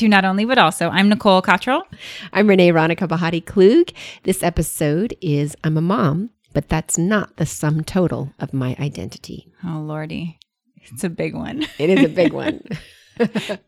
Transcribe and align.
to 0.00 0.08
Not 0.08 0.24
Only 0.24 0.46
But 0.46 0.56
Also. 0.56 0.88
I'm 0.88 1.10
Nicole 1.10 1.42
Cottrell. 1.42 1.86
I'm 2.32 2.46
Renee 2.48 2.70
Ronica 2.72 3.06
Bahati 3.06 3.44
Klug. 3.44 3.90
This 4.22 4.42
episode 4.42 5.14
is 5.20 5.54
I'm 5.62 5.76
a 5.76 5.82
mom, 5.82 6.30
but 6.54 6.70
that's 6.70 6.96
not 6.96 7.36
the 7.36 7.44
sum 7.44 7.84
total 7.84 8.32
of 8.38 8.54
my 8.54 8.74
identity. 8.80 9.52
Oh, 9.62 9.80
Lordy. 9.80 10.38
It's 10.84 11.04
a 11.04 11.10
big 11.10 11.34
one. 11.34 11.66
It 11.78 11.90
is 11.90 12.02
a 12.02 12.08
big 12.14 12.32
one. 12.32 12.62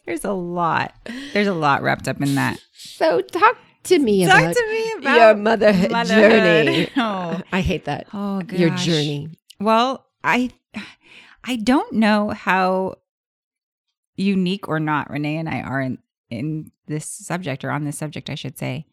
There's 0.06 0.24
a 0.24 0.32
lot. 0.32 0.95
There's 1.34 1.48
a 1.48 1.52
lot 1.52 1.82
wrapped 1.82 2.09
up 2.09 2.23
in 2.23 2.34
that. 2.37 2.59
So 2.73 3.20
talk 3.20 3.59
to 3.84 3.98
me 3.98 4.24
Talk 4.24 4.41
about 4.41 4.55
to 4.56 4.66
me 4.70 4.92
about 5.01 5.16
your 5.16 5.34
motherhood, 5.34 5.91
motherhood. 5.91 6.30
journey. 6.66 6.88
Oh, 6.96 7.42
I 7.52 7.60
hate 7.60 7.84
that. 7.84 8.06
oh 8.14 8.41
gosh. 8.41 8.59
Your 8.59 8.70
journey. 8.70 9.28
Well, 9.60 10.06
I 10.24 10.48
I 11.45 11.56
don't 11.56 11.92
know 11.92 12.30
how 12.30 12.95
unique 14.16 14.66
or 14.66 14.80
not 14.80 15.10
Renee 15.10 15.37
and 15.37 15.46
I 15.51 15.60
are 15.60 15.80
in 15.83 15.98
in 16.32 16.72
this 16.86 17.06
subject 17.06 17.64
or 17.64 17.70
on 17.70 17.84
this 17.84 17.98
subject, 17.98 18.30
I 18.30 18.34
should 18.34 18.59
say. 18.59 18.86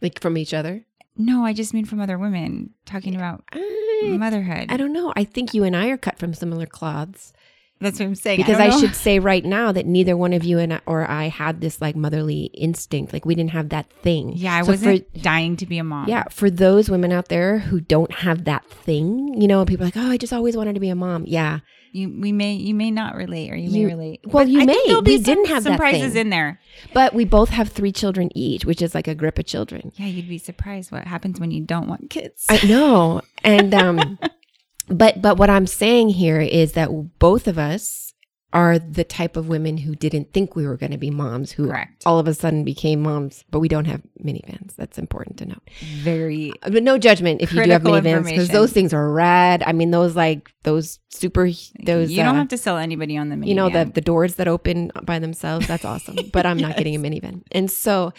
Like 0.00 0.20
from 0.20 0.36
each 0.36 0.54
other? 0.54 0.84
No, 1.16 1.44
I 1.44 1.52
just 1.52 1.72
mean 1.72 1.86
from 1.86 2.00
other 2.00 2.18
women 2.18 2.70
talking 2.84 3.16
about 3.16 3.42
I, 3.52 4.16
motherhood. 4.18 4.66
I 4.68 4.76
don't 4.76 4.92
know. 4.92 5.12
I 5.16 5.24
think 5.24 5.54
you 5.54 5.64
and 5.64 5.74
I 5.74 5.88
are 5.88 5.96
cut 5.96 6.18
from 6.18 6.34
similar 6.34 6.66
cloths. 6.66 7.32
That's 7.80 7.98
what 7.98 8.06
I'm 8.06 8.14
saying. 8.14 8.38
Because 8.38 8.56
don't 8.58 8.72
I, 8.72 8.80
should 8.80 8.94
say 8.94 9.18
right 9.32 9.44
now 9.44 9.70
that 9.72 9.86
neither 9.86 10.16
one 10.16 10.32
of 10.32 10.44
you 10.44 10.58
and 10.58 10.74
I, 10.74 10.80
or 10.86 11.08
I 11.10 11.28
had 11.28 11.60
this 11.60 11.80
like 11.80 11.94
motherly 11.94 12.44
instinct. 12.54 13.12
Like 13.12 13.26
we 13.26 13.34
didn't 13.34 13.50
have 13.50 13.68
that 13.70 13.90
thing. 14.02 14.32
Yeah, 14.34 14.56
I 14.56 14.62
So 14.62 14.68
wasn't 14.68 15.22
dying 15.22 15.56
to 15.56 15.66
be 15.66 15.78
a 15.78 15.84
mom. 15.84 16.08
Yeah, 16.08 16.24
for 16.30 16.50
those 16.50 16.88
women 16.88 17.12
out 17.12 17.28
there 17.28 17.58
who 17.58 17.80
don't 17.80 18.12
have 18.12 18.44
that 18.44 18.64
thing, 18.64 19.40
you 19.40 19.46
know, 19.46 19.64
people 19.66 19.84
are 19.84 19.88
like, 19.88 19.96
oh, 19.96 20.10
I 20.10 20.16
just 20.16 20.32
always 20.32 20.56
wanted 20.56 20.74
to 20.74 20.80
be 20.80 20.88
a 20.88 20.94
mom. 20.94 21.24
Yeah. 21.26 21.60
You 21.96 22.14
we 22.20 22.30
may 22.32 22.52
you 22.54 22.74
may 22.74 22.90
not 22.90 23.14
relate 23.16 23.50
or 23.50 23.56
you, 23.56 23.70
may 23.70 23.84
relate. 23.86 24.20
well, 24.24 24.44
But 24.44 24.48
you 24.50 24.60
I 24.60 24.66
may. 24.66 24.72
Think 24.74 24.86
there'll 24.88 25.02
be 25.02 25.12
We 25.12 25.16
some, 25.16 25.24
didn't 25.24 25.46
have 25.48 25.62
some 25.62 25.72
that 25.72 25.78
prizes 25.78 26.12
thing. 26.12 26.20
in 26.22 26.30
there. 26.30 26.60
But 26.92 27.14
we 27.14 27.24
both 27.24 27.48
have 27.50 27.68
three 27.70 27.92
children 27.92 28.30
each, 28.34 28.64
which 28.64 28.82
is 28.82 28.94
like 28.94 29.08
a 29.08 29.14
grip 29.14 29.38
of 29.38 29.46
children. 29.46 29.92
Yeah, 29.96 30.06
you'd 30.06 30.28
be 30.28 30.38
surprised 30.38 30.92
what 30.92 31.04
happens 31.04 31.40
when 31.40 31.50
you 31.50 31.62
don't 31.62 31.88
want 31.88 32.10
kids. 32.10 32.44
I 32.48 32.64
know. 32.66 33.22
And 33.42 33.74
um 33.74 34.18
but 34.88 35.22
but 35.22 35.38
what 35.38 35.50
I'm 35.50 35.66
saying 35.66 36.10
here 36.10 36.40
is 36.40 36.72
that 36.72 36.90
both 37.18 37.48
of 37.48 37.58
us 37.58 38.05
are 38.52 38.78
the 38.78 39.04
type 39.04 39.36
of 39.36 39.48
women 39.48 39.76
who 39.76 39.94
didn't 39.94 40.32
think 40.32 40.54
we 40.54 40.66
were 40.66 40.76
going 40.76 40.92
to 40.92 40.98
be 40.98 41.10
moms 41.10 41.52
who 41.52 41.66
Correct. 41.66 42.04
all 42.06 42.18
of 42.18 42.28
a 42.28 42.32
sudden 42.34 42.64
became 42.64 43.02
moms, 43.02 43.44
but 43.50 43.58
we 43.58 43.68
don't 43.68 43.86
have 43.86 44.02
minivans. 44.24 44.76
That's 44.76 44.98
important 44.98 45.36
to 45.38 45.46
note. 45.46 45.68
Very 45.96 46.52
But 46.62 46.82
no 46.82 46.96
judgment 46.96 47.42
if 47.42 47.52
you 47.52 47.64
do 47.64 47.70
have 47.70 47.82
minivans 47.82 48.24
because 48.24 48.48
those 48.48 48.72
things 48.72 48.94
are 48.94 49.10
rad. 49.10 49.62
I 49.66 49.72
mean, 49.72 49.90
those 49.90 50.14
like 50.14 50.52
those 50.62 51.00
super 51.10 51.48
those 51.84 52.10
you 52.10 52.22
don't 52.22 52.34
uh, 52.36 52.38
have 52.38 52.48
to 52.48 52.58
sell 52.58 52.78
anybody 52.78 53.16
on 53.16 53.28
the 53.28 53.36
minivan. 53.36 53.48
you 53.48 53.54
know 53.54 53.68
the 53.68 53.84
the 53.84 54.00
doors 54.00 54.36
that 54.36 54.48
open 54.48 54.92
by 55.02 55.18
themselves. 55.18 55.66
That's 55.66 55.84
awesome. 55.84 56.16
But 56.32 56.46
I'm 56.46 56.58
not 56.58 56.76
getting 56.76 56.94
a 56.94 56.98
minivan. 57.06 57.42
And 57.52 57.70
so, 57.70 58.12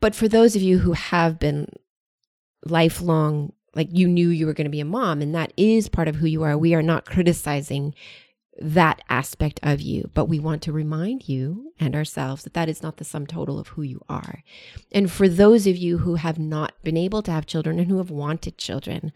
but 0.00 0.14
for 0.14 0.28
those 0.28 0.54
of 0.54 0.62
you 0.62 0.78
who 0.78 0.92
have 0.92 1.38
been 1.38 1.68
lifelong, 2.64 3.52
like 3.74 3.88
you 3.90 4.08
knew 4.08 4.28
you 4.28 4.46
were 4.46 4.54
going 4.54 4.66
to 4.66 4.70
be 4.70 4.80
a 4.80 4.84
mom, 4.84 5.20
and 5.20 5.34
that 5.34 5.52
is 5.56 5.88
part 5.88 6.08
of 6.08 6.16
who 6.16 6.26
you 6.26 6.44
are. 6.44 6.56
We 6.56 6.74
are 6.74 6.82
not 6.82 7.04
criticizing 7.04 7.94
that 8.58 9.02
aspect 9.08 9.60
of 9.62 9.80
you, 9.80 10.10
but 10.14 10.26
we 10.26 10.38
want 10.38 10.62
to 10.62 10.72
remind 10.72 11.28
you 11.28 11.72
and 11.78 11.94
ourselves 11.94 12.44
that 12.44 12.54
that 12.54 12.68
is 12.68 12.82
not 12.82 12.96
the 12.96 13.04
sum 13.04 13.26
total 13.26 13.58
of 13.58 13.68
who 13.68 13.82
you 13.82 14.00
are. 14.08 14.42
And 14.92 15.10
for 15.10 15.28
those 15.28 15.66
of 15.66 15.76
you 15.76 15.98
who 15.98 16.14
have 16.14 16.38
not 16.38 16.72
been 16.82 16.96
able 16.96 17.22
to 17.22 17.30
have 17.30 17.46
children 17.46 17.78
and 17.78 17.88
who 17.88 17.98
have 17.98 18.10
wanted 18.10 18.56
children, 18.56 19.12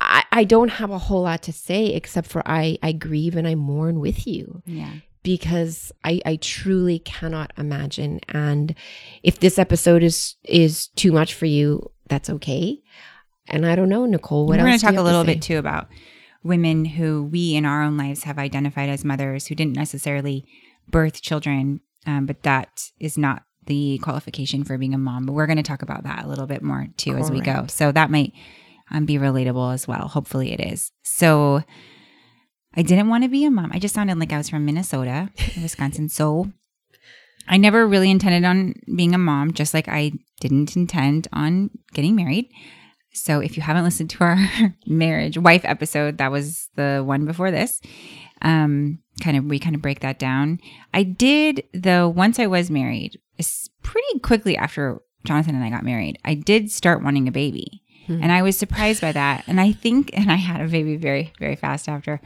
I, 0.00 0.24
I 0.30 0.44
don't 0.44 0.68
have 0.68 0.90
a 0.90 0.98
whole 0.98 1.22
lot 1.22 1.42
to 1.44 1.52
say 1.52 1.86
except 1.86 2.28
for 2.28 2.42
I, 2.46 2.78
I 2.82 2.92
grieve 2.92 3.36
and 3.36 3.48
I 3.48 3.54
mourn 3.54 3.98
with 3.98 4.26
you 4.26 4.62
yeah. 4.64 4.92
because 5.22 5.90
I, 6.04 6.20
I 6.24 6.36
truly 6.36 7.00
cannot 7.00 7.52
imagine. 7.58 8.20
And 8.28 8.74
if 9.22 9.40
this 9.40 9.58
episode 9.58 10.02
is 10.02 10.36
is 10.44 10.88
too 10.88 11.10
much 11.10 11.34
for 11.34 11.46
you, 11.46 11.90
that's 12.08 12.30
okay. 12.30 12.80
And 13.46 13.66
I 13.66 13.76
don't 13.76 13.88
know, 13.88 14.06
Nicole. 14.06 14.46
What 14.46 14.58
We're 14.58 14.62
going 14.62 14.72
else 14.72 14.82
to 14.82 14.86
do 14.86 14.92
talk 14.92 15.00
a 15.00 15.04
little 15.04 15.24
bit 15.24 15.42
too 15.42 15.58
about 15.58 15.88
women 16.44 16.84
who 16.84 17.24
we 17.24 17.54
in 17.54 17.64
our 17.64 17.82
own 17.82 17.96
lives 17.96 18.22
have 18.24 18.38
identified 18.38 18.88
as 18.88 19.04
mothers 19.04 19.46
who 19.46 19.54
didn't 19.54 19.74
necessarily 19.74 20.46
birth 20.88 21.22
children, 21.22 21.80
um, 22.06 22.26
but 22.26 22.42
that 22.42 22.90
is 23.00 23.18
not 23.18 23.42
the 23.66 23.98
qualification 24.02 24.62
for 24.62 24.76
being 24.76 24.94
a 24.94 24.98
mom. 24.98 25.24
But 25.24 25.32
we're 25.32 25.46
going 25.46 25.56
to 25.56 25.62
talk 25.62 25.82
about 25.82 26.04
that 26.04 26.24
a 26.24 26.28
little 26.28 26.46
bit 26.46 26.62
more 26.62 26.86
too 26.98 27.16
as 27.16 27.30
we 27.30 27.40
go. 27.40 27.66
So 27.68 27.90
that 27.92 28.10
might 28.10 28.32
um, 28.90 29.06
be 29.06 29.14
relatable 29.14 29.72
as 29.72 29.88
well. 29.88 30.06
Hopefully 30.08 30.52
it 30.52 30.60
is. 30.60 30.92
So 31.02 31.62
I 32.76 32.82
didn't 32.82 33.08
want 33.08 33.24
to 33.24 33.30
be 33.30 33.44
a 33.44 33.50
mom. 33.50 33.70
I 33.72 33.78
just 33.78 33.94
sounded 33.94 34.18
like 34.18 34.32
I 34.32 34.38
was 34.38 34.50
from 34.50 34.66
Minnesota, 34.66 35.30
Wisconsin. 35.60 36.10
So 36.10 36.52
I 37.48 37.56
never 37.56 37.86
really 37.86 38.10
intended 38.10 38.44
on 38.44 38.74
being 38.94 39.14
a 39.14 39.18
mom, 39.18 39.52
just 39.52 39.72
like 39.72 39.88
I 39.88 40.12
didn't 40.40 40.76
intend 40.76 41.28
on 41.32 41.70
getting 41.92 42.16
married. 42.16 42.50
So 43.14 43.40
if 43.40 43.56
you 43.56 43.62
haven't 43.62 43.84
listened 43.84 44.10
to 44.10 44.24
our 44.24 44.38
marriage 44.86 45.38
wife 45.38 45.64
episode, 45.64 46.18
that 46.18 46.32
was 46.32 46.68
the 46.74 47.02
one 47.04 47.24
before 47.24 47.50
this. 47.50 47.80
Um, 48.42 48.98
kind 49.22 49.36
of 49.36 49.44
we 49.44 49.58
kind 49.58 49.76
of 49.76 49.82
break 49.82 50.00
that 50.00 50.18
down. 50.18 50.60
I 50.92 51.04
did 51.04 51.64
though 51.72 52.08
once 52.08 52.38
I 52.38 52.46
was 52.46 52.70
married, 52.70 53.20
pretty 53.82 54.18
quickly 54.20 54.56
after 54.56 55.00
Jonathan 55.24 55.54
and 55.54 55.64
I 55.64 55.70
got 55.70 55.84
married, 55.84 56.18
I 56.24 56.34
did 56.34 56.70
start 56.70 57.02
wanting 57.02 57.28
a 57.28 57.32
baby. 57.32 57.82
Hmm. 58.06 58.20
And 58.22 58.32
I 58.32 58.42
was 58.42 58.58
surprised 58.58 59.00
by 59.00 59.12
that. 59.12 59.44
And 59.46 59.60
I 59.60 59.72
think 59.72 60.10
and 60.12 60.30
I 60.30 60.36
had 60.36 60.60
a 60.60 60.68
baby 60.68 60.96
very 60.96 61.32
very 61.38 61.56
fast 61.56 61.88
after. 61.88 62.20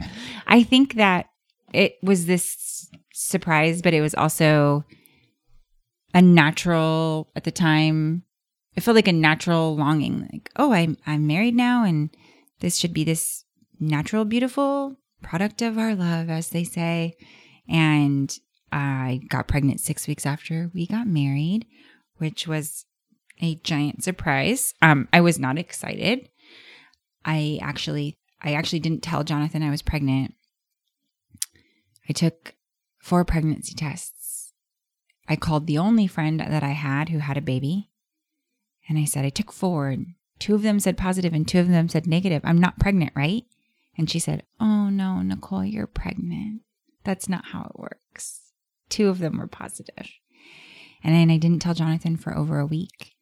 I 0.47 0.63
think 0.63 0.95
that 0.95 1.27
it 1.71 1.97
was 2.01 2.25
this 2.25 2.89
surprise, 3.13 3.81
but 3.81 3.93
it 3.93 4.01
was 4.01 4.15
also 4.15 4.83
a 6.13 6.21
natural 6.21 7.29
at 7.35 7.43
the 7.43 7.51
time 7.51 8.23
it 8.79 8.83
felt 8.83 8.95
like 8.95 9.09
a 9.09 9.13
natural 9.13 9.75
longing 9.75 10.25
like 10.31 10.49
oh 10.55 10.71
i'm 10.71 10.95
i'm 11.05 11.27
married 11.27 11.53
now 11.53 11.83
and 11.83 12.15
this 12.61 12.77
should 12.77 12.93
be 12.93 13.03
this 13.03 13.43
natural 13.77 14.23
beautiful 14.23 14.95
product 15.21 15.61
of 15.61 15.77
our 15.77 15.93
love 15.95 16.29
as 16.29 16.49
they 16.49 16.63
say. 16.63 17.13
And 17.67 18.33
i 18.71 19.19
got 19.27 19.49
pregnant 19.49 19.81
6 19.81 20.07
weeks 20.07 20.25
after 20.25 20.71
we 20.73 20.87
got 20.87 21.07
married 21.07 21.65
which 22.19 22.47
was 22.47 22.85
a 23.41 23.55
giant 23.55 24.01
surprise. 24.01 24.73
Um 24.81 25.09
i 25.11 25.19
was 25.19 25.37
not 25.37 25.57
excited. 25.57 26.29
I 27.25 27.59
actually 27.61 28.17
i 28.41 28.53
actually 28.53 28.79
didn't 28.79 29.03
tell 29.03 29.25
jonathan 29.25 29.61
i 29.61 29.69
was 29.69 29.81
pregnant. 29.81 30.35
I 32.07 32.13
took 32.13 32.55
four 32.97 33.25
pregnancy 33.25 33.75
tests. 33.75 34.53
I 35.27 35.35
called 35.35 35.67
the 35.67 35.77
only 35.77 36.07
friend 36.07 36.39
that 36.39 36.63
i 36.63 36.71
had 36.71 37.09
who 37.09 37.17
had 37.17 37.35
a 37.35 37.41
baby 37.41 37.88
and 38.89 38.97
I 38.97 39.05
said, 39.05 39.23
I 39.23 39.29
took 39.29 39.53
four. 39.53 39.89
And 39.89 40.15
two 40.39 40.55
of 40.55 40.63
them 40.63 40.79
said 40.79 40.97
positive 40.97 41.33
and 41.33 41.47
two 41.47 41.59
of 41.59 41.69
them 41.69 41.87
said 41.87 42.07
negative. 42.07 42.41
I'm 42.43 42.57
not 42.57 42.79
pregnant, 42.79 43.13
right? 43.15 43.43
And 43.97 44.09
she 44.09 44.19
said, 44.19 44.43
Oh 44.59 44.89
no, 44.89 45.21
Nicole, 45.21 45.63
you're 45.63 45.87
pregnant. 45.87 46.61
That's 47.03 47.29
not 47.29 47.45
how 47.45 47.71
it 47.71 47.79
works. 47.79 48.41
Two 48.89 49.07
of 49.07 49.19
them 49.19 49.37
were 49.37 49.47
positive. 49.47 50.09
And 51.03 51.15
then 51.15 51.29
I 51.29 51.37
didn't 51.37 51.61
tell 51.61 51.73
Jonathan 51.73 52.17
for 52.17 52.35
over 52.35 52.59
a 52.59 52.65
week. 52.65 53.13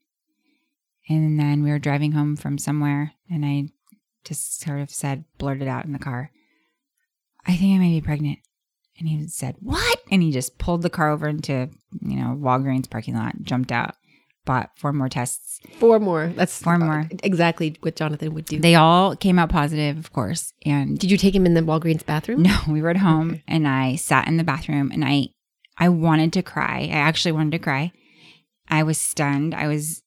And 1.09 1.39
then 1.39 1.63
we 1.63 1.69
were 1.69 1.79
driving 1.79 2.13
home 2.13 2.35
from 2.35 2.57
somewhere 2.57 3.13
and 3.29 3.45
I 3.45 3.69
just 4.23 4.61
sort 4.61 4.79
of 4.79 4.89
said, 4.89 5.25
blurted 5.37 5.67
out 5.67 5.85
in 5.85 5.93
the 5.93 5.99
car, 5.99 6.31
I 7.45 7.55
think 7.55 7.75
I 7.75 7.79
may 7.79 7.99
be 7.99 8.05
pregnant. 8.05 8.39
And 8.99 9.07
he 9.07 9.27
said, 9.27 9.55
What? 9.59 9.99
And 10.09 10.23
he 10.23 10.31
just 10.31 10.57
pulled 10.57 10.81
the 10.81 10.89
car 10.89 11.09
over 11.09 11.27
into, 11.27 11.69
you 12.01 12.17
know, 12.17 12.37
Walgreens 12.39 12.89
parking 12.89 13.15
lot, 13.15 13.41
jumped 13.43 13.71
out, 13.71 13.95
bought 14.47 14.71
four 14.77 14.91
more 14.93 15.09
tests. 15.09 15.59
Four 15.79 15.99
more. 15.99 16.33
That's 16.35 16.59
Four 16.59 16.79
more. 16.79 17.07
Exactly 17.21 17.77
what 17.81 17.95
Jonathan 17.95 18.33
would 18.33 18.45
do. 18.45 18.59
They 18.59 18.73
all 18.73 19.15
came 19.15 19.37
out 19.37 19.49
positive, 19.49 19.97
of 19.99 20.11
course. 20.11 20.53
And 20.65 20.97
Did 20.97 21.11
you 21.11 21.17
take 21.17 21.35
him 21.35 21.45
in 21.45 21.53
the 21.53 21.61
Walgreens 21.61 22.03
bathroom? 22.05 22.41
no, 22.41 22.57
we 22.67 22.81
were 22.81 22.89
at 22.89 22.97
home 22.97 23.29
Okay. 23.31 23.43
and 23.47 23.67
I 23.67 23.95
sat 23.97 24.27
in 24.27 24.37
the 24.37 24.43
bathroom 24.43 24.89
and 24.91 25.05
I 25.05 25.27
I 25.77 25.89
wanted 25.89 26.33
to 26.33 26.41
cry. 26.41 26.79
I 26.91 26.97
actually 26.97 27.33
wanted 27.33 27.51
to 27.51 27.59
cry. 27.59 27.91
I 28.67 28.81
was 28.81 28.97
stunned. 28.99 29.53
I 29.53 29.67
was 29.67 30.01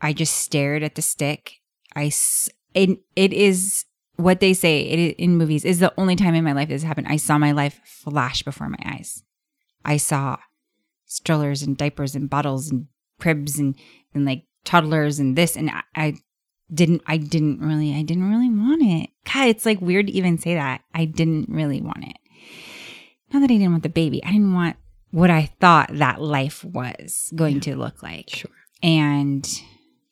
I 0.00 0.12
just 0.12 0.34
stared 0.36 0.82
at 0.82 0.96
the 0.96 1.02
stick. 1.02 1.52
I 1.94 2.06
s- 2.06 2.50
it, 2.74 2.98
it 3.16 3.32
is 3.32 3.84
what 4.16 4.40
they 4.40 4.52
say 4.54 4.80
it 4.82 5.16
in 5.16 5.36
movies 5.36 5.64
is 5.64 5.78
the 5.78 5.92
only 5.96 6.16
time 6.16 6.34
in 6.34 6.42
my 6.44 6.52
life 6.52 6.68
this 6.68 6.82
happened. 6.82 7.06
I 7.08 7.16
saw 7.18 7.38
my 7.38 7.52
life 7.52 7.80
flash 7.84 8.42
before 8.42 8.68
my 8.68 8.78
eyes. 8.84 9.22
I 9.84 9.96
saw 9.96 10.36
strollers 11.06 11.62
and 11.62 11.76
diapers 11.76 12.14
and 12.14 12.28
bottles 12.28 12.70
and 12.70 12.86
cribs 13.18 13.58
and 13.58 13.74
and 14.14 14.24
like 14.24 14.44
toddlers 14.64 15.18
and 15.18 15.36
this 15.36 15.56
and 15.56 15.70
I, 15.70 15.82
I 15.94 16.14
didn't 16.72 17.02
I 17.06 17.16
didn't 17.16 17.60
really 17.60 17.94
I 17.94 18.02
didn't 18.02 18.30
really 18.30 18.50
want 18.50 18.82
it. 18.82 19.10
God, 19.32 19.48
it's 19.48 19.66
like 19.66 19.80
weird 19.80 20.06
to 20.08 20.12
even 20.12 20.38
say 20.38 20.54
that. 20.54 20.82
I 20.94 21.04
didn't 21.04 21.48
really 21.48 21.80
want 21.80 22.04
it. 22.04 22.16
Not 23.32 23.40
that 23.40 23.50
I 23.50 23.58
didn't 23.58 23.70
want 23.70 23.82
the 23.82 23.88
baby. 23.88 24.22
I 24.24 24.32
didn't 24.32 24.54
want 24.54 24.76
what 25.10 25.30
I 25.30 25.50
thought 25.60 25.90
that 25.92 26.20
life 26.20 26.64
was 26.64 27.32
going 27.34 27.60
to 27.60 27.76
look 27.76 28.02
like. 28.02 28.30
Sure. 28.30 28.50
And 28.82 29.48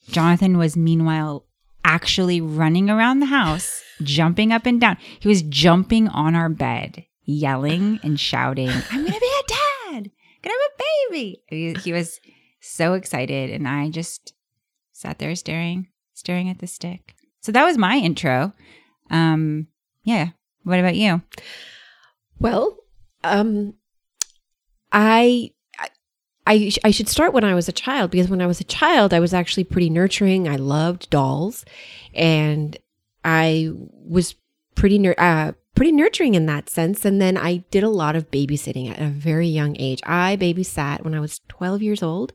Jonathan 0.08 0.58
was 0.58 0.76
meanwhile 0.76 1.46
actually 1.84 2.40
running 2.40 2.90
around 2.90 3.20
the 3.20 3.26
house, 3.26 3.82
jumping 4.02 4.52
up 4.52 4.66
and 4.66 4.80
down. 4.80 4.96
He 5.20 5.28
was 5.28 5.42
jumping 5.42 6.08
on 6.08 6.34
our 6.34 6.48
bed, 6.48 7.04
yelling 7.24 8.00
and 8.02 8.18
shouting, 8.18 8.68
I'm 8.90 9.00
going 9.00 9.12
to 9.12 9.20
be 9.20 9.26
a 9.26 9.48
dad. 9.48 10.10
gonna 10.42 10.54
have 10.54 10.72
a 10.72 10.82
baby. 11.10 11.42
He, 11.48 11.74
he 11.74 11.92
was 11.92 12.20
so 12.60 12.94
excited, 12.94 13.50
and 13.50 13.66
I 13.66 13.90
just 13.90 14.34
sat 14.92 15.18
there 15.18 15.34
staring, 15.34 15.88
staring 16.14 16.48
at 16.48 16.58
the 16.58 16.66
stick. 16.66 17.14
So 17.40 17.52
that 17.52 17.64
was 17.64 17.78
my 17.78 17.96
intro. 17.96 18.52
Um, 19.10 19.68
yeah. 20.02 20.30
What 20.64 20.80
about 20.80 20.96
you? 20.96 21.22
Well, 22.40 22.76
um, 23.22 23.74
I, 24.90 25.52
I, 26.46 26.72
I 26.82 26.90
should 26.90 27.08
start 27.08 27.32
when 27.32 27.44
I 27.44 27.54
was 27.54 27.68
a 27.68 27.72
child 27.72 28.10
because 28.10 28.28
when 28.28 28.42
I 28.42 28.46
was 28.46 28.60
a 28.60 28.64
child, 28.64 29.14
I 29.14 29.20
was 29.20 29.32
actually 29.32 29.64
pretty 29.64 29.90
nurturing. 29.90 30.48
I 30.48 30.56
loved 30.56 31.10
dolls, 31.10 31.64
and 32.14 32.76
I 33.24 33.70
was 33.74 34.34
pretty 34.74 34.98
nur- 34.98 35.14
uh, 35.18 35.52
pretty 35.76 35.92
nurturing 35.92 36.34
in 36.34 36.46
that 36.46 36.68
sense. 36.68 37.04
And 37.04 37.20
then 37.20 37.36
I 37.36 37.58
did 37.70 37.84
a 37.84 37.88
lot 37.88 38.16
of 38.16 38.30
babysitting 38.30 38.90
at 38.90 39.00
a 39.00 39.06
very 39.06 39.46
young 39.46 39.76
age. 39.78 40.00
I 40.04 40.36
babysat 40.36 41.04
when 41.04 41.14
I 41.14 41.20
was 41.20 41.40
12 41.48 41.82
years 41.82 42.02
old 42.02 42.32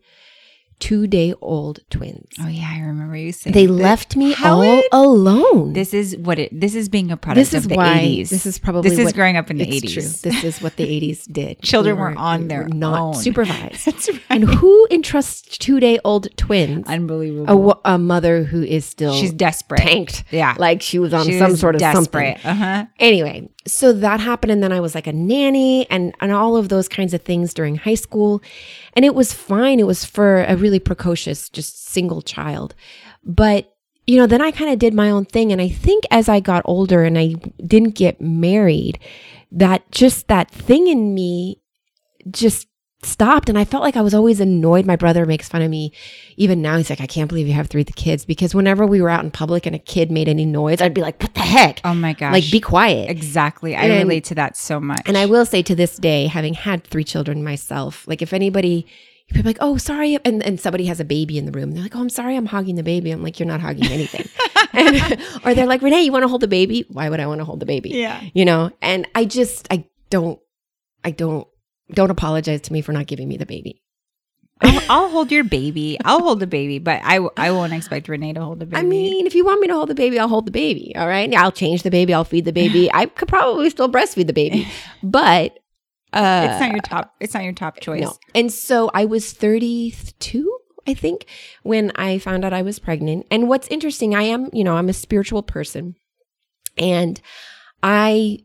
two 0.82 1.08
day 1.08 1.34
old 1.42 1.80
twins. 1.90 2.28
Oh 2.42 2.48
yeah, 2.50 2.70
I 2.76 2.80
remember 2.82 3.16
you 3.16 3.32
saying 3.32 3.54
They 3.54 3.68
that. 3.68 3.72
left 3.72 4.16
me 4.18 4.34
How 4.34 4.56
all 4.58 4.62
it- 4.64 4.86
alone. 4.92 5.72
This 5.74 5.94
is 5.94 6.18
what 6.18 6.38
it. 6.40 6.50
This 6.60 6.76
is 6.76 6.90
being 6.90 7.10
a 7.12 7.16
product 7.18 7.40
This 7.40 7.54
of 7.54 7.64
is 7.64 7.68
the 7.70 7.76
why. 7.76 8.00
eighties. 8.00 8.30
This 8.32 8.46
is 8.46 8.60
probably 8.60 8.90
this 8.90 9.00
is 9.00 9.14
growing 9.14 9.38
up 9.38 9.50
in 9.50 9.58
the 9.58 9.64
eighties. 9.64 10.22
This 10.22 10.44
is 10.44 10.62
what 10.62 10.76
the 10.76 10.84
80s 10.86 11.26
did. 11.32 11.62
Children 11.62 11.96
We 11.96 12.02
were 12.02 12.18
on 12.18 12.42
we 12.42 12.48
their 12.48 12.68
not 12.68 13.00
own. 13.00 13.14
supervised. 13.14 13.86
That's 13.86 14.10
right. 14.12 14.22
and 14.30 14.44
who 14.44 14.88
entrusts 14.92 15.58
two 15.58 15.80
day 15.80 16.00
old 16.04 16.36
twins? 16.36 16.88
Unbelievable. 16.88 17.80
A, 17.86 17.94
a 17.94 17.98
mother 17.98 18.44
who 18.44 18.64
is 18.64 18.84
still 18.86 19.14
She's 19.14 19.32
desperate. 19.32 19.82
tanked, 19.82 20.24
Yeah, 20.32 20.56
like 20.58 20.82
she 20.82 20.98
was 21.00 21.14
on 21.14 21.26
She 21.26 21.38
some 21.38 21.52
was 21.52 21.60
sort 21.60 21.76
of 21.76 21.80
desperate. 21.80 22.40
something. 22.42 22.50
Uh 22.50 22.56
huh. 22.56 22.86
Anyway, 23.00 23.50
so 23.68 23.94
that 23.94 24.20
happened, 24.20 24.52
and 24.52 24.64
then 24.64 24.72
I 24.72 24.80
was 24.80 24.96
like 24.96 25.06
a 25.08 25.14
nanny 25.14 25.88
and 25.92 26.14
and 26.20 26.32
all 26.32 26.58
of 26.58 26.70
those 26.70 26.88
kinds 26.90 27.14
of 27.14 27.22
things 27.22 27.54
during 27.54 27.76
high 27.76 27.94
school, 27.96 28.42
and 28.94 29.06
it 29.06 29.16
was 29.16 29.34
fine. 29.34 29.80
It 29.80 29.88
was 29.88 30.06
for 30.06 30.44
a 30.44 30.56
really 30.56 30.80
precocious, 30.80 31.50
just 31.50 31.88
single 31.88 32.22
child, 32.22 32.76
but 33.24 33.68
you 34.08 34.18
know, 34.18 34.28
then 34.28 34.42
I 34.42 34.52
kind 34.52 34.72
of 34.72 34.80
did 34.80 34.94
my 34.94 35.12
own 35.12 35.26
thing, 35.26 35.52
and 35.52 35.62
I 35.62 35.70
think 35.70 36.06
as 36.12 36.28
I 36.28 36.40
got 36.40 36.64
older 36.66 37.04
and 37.04 37.18
I 37.18 37.36
didn't 37.66 37.96
get 37.96 38.20
married, 38.20 39.00
that 39.52 39.90
just 39.92 40.28
that 40.28 40.50
thing 40.50 40.88
in 40.88 41.14
me 41.14 41.62
just 42.30 42.68
stopped 43.04 43.50
and 43.50 43.58
I 43.58 43.66
felt 43.66 43.84
like 43.84 43.96
I 43.98 44.02
was 44.02 44.14
always 44.14 44.40
annoyed. 44.40 44.86
My 44.86 44.96
brother 44.96 45.26
makes 45.26 45.50
fun 45.50 45.62
of 45.62 45.70
me 45.70 45.92
even 46.38 46.62
now. 46.62 46.78
He's 46.78 46.90
like, 46.90 47.02
I 47.02 47.08
can't 47.08 47.28
believe 47.30 47.48
you 47.48 47.54
have 47.54 47.68
three 47.68 47.84
kids 47.84 48.26
because 48.26 48.54
whenever 48.54 48.86
we 48.86 49.02
were 49.02 49.10
out 49.10 49.24
in 49.24 49.32
public 49.32 49.66
and 49.66 49.76
a 49.76 49.80
kid 49.80 50.12
made 50.12 50.28
any 50.30 50.46
noise, 50.46 50.82
I'd 50.82 50.94
be 50.94 51.02
like, 51.02 51.22
what 51.22 51.34
the 51.34 51.40
heck? 51.42 51.82
Oh 51.84 51.96
my 51.96 52.14
gosh. 52.14 52.34
Like, 52.34 52.52
be 52.52 52.60
quiet. 52.60 53.10
exactly. 53.10 53.76
I 53.76 53.86
And- 53.86 54.04
relate 54.04 54.26
to 54.26 54.36
that 54.36 54.56
so 54.56 54.80
much. 54.80 55.02
And 55.06 55.18
I 55.18 55.26
will 55.26 55.46
say 55.46 55.62
to 55.64 55.76
this 55.76 55.98
day, 55.98 56.28
having 56.28 56.54
had 56.54 56.84
three 56.84 57.04
children 57.04 57.44
myself, 57.44 58.08
like 58.08 58.22
if 58.22 58.34
anybody, 58.34 58.86
you're 59.34 59.44
like, 59.44 59.58
oh, 59.62 59.78
sorry. 59.78 60.18
And, 60.26 60.44
and 60.44 60.60
somebody 60.60 60.86
has 60.86 61.00
a 61.00 61.06
baby 61.06 61.38
in 61.38 61.46
the 61.46 61.52
room. 61.54 61.72
They're 61.72 61.84
like, 61.84 61.96
oh, 61.96 62.02
I'm 62.02 62.10
sorry, 62.10 62.36
I'm 62.36 62.46
hogging 62.46 62.76
the 62.76 62.84
baby. 62.84 63.12
I'm 63.12 63.24
like, 63.24 63.40
you're 63.40 63.48
not 63.48 63.62
hogging 63.62 63.86
anything. 63.92 64.28
and, 64.74 65.22
or 65.46 65.54
they're 65.56 65.66
like, 65.66 65.82
Renee, 65.82 66.02
you 66.04 66.12
want 66.12 66.24
to 66.24 66.28
hold 66.28 66.42
the 66.42 66.48
baby? 66.50 66.86
Why 66.90 67.10
would 67.10 67.20
I 67.20 67.28
want 67.28 67.40
to 67.40 67.46
hold 67.46 67.62
the 67.62 67.66
baby? 67.66 67.90
Yeah. 67.92 68.22
You 68.34 68.46
know? 68.46 68.72
And 68.82 69.08
I 69.16 69.26
just, 69.26 69.68
I 69.72 69.86
don't, 70.10 70.40
I 71.04 71.12
don't, 71.12 71.48
don't 71.94 72.12
apologize 72.12 72.62
to 72.62 72.74
me 72.74 72.82
for 72.82 72.94
not 72.94 73.08
giving 73.08 73.28
me 73.28 73.38
the 73.38 73.46
baby. 73.46 73.82
I'll, 74.62 74.82
I'll 74.90 75.10
hold 75.10 75.32
your 75.32 75.44
baby. 75.44 75.98
I'll 76.06 76.22
hold 76.22 76.40
the 76.40 76.48
baby, 76.48 76.80
but 76.80 77.02
I 77.04 77.20
I 77.36 77.52
won't 77.52 77.74
expect 77.74 78.08
Renee 78.08 78.34
to 78.34 78.44
hold 78.44 78.60
the 78.60 78.66
baby. 78.66 78.78
I 78.78 78.84
mean, 78.84 79.26
if 79.26 79.34
you 79.34 79.44
want 79.44 79.60
me 79.60 79.68
to 79.68 79.74
hold 79.74 79.90
the 79.90 79.96
baby, 79.96 80.20
I'll 80.20 80.28
hold 80.28 80.46
the 80.46 80.52
baby. 80.52 80.96
All 80.96 81.08
right. 81.08 81.34
I'll 81.34 81.52
change 81.52 81.84
the 81.84 81.90
baby. 81.90 82.14
I'll 82.14 82.24
feed 82.24 82.46
the 82.46 82.54
baby. 82.54 82.92
I 82.94 83.08
could 83.08 83.28
probably 83.28 83.70
still 83.70 83.92
breastfeed 83.92 84.28
the 84.28 84.34
baby, 84.34 84.68
but 85.02 85.58
uh, 86.14 86.48
it's 86.50 86.60
not 86.62 86.72
your 86.72 86.82
top. 86.82 87.16
It's 87.20 87.34
not 87.34 87.44
your 87.44 87.54
top 87.54 87.80
choice. 87.80 88.02
No. 88.02 88.14
And 88.36 88.52
so 88.52 88.92
I 88.94 89.06
was 89.06 89.34
32, 89.34 90.58
I 90.88 90.94
think, 90.94 91.26
when 91.64 91.92
I 91.96 92.20
found 92.20 92.46
out 92.46 92.54
I 92.54 92.62
was 92.62 92.80
pregnant. 92.80 93.26
And 93.32 93.48
what's 93.48 93.68
interesting, 93.70 94.14
I 94.14 94.24
am, 94.24 94.50
you 94.54 94.64
know, 94.64 94.76
I'm 94.76 94.90
a 94.90 94.94
spiritual 94.94 95.42
person. 95.42 95.96
And 96.78 97.20
I 97.82 98.40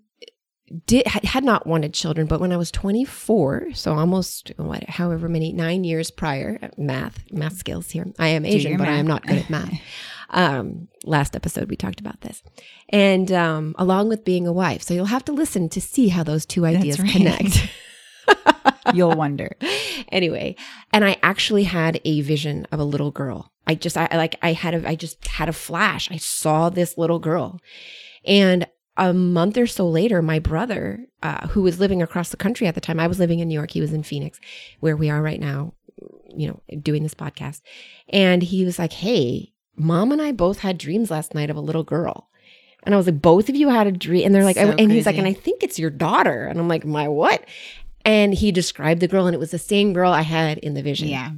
did 0.86 1.06
had 1.06 1.44
not 1.44 1.66
wanted 1.66 1.94
children, 1.94 2.26
but 2.26 2.40
when 2.40 2.52
I 2.52 2.56
was 2.56 2.70
24, 2.70 3.68
so 3.74 3.94
almost 3.94 4.52
what 4.56 4.84
however 4.88 5.28
many 5.28 5.52
9 5.52 5.84
years 5.84 6.10
prior, 6.10 6.58
uh, 6.62 6.68
math, 6.76 7.24
math 7.30 7.56
skills 7.56 7.90
here. 7.90 8.06
I 8.18 8.28
am 8.28 8.44
Asian, 8.44 8.76
but 8.76 8.88
I 8.88 8.96
am 8.96 9.06
not 9.06 9.26
good 9.26 9.38
at 9.38 9.50
math. 9.50 9.72
Um, 10.28 10.88
last 11.04 11.36
episode 11.36 11.70
we 11.70 11.76
talked 11.76 12.00
about 12.00 12.20
this. 12.22 12.42
And 12.88 13.30
um, 13.30 13.76
along 13.78 14.08
with 14.08 14.24
being 14.24 14.44
a 14.44 14.52
wife. 14.52 14.82
So 14.82 14.92
you'll 14.92 15.04
have 15.04 15.24
to 15.26 15.32
listen 15.32 15.68
to 15.68 15.80
see 15.80 16.08
how 16.08 16.24
those 16.24 16.44
two 16.44 16.66
ideas 16.66 16.98
right. 16.98 17.12
connect. 17.12 17.68
You'll 18.92 19.14
wonder. 19.14 19.56
anyway 20.12 20.56
and 20.92 21.04
i 21.04 21.16
actually 21.22 21.64
had 21.64 22.00
a 22.04 22.20
vision 22.20 22.66
of 22.72 22.78
a 22.78 22.84
little 22.84 23.10
girl 23.10 23.52
i 23.66 23.74
just 23.74 23.96
I 23.96 24.08
like 24.12 24.36
i 24.42 24.52
had 24.52 24.74
a 24.74 24.88
i 24.88 24.94
just 24.94 25.26
had 25.26 25.48
a 25.48 25.52
flash 25.52 26.10
i 26.10 26.16
saw 26.16 26.70
this 26.70 26.96
little 26.96 27.18
girl 27.18 27.60
and 28.24 28.66
a 28.96 29.12
month 29.12 29.56
or 29.56 29.66
so 29.66 29.88
later 29.88 30.22
my 30.22 30.38
brother 30.38 31.06
uh, 31.22 31.46
who 31.48 31.62
was 31.62 31.80
living 31.80 32.02
across 32.02 32.30
the 32.30 32.36
country 32.36 32.66
at 32.66 32.74
the 32.74 32.80
time 32.80 33.00
i 33.00 33.06
was 33.06 33.18
living 33.18 33.40
in 33.40 33.48
new 33.48 33.54
york 33.54 33.70
he 33.70 33.80
was 33.80 33.92
in 33.92 34.02
phoenix 34.02 34.40
where 34.80 34.96
we 34.96 35.10
are 35.10 35.22
right 35.22 35.40
now 35.40 35.72
you 36.34 36.48
know 36.48 36.60
doing 36.78 37.02
this 37.02 37.14
podcast 37.14 37.62
and 38.10 38.42
he 38.42 38.64
was 38.64 38.78
like 38.78 38.92
hey 38.92 39.52
mom 39.76 40.12
and 40.12 40.22
i 40.22 40.32
both 40.32 40.60
had 40.60 40.78
dreams 40.78 41.10
last 41.10 41.34
night 41.34 41.50
of 41.50 41.56
a 41.56 41.60
little 41.60 41.84
girl 41.84 42.28
and 42.86 42.94
I 42.94 42.98
was 42.98 43.06
like, 43.06 43.20
both 43.20 43.48
of 43.48 43.56
you 43.56 43.68
had 43.68 43.88
a 43.88 43.92
dream. 43.92 44.26
And 44.26 44.34
they're 44.34 44.44
like, 44.44 44.56
So 44.56 44.70
and 44.70 44.92
he's 44.92 45.06
like, 45.06 45.18
and 45.18 45.26
I 45.26 45.32
think 45.32 45.64
it's 45.64 45.76
your 45.76 45.90
daughter. 45.90 46.46
And 46.46 46.60
I'm 46.60 46.68
like, 46.68 46.84
my 46.84 47.08
what? 47.08 47.44
And 48.04 48.32
he 48.32 48.52
described 48.52 49.00
the 49.00 49.08
girl, 49.08 49.26
and 49.26 49.34
it 49.34 49.40
was 49.40 49.50
the 49.50 49.58
same 49.58 49.92
girl 49.92 50.12
I 50.12 50.22
had 50.22 50.58
in 50.58 50.74
the 50.74 50.82
vision. 50.82 51.08
Yeah. 51.08 51.32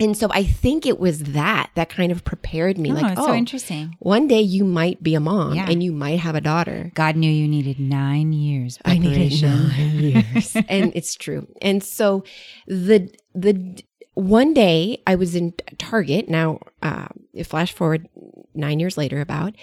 And 0.00 0.16
so 0.16 0.26
I 0.30 0.42
think 0.42 0.86
it 0.86 0.98
was 0.98 1.20
that 1.20 1.70
that 1.76 1.88
kind 1.88 2.10
of 2.10 2.24
prepared 2.24 2.78
me. 2.78 2.90
Oh, 2.90 2.94
like, 2.94 3.18
oh, 3.18 3.26
so 3.28 3.34
interesting. 3.34 3.94
one 4.00 4.26
day 4.26 4.40
you 4.40 4.64
might 4.64 5.02
be 5.02 5.14
a 5.14 5.20
mom 5.20 5.54
Yeah. 5.54 5.66
and 5.70 5.82
you 5.82 5.92
might 5.92 6.18
have 6.18 6.34
a 6.34 6.40
daughter. 6.40 6.90
God 6.94 7.14
knew 7.16 7.30
you 7.30 7.46
needed 7.46 7.78
nine 7.78 8.32
years. 8.32 8.78
I 8.84 8.98
needed 8.98 9.40
nine 9.42 9.90
years, 10.34 10.56
and 10.68 10.92
it's 10.96 11.14
true. 11.14 11.46
And 11.62 11.82
so 11.82 12.24
the 12.66 13.08
the 13.34 13.82
one 14.14 14.54
day 14.54 15.00
I 15.06 15.14
was 15.16 15.34
in 15.34 15.52
Target. 15.78 16.28
Now, 16.28 16.60
uh, 16.82 17.06
flash 17.44 17.72
forward 17.72 18.08
nine 18.54 18.78
years 18.80 18.96
later, 18.96 19.20
about, 19.20 19.54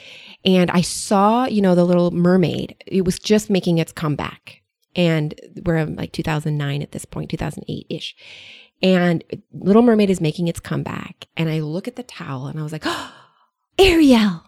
and 0.46 0.70
I 0.72 0.82
saw 0.82 1.46
you 1.46 1.62
know 1.62 1.76
the 1.76 1.86
little 1.86 2.12
mermaid. 2.12 2.76
It 2.88 3.04
was 3.04 3.20
just 3.20 3.50
making 3.50 3.80
its 3.80 3.92
comeback, 3.92 4.62
and 4.96 5.34
we're 5.66 5.78
in 5.78 5.96
like 5.98 6.14
2009 6.14 6.82
at 6.82 6.92
this 6.94 7.04
point, 7.06 7.30
2008 7.32 7.86
ish. 7.90 8.16
And 8.82 9.24
Little 9.54 9.82
Mermaid 9.82 10.10
is 10.10 10.22
making 10.22 10.48
its 10.48 10.60
comeback, 10.60 11.28
and 11.38 11.50
I 11.50 11.60
look 11.60 11.88
at 11.88 11.96
the 11.96 12.04
towel, 12.04 12.48
and 12.48 12.60
I 12.60 12.64
was 12.64 12.72
like, 12.72 12.84
oh, 12.86 13.14
Ariel. 13.80 14.44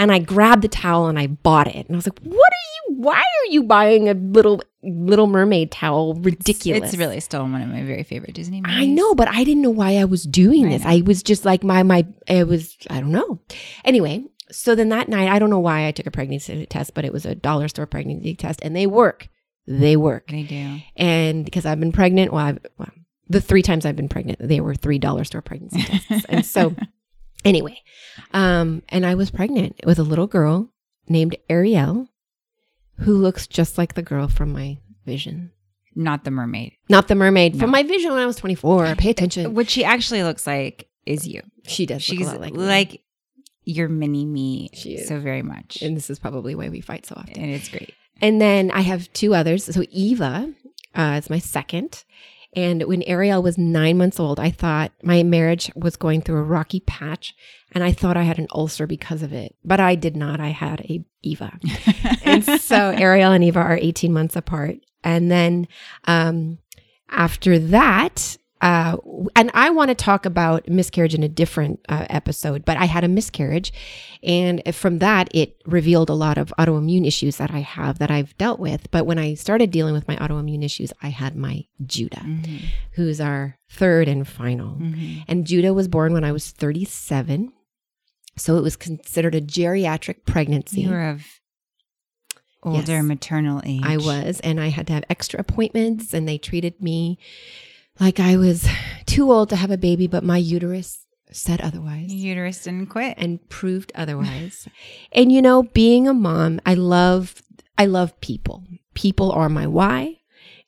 And 0.00 0.10
I 0.10 0.18
grabbed 0.18 0.62
the 0.62 0.68
towel 0.68 1.08
and 1.08 1.18
I 1.18 1.26
bought 1.26 1.68
it. 1.68 1.86
And 1.86 1.94
I 1.94 1.96
was 1.96 2.06
like, 2.06 2.18
what 2.20 2.34
are 2.34 2.88
you, 2.88 2.96
why 2.96 3.18
are 3.18 3.50
you 3.50 3.62
buying 3.62 4.08
a 4.08 4.14
little 4.14 4.62
Little 4.82 5.26
Mermaid 5.26 5.70
towel? 5.70 6.14
Ridiculous. 6.14 6.94
It's 6.94 6.98
really 6.98 7.20
still 7.20 7.42
one 7.42 7.60
of 7.60 7.68
my 7.68 7.82
very 7.82 8.02
favorite 8.02 8.32
Disney 8.32 8.62
movies. 8.62 8.78
I 8.78 8.86
know, 8.86 9.14
but 9.14 9.28
I 9.28 9.44
didn't 9.44 9.60
know 9.62 9.68
why 9.68 9.98
I 9.98 10.06
was 10.06 10.22
doing 10.22 10.64
I 10.64 10.68
this. 10.70 10.84
know. 10.84 10.90
I 10.90 11.02
was 11.02 11.22
just 11.22 11.44
like 11.44 11.62
my 11.62 11.82
my 11.82 12.06
it 12.26 12.48
was 12.48 12.78
I 12.88 13.00
don't 13.00 13.12
know. 13.12 13.40
Anyway, 13.84 14.24
so 14.50 14.74
then 14.74 14.88
that 14.88 15.10
night 15.10 15.28
I 15.28 15.38
don't 15.38 15.50
know 15.50 15.58
why 15.60 15.86
I 15.86 15.92
took 15.92 16.06
a 16.06 16.10
pregnancy 16.10 16.64
test, 16.64 16.94
but 16.94 17.04
it 17.04 17.12
was 17.12 17.26
a 17.26 17.34
dollar 17.34 17.68
store 17.68 17.84
pregnancy 17.84 18.34
test 18.34 18.60
and 18.62 18.74
they 18.74 18.86
work. 18.86 19.28
They 19.66 19.98
work. 19.98 20.28
They 20.28 20.44
do. 20.44 20.78
And 20.96 21.44
because 21.44 21.66
I've 21.66 21.78
been 21.78 21.92
pregnant, 21.92 22.32
well, 22.32 22.46
I've, 22.46 22.58
well 22.78 22.88
the 23.30 23.40
three 23.40 23.62
times 23.62 23.86
I've 23.86 23.96
been 23.96 24.08
pregnant, 24.08 24.38
they 24.46 24.60
were 24.60 24.74
three 24.74 24.98
dollar 24.98 25.24
store 25.24 25.40
pregnancy 25.40 25.80
tests. 26.08 26.26
and 26.28 26.44
so 26.44 26.74
anyway, 27.44 27.80
um, 28.34 28.82
and 28.90 29.06
I 29.06 29.14
was 29.14 29.30
pregnant 29.30 29.80
with 29.86 29.98
a 29.98 30.02
little 30.02 30.26
girl 30.26 30.68
named 31.08 31.36
Ariel, 31.48 32.08
who 32.98 33.14
looks 33.16 33.46
just 33.46 33.78
like 33.78 33.94
the 33.94 34.02
girl 34.02 34.28
from 34.28 34.52
my 34.52 34.78
vision. 35.06 35.52
Not 35.94 36.24
the 36.24 36.30
mermaid. 36.30 36.72
Not 36.88 37.08
the 37.08 37.14
mermaid 37.14 37.58
from 37.58 37.70
my 37.70 37.82
vision 37.82 38.10
when 38.12 38.20
I 38.20 38.26
was 38.26 38.36
24. 38.36 38.94
Pay 38.98 39.10
attention. 39.10 39.54
What 39.54 39.70
she 39.70 39.84
actually 39.84 40.22
looks 40.22 40.46
like 40.46 40.88
is 41.06 41.26
you. 41.26 41.42
She 41.66 41.86
does. 41.86 42.02
She's 42.02 42.20
look 42.20 42.28
a 42.28 42.32
lot 42.32 42.40
like, 42.40 42.54
like, 42.92 43.00
your 43.64 43.88
mini 43.88 44.24
me 44.24 44.70
She 44.72 44.94
is. 44.96 45.08
so 45.08 45.18
very 45.20 45.42
much. 45.42 45.82
and 45.82 45.96
this 45.96 46.10
is 46.10 46.18
probably 46.18 46.54
why 46.54 46.68
we 46.68 46.80
fight 46.80 47.06
so 47.06 47.14
often. 47.16 47.42
and 47.42 47.50
it's 47.52 47.68
great. 47.68 47.92
And 48.20 48.40
then 48.40 48.70
I 48.70 48.80
have 48.82 49.12
two 49.12 49.34
others. 49.34 49.64
So 49.64 49.82
Eva 49.90 50.52
uh, 50.94 51.20
is 51.22 51.30
my 51.30 51.38
second. 51.38 52.04
And 52.54 52.82
when 52.84 53.02
Ariel 53.04 53.42
was 53.42 53.56
nine 53.56 53.96
months 53.96 54.18
old, 54.18 54.40
I 54.40 54.50
thought 54.50 54.92
my 55.02 55.22
marriage 55.22 55.70
was 55.76 55.96
going 55.96 56.20
through 56.20 56.38
a 56.38 56.44
rocky 56.44 56.80
patch, 56.80 57.34
and 57.72 57.84
I 57.84 57.92
thought 57.92 58.16
I 58.16 58.24
had 58.24 58.38
an 58.38 58.48
ulcer 58.52 58.86
because 58.86 59.22
of 59.22 59.32
it. 59.32 59.54
But 59.64 59.78
I 59.78 59.94
did 59.94 60.16
not. 60.16 60.40
I 60.40 60.48
had 60.48 60.80
a 60.80 61.04
Eva. 61.22 61.58
and 62.24 62.44
so 62.44 62.90
Ariel 62.90 63.32
and 63.32 63.44
Eva 63.44 63.60
are 63.60 63.78
18 63.80 64.12
months 64.12 64.36
apart. 64.36 64.76
And 65.04 65.30
then 65.30 65.68
um, 66.04 66.58
after 67.10 67.58
that, 67.58 68.36
uh, 68.62 68.96
and 69.36 69.50
I 69.54 69.70
want 69.70 69.88
to 69.88 69.94
talk 69.94 70.26
about 70.26 70.68
miscarriage 70.68 71.14
in 71.14 71.22
a 71.22 71.28
different 71.28 71.80
uh, 71.88 72.06
episode, 72.10 72.64
but 72.64 72.76
I 72.76 72.84
had 72.84 73.04
a 73.04 73.08
miscarriage. 73.08 73.72
And 74.22 74.62
from 74.74 74.98
that, 74.98 75.28
it 75.34 75.60
revealed 75.66 76.10
a 76.10 76.14
lot 76.14 76.36
of 76.36 76.52
autoimmune 76.58 77.06
issues 77.06 77.36
that 77.38 77.50
I 77.50 77.60
have 77.60 77.98
that 78.00 78.10
I've 78.10 78.36
dealt 78.36 78.60
with. 78.60 78.90
But 78.90 79.06
when 79.06 79.18
I 79.18 79.34
started 79.34 79.70
dealing 79.70 79.94
with 79.94 80.06
my 80.08 80.16
autoimmune 80.16 80.62
issues, 80.64 80.92
I 81.02 81.08
had 81.08 81.36
my 81.36 81.64
Judah, 81.86 82.20
Mm-hmm. 82.20 82.56
who's 82.92 83.20
our 83.20 83.56
third 83.70 84.08
and 84.08 84.28
final. 84.28 84.78
And 85.26 85.46
Judah 85.46 85.72
was 85.72 85.88
born 85.88 86.12
when 86.12 86.24
I 86.24 86.32
was 86.32 86.50
37. 86.50 87.52
So 88.36 88.56
it 88.56 88.62
was 88.62 88.76
considered 88.76 89.34
a 89.34 89.40
geriatric 89.40 90.24
pregnancy. 90.26 90.82
You 90.82 90.90
were 90.90 91.08
of 91.08 91.24
older 92.62 92.92
Yes. 92.92 93.04
maternal 93.04 93.62
age. 93.64 93.80
I 93.82 93.96
was, 93.96 94.40
and 94.40 94.60
I 94.60 94.68
had 94.68 94.86
to 94.88 94.92
have 94.92 95.04
extra 95.08 95.40
appointments, 95.40 96.12
and 96.12 96.28
they 96.28 96.36
treated 96.38 96.80
me 96.82 97.18
like 98.00 98.18
I 98.18 98.36
was 98.36 98.66
too 99.06 99.30
old 99.30 99.50
to 99.50 99.56
have 99.56 99.70
a 99.70 99.76
baby, 99.76 100.06
but 100.06 100.24
my 100.24 100.38
uterus 100.38 101.06
said 101.32 101.60
otherwise 101.60 102.12
Your 102.12 102.30
uterus 102.30 102.64
didn't 102.64 102.86
quit. 102.88 103.14
and 103.16 103.46
proved 103.48 103.92
otherwise. 103.94 104.66
and 105.12 105.30
you 105.30 105.40
know, 105.40 105.62
being 105.62 106.08
a 106.08 106.14
mom, 106.14 106.60
I 106.66 106.74
love 106.74 107.42
I 107.78 107.86
love 107.86 108.20
people. 108.20 108.64
People 108.94 109.30
are 109.32 109.48
my 109.48 109.66
why. 109.66 110.18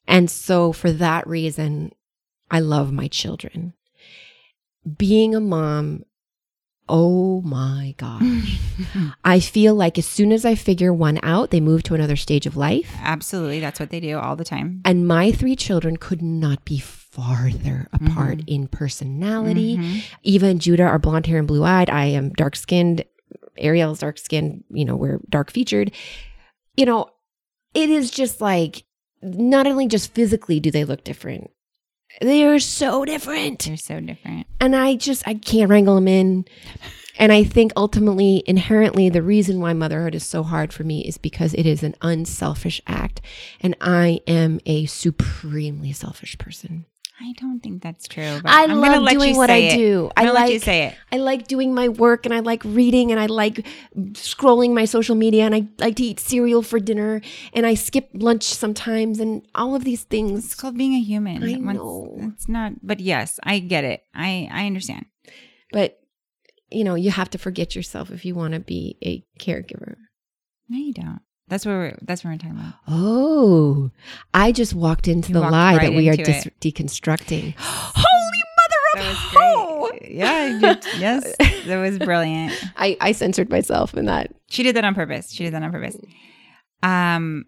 And 0.06 0.30
so 0.30 0.72
for 0.72 0.92
that 0.92 1.26
reason, 1.26 1.92
I 2.50 2.60
love 2.60 2.92
my 2.92 3.08
children. 3.08 3.74
Being 4.98 5.34
a 5.34 5.40
mom, 5.40 6.04
oh 6.88 7.40
my 7.42 7.94
gosh. 7.98 8.58
I 9.24 9.40
feel 9.40 9.74
like 9.74 9.98
as 9.98 10.06
soon 10.06 10.32
as 10.32 10.44
I 10.44 10.54
figure 10.54 10.92
one 10.92 11.20
out, 11.22 11.50
they 11.50 11.60
move 11.60 11.82
to 11.84 11.94
another 11.94 12.16
stage 12.16 12.46
of 12.46 12.56
life. 12.56 12.94
Absolutely. 13.00 13.60
That's 13.60 13.78
what 13.78 13.90
they 13.90 14.00
do 14.00 14.18
all 14.18 14.34
the 14.36 14.44
time. 14.44 14.80
And 14.84 15.06
my 15.06 15.30
three 15.32 15.54
children 15.56 15.96
could 15.96 16.22
not 16.22 16.64
be 16.64 16.78
farther 17.12 17.88
apart 17.92 18.40
in 18.46 18.66
personality. 18.68 19.76
Mhm. 19.76 20.02
Eva 20.22 20.46
and 20.46 20.60
Judah 20.60 20.84
are 20.84 20.98
blonde 20.98 21.26
hair 21.26 21.38
and 21.38 21.46
blue 21.46 21.62
eyed. 21.62 21.90
I 21.90 22.06
am 22.06 22.30
dark 22.30 22.56
skinned. 22.56 23.04
Ariel's 23.58 23.98
dark 24.00 24.18
skinned. 24.18 24.64
You 24.70 24.86
know, 24.86 24.96
we're 24.96 25.20
dark 25.28 25.50
featured. 25.50 25.92
You 26.76 26.86
know, 26.86 27.06
it 27.74 27.90
is 27.90 28.10
just 28.10 28.40
like 28.40 28.84
not 29.22 29.66
only 29.66 29.86
just 29.86 30.14
physically 30.14 30.58
do 30.58 30.70
they 30.70 30.84
look 30.84 31.04
different, 31.04 31.50
they 32.22 32.44
are 32.44 32.58
so 32.58 33.04
different. 33.04 33.64
They're 33.66 33.76
so 33.76 34.00
different. 34.00 34.46
And 34.58 34.74
I 34.74 34.96
just, 34.96 35.22
I 35.28 35.34
can't 35.34 35.70
wrangle 35.70 35.94
them 35.96 36.08
in. 36.08 36.44
And 37.18 37.30
I 37.30 37.44
think 37.44 37.72
ultimately, 37.76 38.42
inherently, 38.46 39.10
the 39.10 39.22
reason 39.22 39.60
why 39.60 39.74
motherhood 39.74 40.14
is 40.14 40.24
so 40.24 40.42
hard 40.42 40.72
for 40.72 40.82
me 40.82 41.04
is 41.04 41.18
because 41.18 41.52
it 41.54 41.66
is 41.66 41.82
an 41.82 41.94
unselfish 42.00 42.80
act. 42.86 43.20
And 43.60 43.76
I 43.82 44.20
am 44.26 44.60
a 44.64 44.86
supremely 44.86 45.92
selfish 45.92 46.38
person. 46.38 46.86
I 47.20 47.34
don't 47.38 47.60
think 47.60 47.82
that's 47.82 48.08
true. 48.08 48.40
I 48.44 48.64
I'm 48.64 48.80
love 48.80 49.08
doing 49.08 49.36
what 49.36 49.48
I 49.50 49.56
it. 49.58 49.76
do. 49.76 50.10
I'm 50.16 50.24
I 50.24 50.26
gonna 50.28 50.38
let 50.40 50.48
you 50.48 50.54
like- 50.56 50.62
say 50.64 50.86
it. 50.88 50.94
I 51.12 51.18
like 51.18 51.46
doing 51.46 51.72
my 51.72 51.88
work 51.88 52.24
and 52.26 52.34
I 52.34 52.40
like 52.40 52.64
reading 52.64 53.12
and 53.12 53.20
I 53.20 53.26
like 53.26 53.64
scrolling 54.14 54.72
my 54.74 54.86
social 54.86 55.14
media 55.14 55.44
and 55.44 55.54
I 55.54 55.68
like 55.78 55.96
to 55.96 56.02
eat 56.02 56.18
cereal 56.18 56.62
for 56.62 56.80
dinner 56.80 57.20
and 57.52 57.64
I 57.64 57.74
skip 57.74 58.10
lunch 58.14 58.42
sometimes 58.44 59.20
and 59.20 59.46
all 59.54 59.74
of 59.76 59.84
these 59.84 60.02
things. 60.04 60.44
It's 60.46 60.54
called 60.54 60.76
being 60.76 60.94
a 60.94 61.00
human. 61.00 61.44
I 61.44 61.58
Once- 61.58 61.76
know. 61.78 62.16
It's 62.34 62.48
not. 62.48 62.72
But 62.84 62.98
yes, 63.00 63.38
I 63.44 63.60
get 63.60 63.84
it. 63.84 64.02
I 64.14 64.48
I 64.50 64.66
understand. 64.66 65.06
But, 65.70 66.00
you 66.70 66.82
know, 66.84 66.94
you 66.96 67.10
have 67.10 67.30
to 67.30 67.38
forget 67.38 67.76
yourself 67.76 68.10
if 68.10 68.24
you 68.24 68.34
want 68.34 68.54
to 68.54 68.60
be 68.60 68.96
a 69.04 69.24
caregiver. 69.38 69.96
No, 70.68 70.78
you 70.78 70.92
don't. 70.92 71.20
That's 71.52 71.66
what 71.66 71.72
we're. 71.72 71.98
That's 72.00 72.24
what 72.24 72.30
we're 72.30 72.38
talking 72.38 72.52
about. 72.58 72.72
Oh, 72.88 73.90
I 74.32 74.52
just 74.52 74.72
walked 74.72 75.06
into 75.06 75.28
You 75.28 75.34
the 75.34 75.40
walked 75.42 75.52
lie 75.52 75.76
right 75.76 75.82
that 75.90 75.94
we 75.94 76.08
are 76.08 76.16
dis- 76.16 76.48
deconstructing. 76.62 77.52
Holy 77.58 78.42
mother 78.56 78.80
of 78.94 78.94
That 79.04 79.14
hoe! 79.16 79.80
was 79.82 79.90
great. 79.90 80.12
Yeah. 80.12 80.46
you 80.46 80.60
did- 80.60 80.84
yes. 80.98 81.34
That 81.66 81.76
was 81.78 81.98
brilliant. 81.98 82.54
I, 82.78 82.96
I 83.02 83.12
censored 83.12 83.50
myself 83.50 83.92
in 83.92 84.06
that. 84.06 84.32
She 84.48 84.62
did 84.62 84.76
that 84.76 84.84
on 84.86 84.94
purpose. 84.94 85.30
She 85.30 85.44
did 85.44 85.52
that 85.52 85.62
on 85.62 85.70
purpose. 85.70 85.98
Um, 86.82 87.44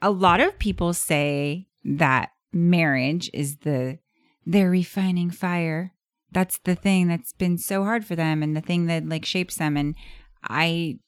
a 0.00 0.10
lot 0.10 0.40
of 0.40 0.58
people 0.58 0.94
say 0.94 1.68
that 1.84 2.30
marriage 2.54 3.28
is 3.34 3.58
the 3.58 3.98
their 4.46 4.70
refining 4.70 5.30
fire. 5.30 5.92
That's 6.32 6.56
the 6.64 6.74
thing 6.74 7.08
that's 7.08 7.34
been 7.34 7.58
so 7.58 7.84
hard 7.84 8.06
for 8.06 8.16
them, 8.16 8.42
and 8.42 8.56
the 8.56 8.62
thing 8.62 8.86
that 8.86 9.06
like 9.06 9.26
shapes 9.26 9.56
them. 9.56 9.76
And 9.76 9.94
I 10.42 11.00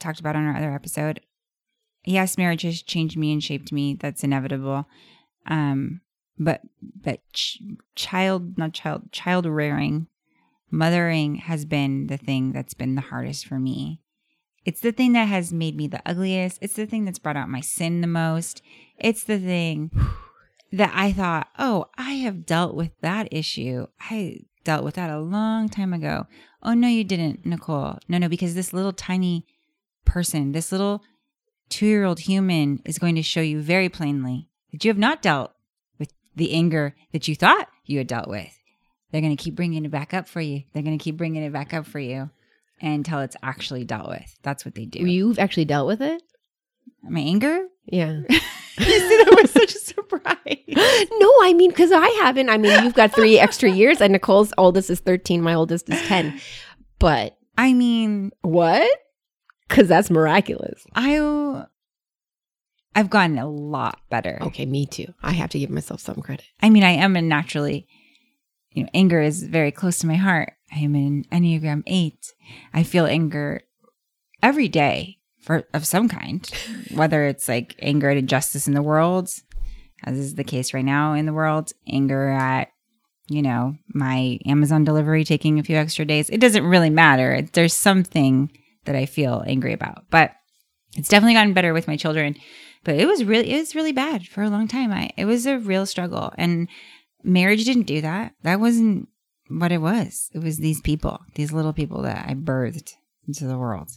talked 0.00 0.20
about 0.20 0.36
on 0.36 0.46
our 0.46 0.56
other 0.56 0.72
episode. 0.72 1.20
Yes, 2.04 2.36
marriage 2.36 2.62
has 2.62 2.82
changed 2.82 3.16
me 3.16 3.32
and 3.32 3.42
shaped 3.42 3.72
me. 3.72 3.94
That's 3.94 4.24
inevitable. 4.24 4.86
Um, 5.46 6.00
but 6.38 6.62
but 6.80 7.20
ch- 7.32 7.62
child, 7.94 8.58
not 8.58 8.72
child, 8.72 9.12
child 9.12 9.46
rearing, 9.46 10.08
mothering 10.70 11.36
has 11.36 11.64
been 11.64 12.08
the 12.08 12.16
thing 12.16 12.52
that's 12.52 12.74
been 12.74 12.94
the 12.94 13.00
hardest 13.00 13.46
for 13.46 13.58
me. 13.58 14.00
It's 14.64 14.80
the 14.80 14.92
thing 14.92 15.12
that 15.12 15.28
has 15.28 15.52
made 15.52 15.76
me 15.76 15.86
the 15.86 16.02
ugliest. 16.06 16.58
It's 16.62 16.74
the 16.74 16.86
thing 16.86 17.04
that's 17.04 17.18
brought 17.18 17.36
out 17.36 17.48
my 17.48 17.60
sin 17.60 18.00
the 18.00 18.06
most. 18.06 18.62
It's 18.98 19.24
the 19.24 19.38
thing 19.38 19.90
that 20.72 20.92
I 20.94 21.12
thought, 21.12 21.48
oh, 21.58 21.86
I 21.96 22.12
have 22.14 22.46
dealt 22.46 22.74
with 22.74 22.90
that 23.00 23.28
issue. 23.30 23.86
I 24.00 24.40
dealt 24.64 24.84
with 24.84 24.94
that 24.94 25.10
a 25.10 25.20
long 25.20 25.68
time 25.68 25.92
ago. 25.92 26.26
Oh, 26.62 26.72
no, 26.72 26.88
you 26.88 27.04
didn't, 27.04 27.44
Nicole. 27.44 27.98
No, 28.08 28.18
no, 28.18 28.28
because 28.28 28.54
this 28.54 28.72
little 28.72 28.92
tiny 28.92 29.46
person, 30.06 30.52
this 30.52 30.72
little 30.72 31.02
two 31.74 31.86
year 31.86 32.04
old 32.04 32.20
human 32.20 32.80
is 32.84 33.00
going 33.00 33.16
to 33.16 33.22
show 33.22 33.40
you 33.40 33.60
very 33.60 33.88
plainly 33.88 34.48
that 34.70 34.84
you 34.84 34.90
have 34.90 34.98
not 34.98 35.20
dealt 35.20 35.50
with 35.98 36.12
the 36.36 36.52
anger 36.52 36.94
that 37.12 37.26
you 37.26 37.34
thought 37.34 37.68
you 37.84 37.98
had 37.98 38.06
dealt 38.06 38.28
with. 38.28 38.56
They're 39.10 39.20
going 39.20 39.36
to 39.36 39.42
keep 39.42 39.56
bringing 39.56 39.84
it 39.84 39.90
back 39.90 40.14
up 40.14 40.28
for 40.28 40.40
you. 40.40 40.62
They're 40.72 40.84
going 40.84 40.96
to 40.96 41.02
keep 41.02 41.16
bringing 41.16 41.42
it 41.42 41.52
back 41.52 41.74
up 41.74 41.84
for 41.84 41.98
you 41.98 42.30
until 42.80 43.18
it's 43.20 43.36
actually 43.42 43.84
dealt 43.84 44.08
with. 44.08 44.38
That's 44.42 44.64
what 44.64 44.76
they 44.76 44.84
do. 44.84 45.00
You've 45.00 45.40
actually 45.40 45.64
dealt 45.64 45.88
with 45.88 46.00
it? 46.00 46.22
My 47.02 47.18
anger? 47.18 47.66
Yeah. 47.86 48.20
you 48.78 48.84
see, 48.84 49.24
that 49.24 49.38
was 49.40 49.50
such 49.50 49.74
a 49.74 49.78
surprise. 49.78 50.36
no, 50.68 51.32
I 51.42 51.54
mean, 51.56 51.70
because 51.70 51.90
I 51.90 52.06
haven't. 52.22 52.50
I 52.50 52.58
mean, 52.58 52.84
you've 52.84 52.94
got 52.94 53.12
three 53.12 53.38
extra 53.38 53.68
years, 53.68 54.00
and 54.00 54.12
Nicole's 54.12 54.52
oldest 54.58 54.90
is 54.90 55.00
13, 55.00 55.42
my 55.42 55.54
oldest 55.54 55.88
is 55.88 56.00
10. 56.02 56.40
But 57.00 57.36
I 57.58 57.72
mean, 57.72 58.30
what? 58.42 58.88
Because 59.74 59.88
that's 59.88 60.08
miraculous. 60.08 60.86
I 60.94 61.64
I've 62.94 63.10
gotten 63.10 63.38
a 63.38 63.48
lot 63.48 63.98
better. 64.08 64.38
Okay, 64.40 64.66
me 64.66 64.86
too. 64.86 65.12
I 65.20 65.32
have 65.32 65.50
to 65.50 65.58
give 65.58 65.70
myself 65.70 66.00
some 66.00 66.22
credit. 66.22 66.44
I 66.62 66.70
mean, 66.70 66.84
I 66.84 66.90
am 66.90 67.16
a 67.16 67.22
naturally, 67.22 67.88
you 68.70 68.84
know, 68.84 68.88
anger 68.94 69.20
is 69.20 69.42
very 69.42 69.72
close 69.72 69.98
to 69.98 70.06
my 70.06 70.14
heart. 70.14 70.52
I 70.72 70.78
am 70.78 70.94
an 70.94 71.24
Enneagram 71.32 71.82
8. 71.88 72.32
I 72.72 72.84
feel 72.84 73.06
anger 73.06 73.62
every 74.44 74.68
day 74.68 75.18
for 75.40 75.64
of 75.74 75.84
some 75.84 76.08
kind, 76.08 76.48
whether 76.94 77.24
it's 77.24 77.48
like 77.48 77.74
anger 77.80 78.10
at 78.10 78.16
injustice 78.16 78.68
in 78.68 78.74
the 78.74 78.82
world, 78.82 79.28
as 80.04 80.16
is 80.16 80.36
the 80.36 80.44
case 80.44 80.72
right 80.72 80.84
now 80.84 81.14
in 81.14 81.26
the 81.26 81.32
world, 81.32 81.72
anger 81.88 82.28
at 82.28 82.68
you 83.26 83.40
know, 83.42 83.74
my 83.88 84.38
Amazon 84.46 84.84
delivery 84.84 85.24
taking 85.24 85.58
a 85.58 85.64
few 85.64 85.76
extra 85.76 86.04
days. 86.04 86.28
It 86.28 86.40
doesn't 86.40 86.64
really 86.64 86.90
matter. 86.90 87.40
There's 87.54 87.72
something 87.72 88.50
that 88.84 88.96
I 88.96 89.06
feel 89.06 89.44
angry 89.46 89.72
about. 89.72 90.04
But 90.10 90.32
it's 90.96 91.08
definitely 91.08 91.34
gotten 91.34 91.54
better 91.54 91.72
with 91.72 91.88
my 91.88 91.96
children. 91.96 92.36
But 92.84 92.96
it 92.96 93.06
was 93.06 93.24
really 93.24 93.50
it 93.50 93.58
was 93.58 93.74
really 93.74 93.92
bad 93.92 94.26
for 94.26 94.42
a 94.42 94.50
long 94.50 94.68
time. 94.68 94.92
I 94.92 95.10
it 95.16 95.24
was 95.24 95.46
a 95.46 95.58
real 95.58 95.86
struggle. 95.86 96.32
And 96.36 96.68
marriage 97.22 97.64
didn't 97.64 97.84
do 97.84 98.00
that. 98.02 98.34
That 98.42 98.60
wasn't 98.60 99.08
what 99.48 99.72
it 99.72 99.78
was. 99.78 100.30
It 100.34 100.38
was 100.38 100.58
these 100.58 100.80
people, 100.80 101.20
these 101.34 101.52
little 101.52 101.72
people 101.72 102.02
that 102.02 102.26
I 102.28 102.34
birthed 102.34 102.94
into 103.26 103.46
the 103.46 103.58
world. 103.58 103.90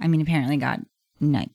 I 0.00 0.08
mean, 0.08 0.20
apparently 0.20 0.56
God 0.56 0.84
like 1.20 1.50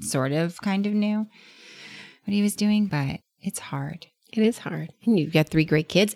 sort 0.00 0.32
of 0.32 0.60
kind 0.60 0.86
of 0.86 0.92
knew 0.92 1.18
what 1.18 2.34
he 2.34 2.42
was 2.42 2.56
doing, 2.56 2.86
but 2.86 3.20
it's 3.40 3.58
hard. 3.58 4.06
It 4.32 4.42
is 4.42 4.58
hard. 4.58 4.92
And 5.04 5.18
you've 5.18 5.32
got 5.32 5.48
three 5.48 5.64
great 5.64 5.88
kids. 5.88 6.14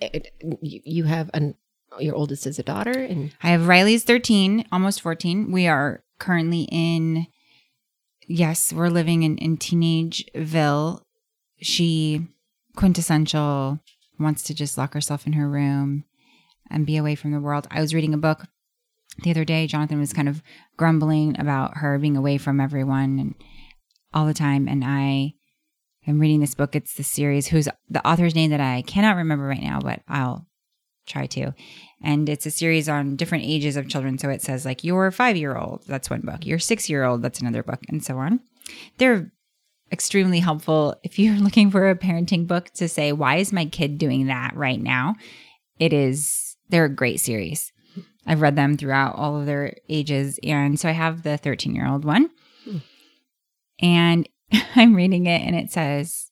You 0.61 1.05
have 1.05 1.31
an, 1.33 1.55
your 1.99 2.15
oldest 2.15 2.47
is 2.47 2.59
a 2.59 2.63
daughter, 2.63 2.93
and 2.93 3.35
I 3.43 3.49
have 3.49 3.69
Riley's 3.69 4.05
13, 4.05 4.67
almost 4.73 5.01
14. 5.01 5.51
We 5.53 5.67
are 5.67 6.03
currently 6.19 6.69
in, 6.71 7.27
yes, 8.27 8.73
we're 8.73 8.89
living 8.89 9.23
in, 9.23 9.39
in 9.39 9.57
Teenageville. 9.57 11.03
She, 11.61 12.27
quintessential, 12.77 13.81
wants 14.19 14.43
to 14.45 14.55
just 14.55 14.79
lock 14.79 14.95
herself 14.95 15.27
in 15.27 15.35
her 15.35 15.49
room 15.49 16.05
and 16.71 16.87
be 16.87 16.97
away 16.97 17.15
from 17.15 17.33
the 17.33 17.41
world. 17.41 17.67
I 17.71 17.81
was 17.81 17.95
reading 17.95 18.15
a 18.15 18.19
book 18.19 18.47
the 19.23 19.31
other 19.31 19.45
day. 19.45 19.67
Jonathan 19.67 20.01
was 20.01 20.13
kind 20.13 20.29
of 20.29 20.43
grumbling 20.77 21.39
about 21.39 21.79
her 21.79 21.99
being 21.99 22.17
away 22.17 22.39
from 22.39 22.61
everyone 22.61 23.19
and 23.19 23.35
all 24.15 24.27
the 24.27 24.35
time. 24.35 24.69
And 24.69 24.85
I 24.85 25.35
am 26.07 26.19
reading 26.19 26.41
this 26.41 26.55
book. 26.55 26.75
It's 26.75 26.95
the 26.95 27.03
series 27.03 27.49
whose 27.49 27.69
the 27.89 28.07
author's 28.07 28.35
name 28.35 28.51
that 28.51 28.61
I 28.61 28.83
cannot 28.83 29.17
remember 29.17 29.45
right 29.45 29.63
now, 29.63 29.81
but 29.81 30.01
I'll 30.09 30.47
try 31.07 31.27
to. 31.27 31.53
And 32.03 32.29
it's 32.29 32.47
a 32.47 32.51
series 32.51 32.89
on 32.89 33.17
different 33.17 33.45
ages 33.45 33.77
of 33.77 33.89
children. 33.89 34.19
So 34.19 34.29
it 34.29 34.43
says 34.43 34.65
like 34.65 34.85
your 34.85 35.11
five 35.11 35.37
year 35.37 35.57
old, 35.57 35.85
that's 35.87 36.11
one 36.11 36.23
book. 36.23 36.45
Your 36.45 36.59
six 36.59 36.89
year 36.91 37.05
old, 37.05 37.23
that's 37.23 37.41
another 37.41 37.63
book, 37.63 37.81
and 37.89 38.05
so 38.05 38.19
on. 38.19 38.41
They're 38.99 39.33
extremely 39.93 40.41
helpful 40.41 40.97
if 41.05 41.19
you're 41.19 41.37
looking 41.39 41.71
for 41.71 41.89
a 41.89 41.97
parenting 41.97 42.47
book 42.47 42.71
to 42.75 42.89
say, 42.89 43.13
why 43.13 43.37
is 43.37 43.53
my 43.53 43.67
kid 43.67 43.99
doing 43.99 44.27
that 44.27 44.57
right 44.57 44.81
now? 44.81 45.15
It 45.79 45.93
is, 45.93 46.57
they're 46.69 46.87
a 46.87 46.95
great 46.95 47.21
series. 47.21 47.73
I've 48.27 48.41
read 48.41 48.57
them 48.57 48.77
throughout 48.77 49.17
all 49.17 49.39
of 49.39 49.47
their 49.47 49.75
ages. 49.89 50.39
And 50.45 50.79
so 50.79 50.89
I 50.89 50.93
have 50.93 51.23
the 51.23 51.37
13 51.37 51.75
year 51.75 51.89
old 51.89 52.05
one. 52.05 52.31
Hmm. 52.65 52.77
And 53.81 54.29
I'm 54.77 54.95
reading 54.95 55.27
it 55.27 55.43
and 55.43 55.57
it 55.57 55.71
says, 55.71 56.31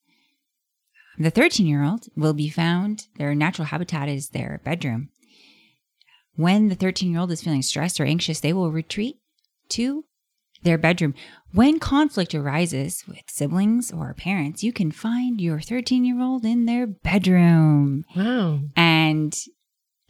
the 1.20 1.30
13 1.30 1.66
year 1.66 1.84
old 1.84 2.06
will 2.16 2.32
be 2.32 2.48
found, 2.48 3.06
their 3.16 3.34
natural 3.34 3.66
habitat 3.66 4.08
is 4.08 4.30
their 4.30 4.60
bedroom. 4.64 5.10
When 6.34 6.68
the 6.68 6.74
13 6.74 7.10
year 7.10 7.20
old 7.20 7.30
is 7.30 7.42
feeling 7.42 7.62
stressed 7.62 8.00
or 8.00 8.04
anxious, 8.04 8.40
they 8.40 8.52
will 8.52 8.72
retreat 8.72 9.16
to 9.70 10.04
their 10.62 10.78
bedroom. 10.78 11.14
When 11.52 11.78
conflict 11.78 12.34
arises 12.34 13.04
with 13.06 13.22
siblings 13.26 13.92
or 13.92 14.14
parents, 14.14 14.62
you 14.62 14.72
can 14.72 14.92
find 14.92 15.40
your 15.40 15.60
13 15.60 16.04
year 16.04 16.20
old 16.20 16.44
in 16.44 16.66
their 16.66 16.86
bedroom. 16.86 18.04
Wow. 18.16 18.60
And 18.76 19.36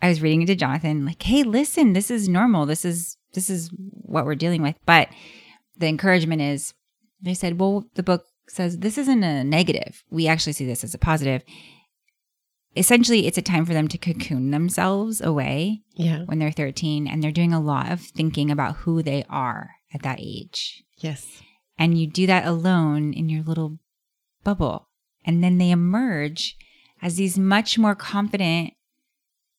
I 0.03 0.09
was 0.09 0.23
reading 0.23 0.43
it 0.43 0.47
to 0.47 0.55
Jonathan, 0.55 1.05
like, 1.05 1.23
hey, 1.23 1.43
listen, 1.43 1.93
this 1.93 2.11
is 2.11 2.29
normal. 2.29 2.67
This 2.67 2.85
is 2.85 3.17
this 3.33 3.51
is 3.51 3.71
what 3.75 4.25
we're 4.25 4.35
dealing 4.35 4.63
with. 4.63 4.77
But 4.87 5.09
the 5.77 5.89
encouragement 5.89 6.43
is 6.43 6.75
they 7.23 7.35
said, 7.35 7.61
well, 7.61 7.85
the 7.95 8.03
book 8.03 8.25
says 8.51 8.79
this 8.79 8.99
isn't 8.99 9.23
a 9.23 9.45
negative. 9.45 10.03
We 10.11 10.27
actually 10.27 10.53
see 10.55 10.67
this 10.67 10.85
as 10.85 10.95
a 10.95 10.99
positive. 10.99 11.43
Essentially, 12.77 13.27
it's 13.27 13.39
a 13.39 13.43
time 13.43 13.65
for 13.67 13.73
them 13.73 13.89
to 13.89 13.99
cocoon 13.99 14.51
themselves 14.53 15.21
away 15.21 15.83
Yeah. 15.95 16.23
when 16.25 16.39
they're 16.39 16.53
13 16.53 17.09
and 17.09 17.23
they're 17.23 17.33
doing 17.33 17.53
a 17.53 17.61
lot 17.61 17.91
of 17.91 18.01
thinking 18.01 18.51
about 18.51 18.77
who 18.77 19.03
they 19.03 19.25
are 19.29 19.71
at 19.93 20.03
that 20.03 20.21
age. 20.21 20.85
Yes. 20.99 21.43
And 21.77 21.99
you 21.99 22.07
do 22.07 22.27
that 22.27 22.47
alone 22.47 23.13
in 23.13 23.29
your 23.29 23.43
little 23.43 23.79
bubble. 24.45 24.89
And 25.25 25.43
then 25.43 25.59
they 25.59 25.71
emerge 25.71 26.57
as 27.03 27.17
these 27.17 27.39
much 27.39 27.77
more 27.79 27.95
confident, 27.97 28.75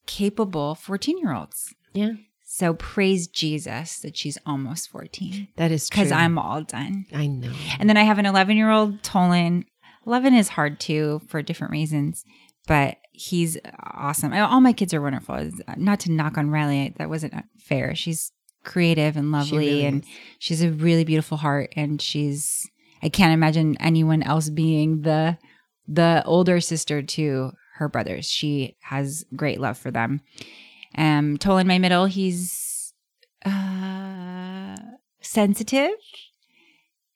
capable 0.05 0.75
14 0.75 1.17
year 1.17 1.33
olds. 1.33 1.73
Yeah. 1.93 2.13
So 2.53 2.73
praise 2.73 3.27
Jesus 3.27 3.99
that 3.99 4.17
she's 4.17 4.37
almost 4.45 4.89
14 4.89 5.47
That 5.55 5.71
is 5.71 5.87
true. 5.87 6.01
because 6.03 6.11
I'm 6.11 6.37
all 6.37 6.61
done. 6.63 7.05
I 7.13 7.27
know. 7.27 7.53
And 7.79 7.87
then 7.89 7.95
I 7.95 8.03
have 8.03 8.19
an 8.19 8.25
11 8.25 8.57
year 8.57 8.69
old 8.69 9.01
Tolan. 9.03 9.63
11 10.05 10.33
is 10.33 10.49
hard 10.49 10.77
too 10.77 11.21
for 11.29 11.41
different 11.41 11.71
reasons, 11.71 12.25
but 12.67 12.97
he's 13.13 13.57
awesome. 13.93 14.33
All 14.33 14.59
my 14.59 14.73
kids 14.73 14.93
are 14.93 15.01
wonderful. 15.01 15.35
Uh, 15.35 15.75
not 15.77 16.01
to 16.01 16.11
knock 16.11 16.37
on 16.37 16.49
Riley, 16.49 16.93
that 16.97 17.09
wasn't 17.09 17.35
uh, 17.35 17.41
fair. 17.57 17.95
She's 17.95 18.33
creative 18.65 19.15
and 19.15 19.27
She 19.27 19.31
lovely, 19.31 19.57
really 19.57 19.85
and 19.85 20.03
is. 20.03 20.09
she's 20.39 20.61
a 20.61 20.71
really 20.71 21.05
beautiful 21.05 21.37
heart. 21.37 21.71
And 21.77 22.01
she's, 22.01 22.69
I 23.01 23.07
can't 23.07 23.33
imagine 23.33 23.77
anyone 23.79 24.23
else 24.23 24.49
being 24.49 25.03
the 25.03 25.37
the 25.87 26.21
older 26.25 26.59
sister 26.59 27.01
to 27.01 27.51
her 27.75 27.87
brothers. 27.87 28.25
She 28.25 28.75
has 28.81 29.23
great 29.37 29.59
love 29.61 29.77
for 29.77 29.89
them. 29.89 30.19
Um, 30.97 31.37
in 31.45 31.67
my 31.67 31.79
middle, 31.79 32.05
he's 32.05 32.93
uh, 33.45 34.75
sensitive 35.21 35.91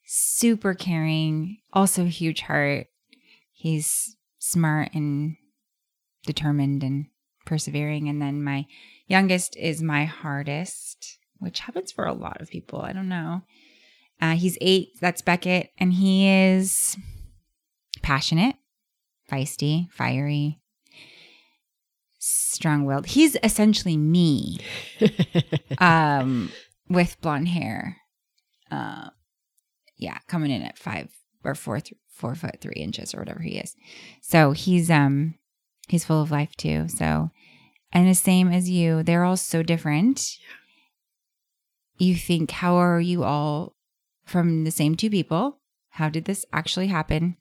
super 0.05 0.73
caring, 0.73 1.57
also 1.73 2.05
huge 2.05 2.41
heart. 2.41 2.87
He's 3.51 4.15
smart 4.39 4.89
and 4.93 5.35
determined 6.25 6.83
and 6.83 7.07
persevering. 7.45 8.07
And 8.07 8.21
then 8.21 8.43
my 8.43 8.65
youngest 9.07 9.57
is 9.57 9.81
my 9.81 10.05
hardest, 10.05 11.19
which 11.39 11.59
happens 11.59 11.91
for 11.91 12.05
a 12.05 12.13
lot 12.13 12.41
of 12.41 12.49
people. 12.49 12.81
I 12.81 12.93
don't 12.93 13.09
know. 13.09 13.41
Uh, 14.21 14.35
he's 14.35 14.57
eight. 14.61 14.89
That's 15.01 15.21
Beckett. 15.21 15.71
And 15.77 15.93
he 15.93 16.27
is 16.27 16.95
passionate, 18.01 18.55
feisty, 19.29 19.91
fiery, 19.91 20.59
strong 22.25 22.85
willed. 22.85 23.05
He's 23.07 23.37
essentially 23.43 23.97
me 23.97 24.59
um, 25.77 26.51
with 26.89 27.19
blonde 27.21 27.49
hair. 27.49 27.97
Uh, 28.71 29.09
yeah, 29.97 30.17
coming 30.27 30.51
in 30.51 30.61
at 30.61 30.77
five 30.77 31.11
or 31.43 31.55
four, 31.55 31.79
th- 31.79 31.99
four 32.09 32.35
foot 32.35 32.57
three 32.61 32.75
inches 32.75 33.13
or 33.13 33.19
whatever 33.19 33.41
he 33.41 33.57
is. 33.57 33.75
So 34.21 34.51
he's 34.51 34.89
um 34.89 35.35
he's 35.87 36.05
full 36.05 36.21
of 36.21 36.31
life 36.31 36.55
too. 36.55 36.87
So 36.87 37.29
and 37.91 38.09
the 38.09 38.15
same 38.15 38.51
as 38.51 38.69
you, 38.69 39.03
they're 39.03 39.23
all 39.23 39.37
so 39.37 39.63
different. 39.63 40.37
You 41.97 42.15
think, 42.15 42.51
how 42.51 42.75
are 42.75 42.99
you 42.99 43.23
all 43.23 43.73
from 44.25 44.65
the 44.65 44.71
same 44.71 44.95
two 44.95 45.09
people? 45.09 45.59
How 45.91 46.09
did 46.09 46.25
this 46.25 46.45
actually 46.51 46.87
happen? 46.87 47.37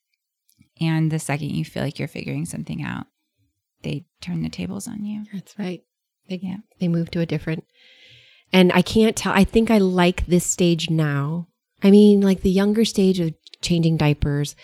And 0.80 1.10
the 1.10 1.18
second 1.18 1.50
you 1.50 1.64
feel 1.64 1.82
like 1.82 1.98
you're 1.98 2.06
figuring 2.06 2.44
something 2.44 2.84
out, 2.84 3.06
they 3.84 4.04
turn 4.20 4.42
the 4.42 4.48
tables 4.48 4.88
on 4.88 5.04
you. 5.04 5.24
That's 5.32 5.56
right. 5.58 5.82
They, 6.28 6.40
Yeah. 6.42 6.56
they 6.80 6.88
move 6.88 7.10
to 7.12 7.20
a 7.20 7.26
different. 7.26 7.64
And 8.52 8.72
I 8.72 8.82
can't 8.82 9.14
tell. 9.16 9.32
I 9.32 9.44
think 9.44 9.70
I 9.70 9.78
like 9.78 10.26
this 10.26 10.46
stage 10.46 10.90
now. 10.90 11.48
I 11.82 11.90
mean, 11.90 12.20
like 12.20 12.40
the 12.42 12.50
younger 12.50 12.84
stage 12.84 13.20
of 13.20 13.34
changing 13.62 13.96
diapers, 13.98 14.56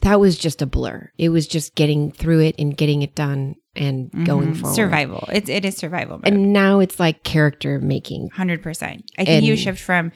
that 0.00 0.20
was 0.20 0.38
just 0.38 0.62
a 0.62 0.66
blur. 0.66 1.10
It 1.18 1.28
was 1.30 1.46
just 1.46 1.74
getting 1.74 2.12
through 2.12 2.40
it 2.40 2.54
and 2.58 2.76
getting 2.76 3.02
it 3.02 3.14
done 3.14 3.56
and 3.74 4.10
going 4.26 4.52
Mhm. 4.54 4.60
forward. 4.60 4.74
Survival. 4.74 5.28
It's 5.32 5.48
it 5.50 5.64
is 5.64 5.76
survival. 5.76 6.18
mode. 6.18 6.28
And 6.28 6.52
now 6.52 6.80
it's 6.80 6.98
like 7.00 7.22
character 7.24 7.78
making. 7.80 8.30
Hundred 8.30 8.62
percent. 8.62 9.10
I 9.18 9.24
think 9.24 9.44
you 9.44 9.56
shift 9.56 9.80
from 9.80 10.12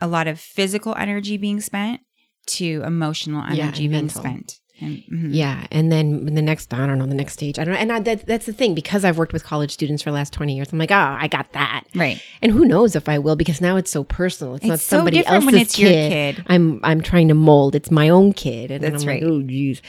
a 0.00 0.06
lot 0.06 0.26
of 0.26 0.40
physical 0.40 0.94
energy 0.96 1.36
being 1.36 1.60
spent 1.60 2.00
to 2.46 2.82
emotional 2.84 3.42
energy 3.42 3.60
and 3.62 3.76
being 3.76 3.90
mental. 3.90 4.20
spent. 4.22 4.58
And, 4.82 5.02
mhm. 5.12 5.28
Yeah, 5.32 5.66
and 5.70 5.90
then 5.92 6.26
the 6.34 6.42
next, 6.42 6.72
I 6.74 6.86
don't 6.86 6.98
know, 6.98 7.06
the 7.06 7.14
next 7.14 7.34
stage, 7.34 7.58
I 7.58 7.64
don't 7.64 7.74
know. 7.74 7.80
And 7.80 7.92
I, 7.92 8.00
that, 8.00 8.26
that's 8.26 8.46
the 8.46 8.52
thing 8.52 8.74
because 8.74 9.04
I've 9.04 9.16
worked 9.18 9.32
with 9.32 9.44
college 9.44 9.70
students 9.72 10.02
for 10.02 10.10
the 10.10 10.14
last 10.14 10.32
twenty 10.32 10.56
years. 10.56 10.72
I'm 10.72 10.78
like, 10.78 10.90
oh, 10.90 11.16
I 11.20 11.28
got 11.28 11.52
that, 11.52 11.84
Right. 11.94 12.20
and 12.42 12.50
who 12.52 12.64
knows 12.64 12.96
if 12.96 13.08
I 13.08 13.18
will 13.18 13.36
because 13.36 13.60
now 13.60 13.76
it's 13.76 13.90
so 13.90 14.04
personal. 14.04 14.54
It's, 14.56 14.64
It's 14.64 14.68
not 14.68 14.80
so 14.80 14.96
somebody 14.98 15.24
else's 15.24 15.46
when 15.46 15.54
it's 15.56 15.78
your 15.78 15.90
kid. 15.90 16.36
kid. 16.36 16.44
I'm 16.48 16.80
I'm 16.82 17.00
trying 17.00 17.28
to 17.28 17.34
mold. 17.34 17.74
It's 17.74 17.90
my 17.90 18.08
own 18.08 18.32
kid, 18.32 18.70
and 18.70 18.82
That's 18.82 19.02
I'm 19.04 19.08
right. 19.08 19.22
like, 19.22 19.30
oh, 19.32 19.42
geez. 19.42 19.80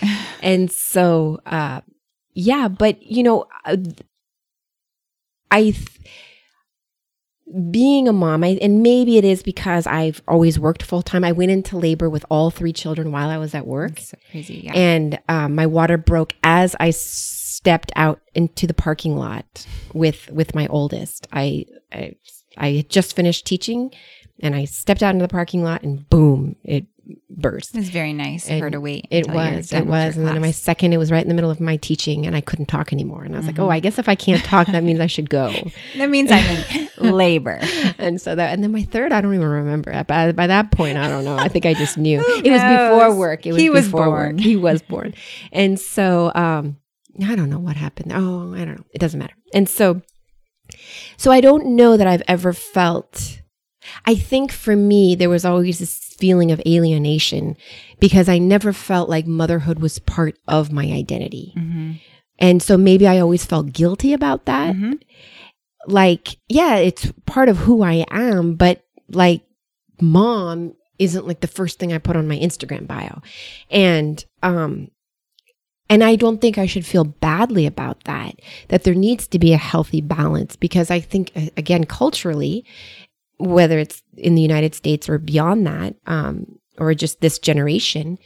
and 0.42 0.72
so, 0.72 1.40
uh, 1.46 1.82
yeah, 2.34 2.68
but 2.68 3.02
you 3.04 3.24
know, 3.24 3.46
uh, 3.66 3.78
I. 5.52 5.62
Th- 5.72 5.88
being 7.72 8.08
a 8.08 8.14
mom, 8.14 8.44
I, 8.44 8.58
and 8.62 8.82
maybe 8.82 9.18
it 9.18 9.26
is 9.26 9.44
because 9.44 9.86
I've 9.86 10.22
always 10.28 10.60
worked 10.60 10.84
full 10.84 11.02
time. 11.02 11.24
I 11.24 11.32
went 11.32 11.52
into 11.52 11.78
labor 11.78 12.10
with 12.10 12.26
all 12.30 12.50
three 12.50 12.74
children 12.74 13.12
while 13.12 13.30
I 13.30 13.38
was 13.38 13.54
at 13.54 13.68
work. 13.68 14.00
It's 14.00 14.10
so 14.10 14.18
crazy. 14.32 14.62
Yeah. 14.64 14.74
And 14.74 15.20
um, 15.30 15.56
my 15.56 15.66
water 15.66 15.98
broke 15.98 16.34
as 16.44 16.76
I 16.80 16.90
stepped 16.92 17.92
out 17.96 18.22
into 18.34 18.66
the 18.66 18.74
parking 18.74 19.18
lot 19.18 19.66
with 19.94 20.32
with 20.32 20.56
my 20.56 20.68
oldest. 20.68 21.28
I 21.32 21.66
I, 21.92 22.16
I 22.58 22.72
had 22.72 22.90
just 22.90 23.16
finished 23.16 23.46
teaching, 23.46 23.92
and 24.44 24.54
I 24.56 24.66
stepped 24.66 25.02
out 25.02 25.16
into 25.16 25.24
the 25.24 25.28
parking 25.30 25.64
lot, 25.64 25.82
and 25.82 26.08
boom, 26.10 26.56
it 26.64 26.86
burst. 27.30 27.76
it 27.76 27.80
was 27.80 27.90
very 27.90 28.14
nice 28.14 28.50
of 28.50 28.60
her 28.60 28.70
to 28.70 28.80
wait. 28.80 29.08
It 29.12 29.28
was, 29.28 29.74
it 29.74 29.86
was, 29.86 30.16
and 30.16 30.26
then 30.28 30.40
my 30.40 30.52
second, 30.52 30.94
it 30.94 30.98
was 30.98 31.12
right 31.12 31.22
in 31.22 31.28
the 31.28 31.34
middle 31.34 31.50
of 31.52 31.60
my 31.60 31.76
teaching, 31.78 32.26
and 32.26 32.36
I 32.36 32.42
couldn't 32.42 32.68
talk 32.68 32.94
anymore. 32.94 33.24
And 33.24 33.34
I 33.36 33.40
was 33.40 33.46
like, 33.48 33.56
Mhm. 33.56 33.64
"Oh, 33.64 33.70
I 33.70 33.80
guess 33.82 33.98
if 34.00 34.08
I 34.08 34.16
can't 34.16 34.42
talk, 34.44 34.68
that 34.68 34.84
means 34.84 35.00
I 35.00 35.08
should 35.08 35.30
go." 35.30 35.52
that 35.98 36.10
means 36.10 36.30
I'm 36.32 36.46
in 36.78 36.90
labor. 37.12 37.60
and 37.98 38.22
so 38.22 38.36
that, 38.36 38.54
and 38.54 38.64
then 38.64 38.72
my 38.72 38.84
third, 38.84 39.12
I 39.12 39.20
don't 39.22 39.34
even 39.34 39.48
remember. 39.48 39.92
By, 40.06 40.32
by 40.32 40.48
that 40.48 40.72
point, 40.72 40.98
I 40.98 41.10
don't 41.10 41.26
know. 41.26 41.36
I 41.38 41.48
think 41.50 41.66
I 41.66 41.74
just 41.74 41.98
knew 41.98 42.20
it 42.44 42.52
was 42.52 42.62
before 42.62 43.16
work. 43.18 43.46
It 43.46 43.54
was 43.54 43.62
He 43.62 43.70
was 43.70 43.86
before 43.86 44.06
born. 44.06 44.36
work. 44.36 44.40
He 44.40 44.56
was 44.56 44.82
born, 44.82 45.14
and 45.52 45.78
so 45.80 46.32
um, 46.36 46.78
I 47.26 47.36
don't 47.36 47.50
know 47.50 47.60
what 47.60 47.76
happened. 47.76 48.14
Oh, 48.14 48.54
I 48.54 48.64
don't 48.66 48.78
know. 48.78 48.86
It 48.94 49.00
doesn't 49.00 49.20
matter. 49.20 49.36
And 49.54 49.68
so, 49.68 50.02
so 51.18 51.32
I 51.32 51.42
don't 51.42 51.76
know 51.76 51.98
that 51.98 52.08
I've 52.08 52.24
ever 52.28 52.54
felt. 52.54 53.42
I 54.06 54.16
think 54.16 54.52
for 54.52 54.76
me, 54.76 55.16
there 55.16 55.30
was 55.30 55.46
always 55.46 55.80
this 55.80 55.98
feeling 56.18 56.52
of 56.52 56.62
alienation 56.66 57.58
because 58.00 58.30
I 58.30 58.38
never 58.38 58.74
felt 58.74 59.10
like 59.10 59.26
motherhood 59.28 59.80
was 59.80 60.00
part 60.00 60.38
of 60.48 60.72
my 60.72 60.86
identity. 60.86 61.54
Mhm. 61.58 62.00
And 62.40 62.62
so 62.62 62.78
maybe 62.78 63.08
I 63.08 63.20
always 63.20 63.46
felt 63.46 63.74
guilty 63.74 64.14
about 64.14 64.46
that 64.46 64.76
Mhm. 64.76 65.00
like 65.88 66.38
yeah 66.48 66.78
it's 66.78 67.12
part 67.26 67.50
of 67.50 67.58
who 67.58 67.84
i 67.84 68.06
am 68.10 68.56
but 68.56 68.82
like 69.10 69.42
mom 70.00 70.74
isn't 70.98 71.28
like 71.28 71.42
the 71.42 71.48
first 71.48 71.78
thing 71.78 71.92
i 71.92 71.98
put 71.98 72.16
on 72.16 72.26
my 72.28 72.38
instagram 72.40 72.88
bio 72.88 73.22
and 73.70 74.24
um 74.44 74.88
and 75.90 76.02
i 76.04 76.16
don't 76.16 76.40
think 76.40 76.58
i 76.58 76.66
should 76.66 76.86
feel 76.86 77.04
badly 77.04 77.66
about 77.66 78.02
that 78.06 78.36
that 78.70 78.84
there 78.86 78.94
needs 78.96 79.28
to 79.28 79.38
be 79.38 79.52
a 79.52 79.58
healthy 79.58 80.00
balance 80.00 80.56
because 80.56 80.90
i 80.90 81.02
think 81.02 81.32
again 81.58 81.84
culturally 81.84 82.64
whether 83.44 83.78
it's 83.80 84.02
in 84.18 84.36
the 84.36 84.42
united 84.42 84.74
states 84.76 85.08
or 85.10 85.18
beyond 85.18 85.66
that 85.68 85.96
um 86.08 86.46
or 86.78 86.94
just 86.94 87.22
this 87.22 87.38
generation 87.40 88.18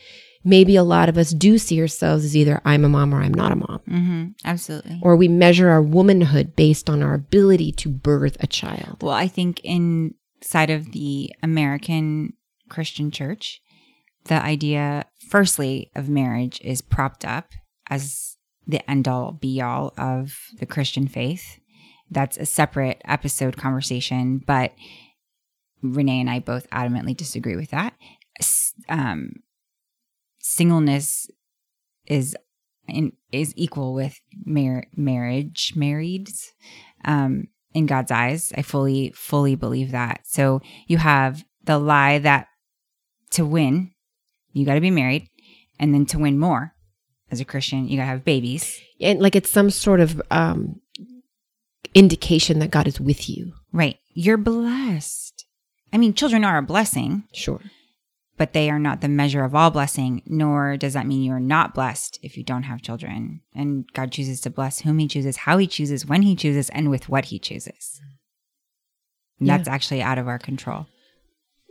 maybe 0.43 0.75
a 0.75 0.83
lot 0.83 1.09
of 1.09 1.17
us 1.17 1.31
do 1.31 1.57
see 1.57 1.79
ourselves 1.81 2.23
as 2.23 2.35
either 2.37 2.61
i'm 2.65 2.85
a 2.85 2.89
mom 2.89 3.13
or 3.13 3.21
i'm 3.21 3.33
not 3.33 3.51
a 3.51 3.55
mom 3.55 3.79
Mhm. 3.87 4.33
Absolutely. 4.45 4.99
or 5.01 5.15
we 5.15 5.27
measure 5.27 5.69
our 5.69 5.81
womanhood 5.81 6.55
based 6.55 6.89
on 6.89 7.01
our 7.03 7.13
ability 7.13 7.71
to 7.73 7.89
birth 7.89 8.37
a 8.39 8.47
child. 8.47 8.97
Well, 9.01 9.13
I 9.13 9.27
think 9.27 9.59
inside 9.63 10.69
of 10.69 10.91
the 10.91 11.31
American 11.41 12.33
Christian 12.69 13.11
church, 13.11 13.61
the 14.25 14.35
idea, 14.41 15.05
firstly, 15.29 15.89
of 15.95 16.09
marriage 16.09 16.59
is 16.63 16.81
propped 16.81 17.23
up 17.25 17.47
as 17.89 18.35
the 18.67 18.87
end 18.89 19.07
all 19.07 19.31
be 19.31 19.61
all 19.61 19.93
of 19.97 20.37
the 20.59 20.65
Christian 20.65 21.07
faith. 21.07 21.59
That's 22.11 22.37
a 22.37 22.45
separate 22.45 23.01
episode 23.05 23.55
conversation, 23.57 24.41
but 24.45 24.73
Renee 25.81 26.21
and 26.21 26.29
I 26.29 26.39
both 26.39 26.69
adamantly 26.69 27.15
disagree 27.15 27.55
with 27.55 27.71
that. 27.71 27.93
Um, 28.89 29.31
singleness 30.39 31.27
is 32.05 32.35
in, 32.87 33.13
is 33.31 33.53
equal 33.55 33.93
with 33.93 34.19
mar- 34.45 34.87
marriage, 34.95 35.73
married, 35.75 36.29
um, 37.05 37.47
in 37.73 37.85
God's 37.85 38.11
eyes. 38.11 38.53
I 38.55 38.61
fully, 38.61 39.11
fully 39.15 39.55
believe 39.55 39.91
that. 39.91 40.21
So 40.23 40.61
you 40.87 40.97
have 40.97 41.43
the 41.63 41.77
lie 41.77 42.19
that 42.19 42.47
to 43.31 43.45
win, 43.45 43.91
you 44.53 44.65
got 44.65 44.75
to 44.75 44.81
be 44.81 44.91
married, 44.91 45.29
and 45.79 45.93
then 45.93 46.05
to 46.07 46.19
win 46.19 46.39
more 46.39 46.73
as 47.29 47.39
a 47.39 47.45
Christian, 47.45 47.87
you 47.87 47.97
got 47.97 48.03
to 48.03 48.09
have 48.09 48.25
babies. 48.25 48.79
And 49.01 49.19
like 49.19 49.35
it's 49.35 49.49
some 49.49 49.69
sort 49.69 49.99
of 49.99 50.21
um, 50.31 50.79
indication 51.93 52.59
that 52.59 52.71
God 52.71 52.87
is 52.87 52.99
with 52.99 53.29
you. 53.29 53.53
Right. 53.71 53.97
You're 54.13 54.37
blessed. 54.37 55.26
I 55.93 55.97
mean, 55.97 56.13
children 56.13 56.43
are 56.43 56.57
a 56.57 56.63
blessing. 56.63 57.23
Sure 57.33 57.61
but 58.37 58.53
they 58.53 58.69
are 58.69 58.79
not 58.79 59.01
the 59.01 59.09
measure 59.09 59.43
of 59.43 59.55
all 59.55 59.71
blessing, 59.71 60.21
nor 60.25 60.77
does 60.77 60.93
that 60.93 61.07
mean 61.07 61.23
you're 61.23 61.39
not 61.39 61.73
blessed 61.73 62.19
if 62.21 62.37
you 62.37 62.43
don't 62.43 62.63
have 62.63 62.81
children. 62.81 63.41
And 63.53 63.91
God 63.93 64.11
chooses 64.11 64.39
to 64.41 64.51
bless 64.51 64.81
whom 64.81 64.99
He 64.99 65.07
chooses, 65.07 65.37
how 65.37 65.57
He 65.57 65.67
chooses, 65.67 66.05
when 66.05 66.21
He 66.21 66.35
chooses, 66.35 66.69
and 66.69 66.89
with 66.89 67.09
what 67.09 67.25
He 67.25 67.39
chooses. 67.39 67.99
Yeah. 69.39 69.57
That's 69.57 69.67
actually 69.67 70.03
out 70.03 70.19
of 70.19 70.27
our 70.27 70.39
control. 70.39 70.85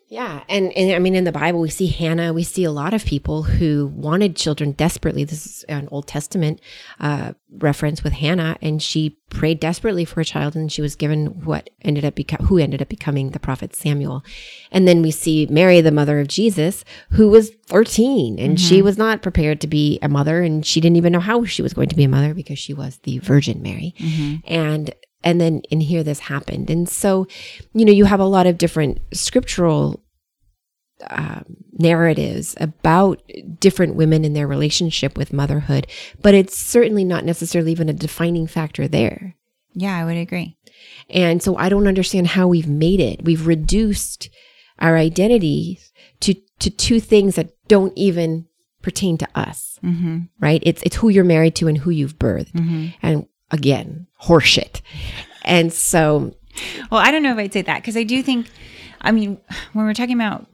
Yeah, 0.08 0.44
and, 0.48 0.72
and 0.74 0.94
I 0.94 1.00
mean 1.00 1.16
in 1.16 1.24
the 1.24 1.32
Bible 1.32 1.58
we 1.58 1.68
see 1.68 1.88
Hannah, 1.88 2.32
we 2.32 2.44
see 2.44 2.62
a 2.62 2.70
lot 2.70 2.94
of 2.94 3.04
people 3.04 3.42
who 3.42 3.88
wanted 3.88 4.36
children 4.36 4.70
desperately. 4.72 5.24
This 5.24 5.46
is 5.46 5.64
an 5.64 5.88
Old 5.90 6.06
Testament 6.06 6.60
uh, 7.00 7.32
reference 7.58 8.04
with 8.04 8.12
Hannah, 8.12 8.56
and 8.62 8.80
she 8.80 9.18
prayed 9.30 9.58
desperately 9.58 10.04
for 10.04 10.20
a 10.20 10.24
child, 10.24 10.54
and 10.54 10.70
she 10.70 10.80
was 10.80 10.94
given 10.94 11.44
what 11.44 11.70
ended 11.82 12.04
up 12.04 12.14
beco- 12.14 12.40
who 12.42 12.58
ended 12.58 12.80
up 12.80 12.88
becoming 12.88 13.30
the 13.30 13.40
prophet 13.40 13.74
Samuel. 13.74 14.24
And 14.70 14.86
then 14.86 15.02
we 15.02 15.10
see 15.10 15.46
Mary, 15.50 15.80
the 15.80 15.90
mother 15.90 16.20
of 16.20 16.28
Jesus, 16.28 16.84
who 17.10 17.28
was 17.28 17.50
13, 17.66 18.38
and 18.38 18.56
mm-hmm. 18.56 18.64
she 18.64 18.82
was 18.82 18.96
not 18.96 19.22
prepared 19.22 19.60
to 19.62 19.66
be 19.66 19.98
a 20.02 20.08
mother, 20.08 20.40
and 20.40 20.64
she 20.64 20.80
didn't 20.80 20.96
even 20.96 21.12
know 21.12 21.20
how 21.20 21.44
she 21.44 21.62
was 21.62 21.74
going 21.74 21.88
to 21.88 21.96
be 21.96 22.04
a 22.04 22.08
mother 22.08 22.32
because 22.32 22.60
she 22.60 22.72
was 22.72 22.98
the 22.98 23.18
Virgin 23.18 23.60
Mary. 23.60 23.92
Mm-hmm. 23.98 24.36
And 24.44 24.94
and 25.26 25.40
then 25.40 25.60
in 25.70 25.80
here 25.80 26.02
this 26.02 26.20
happened. 26.20 26.70
And 26.70 26.88
so 26.88 27.26
you 27.74 27.84
know 27.84 27.92
you 27.92 28.04
have 28.06 28.20
a 28.20 28.24
lot 28.24 28.46
of 28.46 28.58
different 28.58 29.00
scriptural 29.12 30.02
um, 31.10 31.44
narratives 31.72 32.56
about 32.58 33.20
different 33.60 33.96
women 33.96 34.24
in 34.24 34.32
their 34.32 34.46
relationship 34.46 35.18
with 35.18 35.30
motherhood 35.30 35.86
but 36.22 36.32
it's 36.32 36.56
certainly 36.56 37.04
not 37.04 37.22
necessarily 37.22 37.70
even 37.70 37.90
a 37.90 37.92
defining 37.92 38.46
factor 38.46 38.88
there. 38.88 39.34
Yeah 39.74 39.96
i 39.96 40.04
would 40.04 40.16
agree. 40.16 40.56
And 41.10 41.42
so 41.42 41.56
i 41.56 41.68
don't 41.68 41.88
understand 41.88 42.28
how 42.28 42.48
we've 42.48 42.68
made 42.68 43.00
it. 43.00 43.24
We've 43.24 43.46
reduced 43.46 44.30
our 44.78 44.96
identity 44.96 45.80
to 46.20 46.34
to 46.60 46.70
two 46.70 47.00
things 47.00 47.34
that 47.34 47.50
don't 47.68 47.92
even 47.96 48.46
pertain 48.80 49.18
to 49.18 49.28
us 49.34 49.66
mm-hmm. 49.86 50.18
right? 50.40 50.62
It's 50.64 50.82
it's 50.82 50.96
who 50.96 51.08
you're 51.08 51.24
married 51.24 51.54
to 51.56 51.68
and 51.68 51.78
who 51.78 51.90
you've 51.90 52.18
birthed. 52.18 52.52
Mm-hmm. 52.52 52.86
and 53.02 53.26
again, 53.50 54.05
horseshit. 54.22 54.80
And 55.44 55.72
so. 55.72 56.34
Well, 56.90 57.00
I 57.00 57.10
don't 57.10 57.22
know 57.22 57.32
if 57.32 57.38
I'd 57.38 57.52
say 57.52 57.62
that 57.62 57.82
because 57.82 57.96
I 57.96 58.02
do 58.02 58.22
think, 58.22 58.48
I 59.00 59.12
mean, 59.12 59.40
when 59.72 59.86
we're 59.86 59.94
talking 59.94 60.14
about 60.14 60.46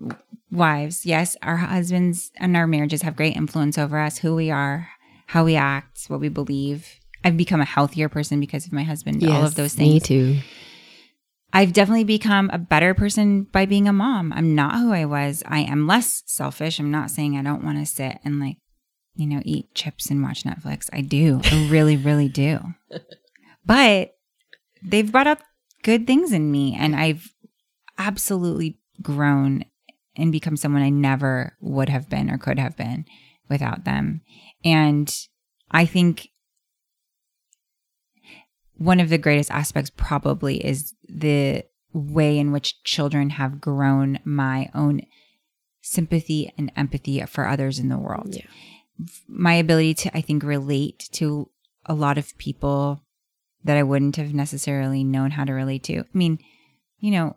wives, 0.50 1.06
yes, 1.06 1.36
our 1.42 1.56
husbands 1.56 2.30
and 2.36 2.56
our 2.56 2.66
marriages 2.66 3.02
have 3.02 3.16
great 3.16 3.36
influence 3.36 3.78
over 3.78 3.98
us, 3.98 4.18
who 4.18 4.34
we 4.34 4.50
are, 4.50 4.88
how 5.26 5.44
we 5.44 5.56
act, 5.56 6.04
what 6.08 6.20
we 6.20 6.28
believe. 6.28 6.98
I've 7.24 7.36
become 7.36 7.60
a 7.60 7.64
healthier 7.64 8.08
person 8.08 8.40
because 8.40 8.66
of 8.66 8.72
my 8.72 8.82
husband, 8.82 9.22
yes, 9.22 9.30
all 9.30 9.44
of 9.44 9.54
those 9.54 9.74
things. 9.74 9.94
Me 9.94 10.00
too. 10.00 10.38
I've 11.52 11.72
definitely 11.72 12.04
become 12.04 12.50
a 12.52 12.58
better 12.58 12.94
person 12.94 13.44
by 13.44 13.66
being 13.66 13.86
a 13.86 13.92
mom. 13.92 14.32
I'm 14.32 14.54
not 14.54 14.78
who 14.78 14.92
I 14.92 15.04
was. 15.04 15.42
I 15.46 15.60
am 15.60 15.86
less 15.86 16.22
selfish. 16.26 16.80
I'm 16.80 16.90
not 16.90 17.10
saying 17.10 17.36
I 17.36 17.42
don't 17.42 17.62
want 17.62 17.78
to 17.78 17.86
sit 17.86 18.18
and 18.24 18.40
like 18.40 18.56
you 19.14 19.26
know, 19.26 19.42
eat 19.44 19.74
chips 19.74 20.10
and 20.10 20.22
watch 20.22 20.44
Netflix. 20.44 20.88
I 20.92 21.00
do. 21.02 21.40
I 21.44 21.68
really, 21.68 21.96
really 21.96 22.28
do. 22.28 22.60
But 23.64 24.16
they've 24.82 25.10
brought 25.10 25.26
up 25.26 25.42
good 25.82 26.06
things 26.06 26.32
in 26.32 26.50
me 26.50 26.76
and 26.78 26.96
I've 26.96 27.32
absolutely 27.98 28.78
grown 29.00 29.64
and 30.16 30.32
become 30.32 30.56
someone 30.56 30.82
I 30.82 30.90
never 30.90 31.56
would 31.60 31.88
have 31.88 32.08
been 32.08 32.30
or 32.30 32.38
could 32.38 32.58
have 32.58 32.76
been 32.76 33.04
without 33.48 33.84
them. 33.84 34.22
And 34.64 35.14
I 35.70 35.86
think 35.86 36.28
one 38.76 39.00
of 39.00 39.08
the 39.08 39.18
greatest 39.18 39.50
aspects 39.50 39.90
probably 39.96 40.64
is 40.64 40.94
the 41.08 41.64
way 41.92 42.38
in 42.38 42.52
which 42.52 42.82
children 42.84 43.30
have 43.30 43.60
grown 43.60 44.18
my 44.24 44.70
own 44.74 45.02
sympathy 45.82 46.52
and 46.56 46.72
empathy 46.76 47.20
for 47.26 47.46
others 47.46 47.78
in 47.78 47.88
the 47.88 47.98
world. 47.98 48.34
Yeah 48.34 48.46
my 49.28 49.54
ability 49.54 49.94
to, 49.94 50.16
I 50.16 50.20
think, 50.20 50.42
relate 50.42 51.08
to 51.12 51.50
a 51.86 51.94
lot 51.94 52.18
of 52.18 52.36
people 52.38 53.02
that 53.64 53.76
I 53.76 53.82
wouldn't 53.82 54.16
have 54.16 54.34
necessarily 54.34 55.04
known 55.04 55.32
how 55.32 55.44
to 55.44 55.52
relate 55.52 55.82
to. 55.84 56.00
I 56.00 56.04
mean, 56.12 56.38
you 56.98 57.10
know, 57.10 57.36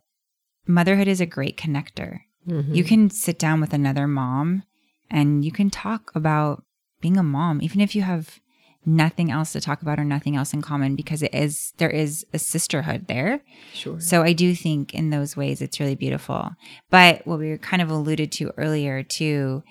motherhood 0.67 1.07
is 1.07 1.21
a 1.21 1.25
great 1.25 1.57
connector. 1.57 2.21
Mm-hmm. 2.47 2.73
You 2.73 2.83
can 2.83 3.09
sit 3.09 3.39
down 3.39 3.61
with 3.61 3.73
another 3.73 4.07
mom 4.07 4.63
and 5.09 5.43
you 5.43 5.51
can 5.51 5.69
talk 5.69 6.11
about 6.15 6.63
being 7.01 7.17
a 7.17 7.23
mom, 7.23 7.61
even 7.61 7.81
if 7.81 7.95
you 7.95 8.01
have 8.01 8.39
nothing 8.87 9.31
else 9.31 9.51
to 9.51 9.61
talk 9.61 9.81
about 9.81 9.99
or 9.99 10.03
nothing 10.03 10.35
else 10.35 10.53
in 10.53 10.61
common 10.61 10.95
because 10.95 11.23
it 11.23 11.33
is 11.33 11.73
there 11.77 11.89
is 11.89 12.25
a 12.33 12.39
sisterhood 12.39 13.07
there. 13.07 13.41
Sure. 13.73 13.99
So 13.99 14.21
I 14.21 14.33
do 14.33 14.53
think 14.53 14.93
in 14.93 15.09
those 15.09 15.35
ways 15.35 15.61
it's 15.61 15.79
really 15.79 15.95
beautiful. 15.95 16.51
But 16.91 17.25
what 17.25 17.39
we 17.39 17.49
were 17.49 17.57
kind 17.57 17.81
of 17.81 17.89
alluded 17.89 18.31
to 18.33 18.51
earlier 18.57 19.01
too 19.01 19.63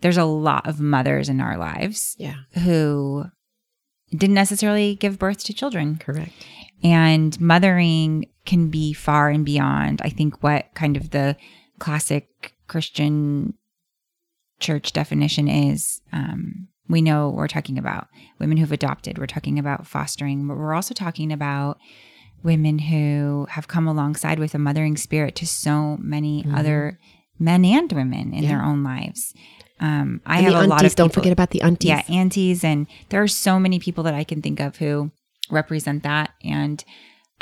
there's 0.00 0.16
a 0.16 0.24
lot 0.24 0.66
of 0.66 0.80
mothers 0.80 1.28
in 1.28 1.40
our 1.40 1.56
lives 1.56 2.14
yeah. 2.18 2.34
who 2.62 3.24
didn't 4.14 4.34
necessarily 4.34 4.94
give 4.96 5.18
birth 5.18 5.44
to 5.44 5.54
children. 5.54 5.96
Correct. 5.96 6.32
And 6.82 7.38
mothering 7.40 8.26
can 8.44 8.68
be 8.68 8.92
far 8.92 9.30
and 9.30 9.44
beyond, 9.44 10.00
I 10.02 10.10
think, 10.10 10.42
what 10.42 10.66
kind 10.74 10.96
of 10.96 11.10
the 11.10 11.36
classic 11.78 12.54
Christian 12.68 13.54
church 14.60 14.92
definition 14.92 15.48
is. 15.48 16.00
Um, 16.12 16.68
we 16.88 17.00
know 17.00 17.30
we're 17.30 17.48
talking 17.48 17.78
about 17.78 18.08
women 18.38 18.58
who've 18.58 18.70
adopted, 18.70 19.18
we're 19.18 19.26
talking 19.26 19.58
about 19.58 19.86
fostering, 19.86 20.46
but 20.46 20.58
we're 20.58 20.74
also 20.74 20.94
talking 20.94 21.32
about 21.32 21.78
women 22.42 22.78
who 22.78 23.46
have 23.50 23.68
come 23.68 23.88
alongside 23.88 24.38
with 24.38 24.54
a 24.54 24.58
mothering 24.58 24.96
spirit 24.96 25.34
to 25.36 25.46
so 25.46 25.96
many 25.98 26.42
mm-hmm. 26.42 26.54
other 26.54 27.00
men 27.38 27.64
and 27.64 27.90
women 27.92 28.32
in 28.34 28.42
yeah. 28.42 28.50
their 28.50 28.62
own 28.62 28.84
lives. 28.84 29.32
Um, 29.84 30.22
I 30.24 30.38
and 30.38 30.46
have 30.46 30.64
a 30.64 30.66
lot 30.66 30.82
of 30.82 30.90
people, 30.90 31.04
don't 31.04 31.12
forget 31.12 31.32
about 31.32 31.50
the 31.50 31.60
aunties. 31.60 31.88
Yeah, 31.88 32.02
aunties, 32.08 32.64
and 32.64 32.86
there 33.10 33.22
are 33.22 33.28
so 33.28 33.58
many 33.58 33.78
people 33.78 34.02
that 34.04 34.14
I 34.14 34.24
can 34.24 34.40
think 34.40 34.58
of 34.58 34.78
who 34.78 35.10
represent 35.50 36.02
that. 36.04 36.30
And 36.42 36.82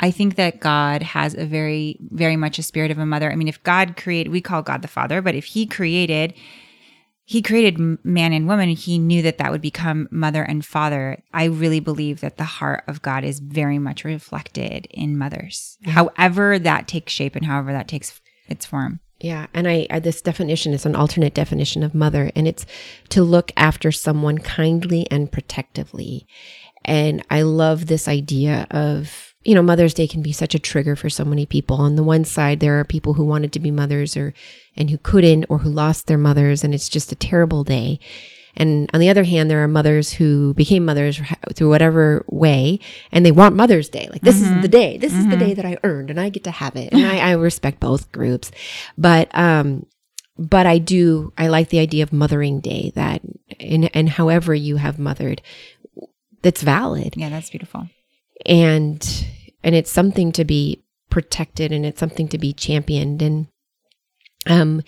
I 0.01 0.11
think 0.11 0.35
that 0.35 0.59
God 0.59 1.03
has 1.03 1.35
a 1.35 1.45
very, 1.45 1.97
very 2.11 2.35
much 2.35 2.59
a 2.59 2.63
spirit 2.63 2.91
of 2.91 2.97
a 2.97 3.05
mother. 3.05 3.31
I 3.31 3.35
mean, 3.35 3.47
if 3.47 3.63
God 3.63 3.95
created, 3.95 4.29
we 4.29 4.41
call 4.41 4.61
God 4.61 4.81
the 4.81 4.89
Father, 4.89 5.21
but 5.21 5.35
if 5.35 5.45
He 5.45 5.65
created, 5.65 6.33
He 7.23 7.41
created 7.41 7.79
man 8.03 8.33
and 8.33 8.45
woman, 8.45 8.67
He 8.67 8.97
knew 8.99 9.21
that 9.21 9.37
that 9.37 9.51
would 9.51 9.61
become 9.61 10.09
mother 10.11 10.43
and 10.43 10.65
father. 10.65 11.23
I 11.33 11.45
really 11.45 11.79
believe 11.79 12.19
that 12.19 12.35
the 12.35 12.43
heart 12.43 12.83
of 12.89 13.01
God 13.01 13.23
is 13.23 13.39
very 13.39 13.79
much 13.79 14.03
reflected 14.03 14.87
in 14.91 15.17
mothers, 15.17 15.77
however 15.85 16.59
that 16.59 16.89
takes 16.89 17.13
shape 17.13 17.37
and 17.37 17.45
however 17.45 17.71
that 17.71 17.87
takes 17.87 18.19
its 18.49 18.65
form. 18.65 18.99
Yeah, 19.23 19.47
and 19.53 19.69
I, 19.69 19.87
I, 19.89 19.99
this 19.99 20.21
definition 20.21 20.73
is 20.73 20.85
an 20.85 20.97
alternate 20.97 21.33
definition 21.33 21.81
of 21.81 21.95
mother, 21.95 22.29
and 22.35 22.45
it's 22.45 22.65
to 23.07 23.23
look 23.23 23.53
after 23.55 23.89
someone 23.89 24.37
kindly 24.37 25.07
and 25.09 25.31
protectively. 25.31 26.27
And 26.83 27.25
I 27.29 27.43
love 27.43 27.85
this 27.85 28.09
idea 28.09 28.67
of 28.69 29.33
you 29.45 29.55
know 29.55 29.61
Mother's 29.61 29.93
Day 29.93 30.09
can 30.09 30.21
be 30.21 30.33
such 30.33 30.55
a 30.55 30.59
trigger 30.59 30.97
for 30.97 31.09
so 31.09 31.23
many 31.23 31.45
people. 31.45 31.77
On 31.77 31.95
the 31.95 32.03
one 32.03 32.25
side, 32.25 32.59
there 32.59 32.77
are 32.81 32.83
people 32.83 33.13
who 33.13 33.23
wanted 33.23 33.53
to 33.53 33.61
be 33.61 33.71
mothers 33.71 34.17
or 34.17 34.33
and 34.75 34.89
who 34.89 34.97
couldn't 34.97 35.45
or 35.47 35.59
who 35.59 35.69
lost 35.69 36.07
their 36.07 36.17
mothers, 36.17 36.65
and 36.65 36.75
it's 36.75 36.89
just 36.89 37.13
a 37.13 37.15
terrible 37.15 37.63
day. 37.63 38.01
And 38.55 38.89
on 38.93 38.99
the 38.99 39.09
other 39.09 39.23
hand, 39.23 39.49
there 39.49 39.63
are 39.63 39.67
mothers 39.67 40.13
who 40.13 40.53
became 40.53 40.85
mothers 40.85 41.19
through 41.55 41.69
whatever 41.69 42.23
way, 42.27 42.79
and 43.11 43.25
they 43.25 43.31
want 43.31 43.55
Mother's 43.55 43.89
Day. 43.89 44.07
Like, 44.11 44.21
this 44.21 44.39
mm-hmm. 44.39 44.57
is 44.57 44.61
the 44.61 44.67
day. 44.67 44.97
This 44.97 45.11
mm-hmm. 45.11 45.21
is 45.21 45.27
the 45.29 45.37
day 45.37 45.51
mm-hmm. 45.51 45.61
that 45.61 45.65
I 45.65 45.77
earned, 45.83 46.09
and 46.09 46.19
I 46.19 46.29
get 46.29 46.43
to 46.43 46.51
have 46.51 46.75
it. 46.75 46.93
And 46.93 47.05
I, 47.05 47.17
I 47.17 47.31
respect 47.31 47.79
both 47.79 48.11
groups. 48.11 48.51
But, 48.97 49.29
um, 49.33 49.87
but 50.37 50.65
I 50.65 50.77
do, 50.77 51.33
I 51.37 51.47
like 51.47 51.69
the 51.69 51.79
idea 51.79 52.03
of 52.03 52.13
Mothering 52.13 52.59
Day 52.59 52.91
that, 52.95 53.21
and, 53.59 53.89
and 53.95 54.09
however 54.09 54.53
you 54.53 54.75
have 54.75 54.99
mothered, 54.99 55.41
that's 56.41 56.61
valid. 56.61 57.15
Yeah, 57.17 57.29
that's 57.29 57.49
beautiful. 57.49 57.89
And, 58.45 59.25
and 59.63 59.73
it's 59.73 59.91
something 59.91 60.31
to 60.33 60.45
be 60.45 60.83
protected 61.09 61.71
and 61.71 61.85
it's 61.85 61.99
something 61.99 62.27
to 62.27 62.37
be 62.37 62.53
championed. 62.53 63.21
And, 63.21 63.47
um, 64.47 64.83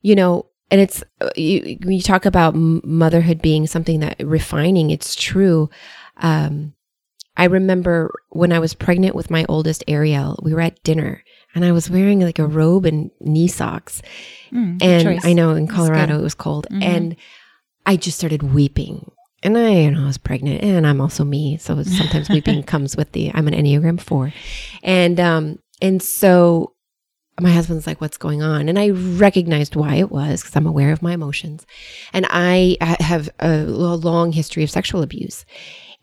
you 0.00 0.14
know, 0.14 0.46
and 0.70 0.80
it's 0.80 1.02
uh, 1.20 1.30
you, 1.36 1.78
when 1.84 1.92
you 1.92 2.02
talk 2.02 2.24
about 2.26 2.54
motherhood 2.54 3.40
being 3.42 3.66
something 3.66 4.00
that 4.00 4.16
refining, 4.24 4.90
it's 4.90 5.14
true. 5.14 5.70
Um, 6.18 6.74
I 7.36 7.44
remember 7.46 8.12
when 8.30 8.52
I 8.52 8.60
was 8.60 8.74
pregnant 8.74 9.16
with 9.16 9.30
my 9.30 9.44
oldest 9.48 9.82
Ariel, 9.88 10.38
we 10.42 10.54
were 10.54 10.60
at 10.60 10.82
dinner 10.84 11.22
and 11.54 11.64
I 11.64 11.72
was 11.72 11.90
wearing 11.90 12.20
like 12.20 12.38
a 12.38 12.46
robe 12.46 12.86
and 12.86 13.10
knee 13.20 13.48
socks. 13.48 14.02
Mm, 14.52 14.80
And 14.82 15.02
choice. 15.02 15.24
I 15.24 15.32
know 15.32 15.50
in 15.50 15.66
Colorado 15.66 16.18
it 16.18 16.22
was 16.22 16.34
cold. 16.34 16.66
Mhm. 16.70 16.82
And 16.82 17.16
I 17.86 17.96
just 17.96 18.18
started 18.18 18.42
weeping. 18.42 19.10
And 19.42 19.58
I, 19.58 19.70
you 19.70 19.90
know, 19.90 20.04
I 20.04 20.06
was 20.06 20.16
pregnant 20.18 20.62
and 20.62 20.86
I'm 20.86 21.00
also 21.00 21.24
me. 21.24 21.56
So 21.58 21.82
sometimes 21.82 22.28
weeping 22.30 22.62
comes 22.72 22.96
with 22.96 23.12
the, 23.12 23.30
I'm 23.34 23.48
an 23.48 23.54
Enneagram 23.54 24.00
four. 24.00 24.32
And, 24.84 25.18
um, 25.18 25.58
and 25.82 26.00
so 26.02 26.73
my 27.40 27.50
husband's 27.50 27.86
like, 27.86 28.00
what's 28.00 28.16
going 28.16 28.42
on? 28.42 28.68
And 28.68 28.78
I 28.78 28.90
recognized 28.90 29.74
why 29.76 29.96
it 29.96 30.10
was 30.10 30.40
because 30.42 30.54
I'm 30.56 30.66
aware 30.66 30.92
of 30.92 31.02
my 31.02 31.12
emotions. 31.12 31.66
And 32.12 32.26
I 32.30 32.76
have 32.80 33.28
a 33.40 33.64
long 33.64 34.32
history 34.32 34.62
of 34.62 34.70
sexual 34.70 35.02
abuse. 35.02 35.44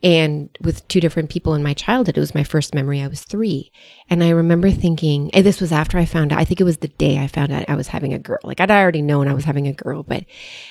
And 0.04 0.50
with 0.62 0.88
two 0.88 1.00
different 1.00 1.30
people 1.30 1.54
in 1.54 1.62
my 1.62 1.74
childhood, 1.76 2.18
it 2.18 2.22
was 2.22 2.34
my 2.34 2.44
first 2.44 2.74
memory. 2.74 3.02
I 3.02 3.08
was 3.08 3.22
three. 3.22 3.72
And 4.10 4.24
I 4.24 4.30
remember 4.32 4.72
thinking, 4.72 5.30
and 5.34 5.46
this 5.46 5.62
was 5.62 5.72
after 5.72 5.98
I 6.00 6.06
found 6.06 6.34
out, 6.34 6.40
I 6.40 6.44
think 6.44 6.60
it 6.60 6.64
was 6.66 6.78
the 6.78 6.88
day 6.88 7.20
I 7.20 7.28
found 7.28 7.52
out 7.52 7.66
I 7.70 7.76
was 7.76 7.88
having 7.88 8.14
a 8.14 8.20
girl. 8.20 8.40
Like 8.44 8.60
I'd 8.60 8.72
already 8.72 9.04
known 9.04 9.28
I 9.28 9.34
was 9.36 9.46
having 9.46 9.68
a 9.68 9.74
girl, 9.74 10.02
but, 10.04 10.26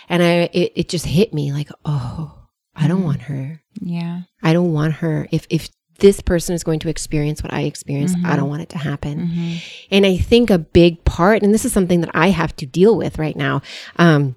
and 0.08 0.22
I, 0.22 0.50
it, 0.52 0.72
it 0.74 0.88
just 0.88 1.06
hit 1.06 1.32
me 1.32 1.52
like, 1.52 1.70
oh, 1.84 2.36
I 2.74 2.88
don't 2.88 3.02
Mhm. 3.02 3.04
want 3.04 3.22
her. 3.22 3.62
yeah. 3.80 4.22
I 4.42 4.52
don't 4.52 4.72
want 4.72 4.94
her. 4.94 5.28
If, 5.30 5.46
if 5.48 5.68
this 6.00 6.20
person 6.20 6.54
is 6.54 6.64
going 6.64 6.80
to 6.80 6.88
experience 6.88 7.42
what 7.42 7.52
I 7.52 7.62
experienced, 7.62 8.16
I 8.24 8.32
Mhm. 8.32 8.36
don't 8.36 8.48
want 8.48 8.62
it 8.62 8.68
to 8.70 8.78
happen. 8.78 9.28
hmm 9.28 9.54
And 9.90 10.04
I 10.06 10.16
think 10.16 10.50
a 10.50 10.58
big 10.58 11.04
part, 11.04 11.42
and 11.42 11.52
this 11.54 11.64
is 11.64 11.72
something 11.72 12.00
that 12.00 12.10
I 12.14 12.30
have 12.30 12.54
to 12.56 12.66
deal 12.66 12.96
with 12.96 13.18
right 13.18 13.36
now, 13.36 13.62
um, 13.96 14.36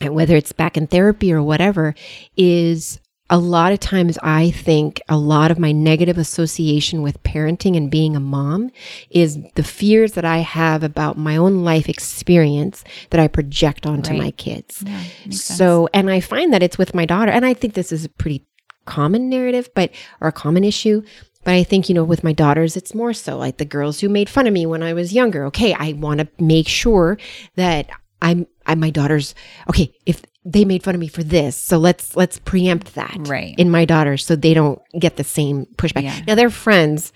and 0.00 0.14
whether 0.14 0.36
it's 0.36 0.52
back 0.52 0.76
in 0.76 0.86
therapy 0.86 1.32
or 1.32 1.42
whatever, 1.42 1.94
is 2.36 2.98
a 3.30 3.38
lot 3.38 3.72
of 3.72 3.80
times 3.80 4.18
I 4.22 4.50
think 4.50 5.00
a 5.08 5.16
lot 5.16 5.50
of 5.50 5.58
my 5.58 5.72
negative 5.72 6.18
association 6.18 7.00
with 7.00 7.22
parenting 7.22 7.76
and 7.78 7.90
being 7.90 8.14
a 8.14 8.20
mom 8.20 8.70
is 9.10 9.38
the 9.54 9.62
fears 9.62 10.12
that 10.12 10.24
I 10.24 10.38
have 10.38 10.82
about 10.82 11.16
my 11.16 11.36
own 11.38 11.64
life 11.64 11.88
experience 11.88 12.84
that 13.10 13.20
I 13.20 13.28
project 13.28 13.86
onto 13.86 14.10
Right. 14.10 14.18
my 14.18 14.30
kids. 14.32 14.82
Yeah. 14.86 14.98
makes 15.24 15.40
sense. 15.44 15.56
So, 15.58 15.88
and 15.94 16.10
I 16.10 16.20
find 16.20 16.52
that 16.52 16.62
it's 16.62 16.76
with 16.76 16.94
my 16.94 17.06
daughter, 17.06 17.30
and 17.30 17.46
I 17.46 17.54
think 17.54 17.72
this 17.74 17.90
is 17.92 18.06
pretty 18.18 18.44
common 18.84 19.28
narrative, 19.28 19.70
but 19.74 19.90
or 20.20 20.28
a 20.28 20.32
common 20.32 20.64
issue. 20.64 21.02
But 21.44 21.54
I 21.54 21.64
think, 21.64 21.88
you 21.88 21.94
know, 21.94 22.04
with 22.04 22.22
my 22.22 22.32
daughters, 22.32 22.76
it's 22.76 22.94
more 22.94 23.12
so 23.12 23.36
like 23.36 23.56
the 23.56 23.64
girls 23.64 24.00
who 24.00 24.08
made 24.08 24.28
fun 24.28 24.46
of 24.46 24.52
me 24.52 24.64
when 24.64 24.82
I 24.82 24.92
was 24.92 25.12
younger. 25.12 25.44
Okay, 25.46 25.74
I 25.74 25.92
want 25.94 26.20
to 26.20 26.28
make 26.38 26.68
sure 26.68 27.18
that 27.56 27.88
I'm, 28.20 28.46
I, 28.64 28.76
my 28.76 28.90
daughters, 28.90 29.34
okay, 29.68 29.92
if 30.06 30.22
they 30.44 30.64
made 30.64 30.84
fun 30.84 30.94
of 30.94 31.00
me 31.00 31.08
for 31.08 31.24
this, 31.24 31.56
so 31.56 31.78
let's, 31.78 32.14
let's 32.14 32.38
preempt 32.38 32.94
that 32.94 33.16
right. 33.26 33.56
in 33.58 33.70
my 33.70 33.84
daughters 33.84 34.24
so 34.24 34.36
they 34.36 34.54
don't 34.54 34.80
get 34.98 35.16
the 35.16 35.24
same 35.24 35.66
pushback. 35.76 36.02
Yeah. 36.04 36.20
Now 36.28 36.34
their 36.36 36.50
friends 36.50 37.12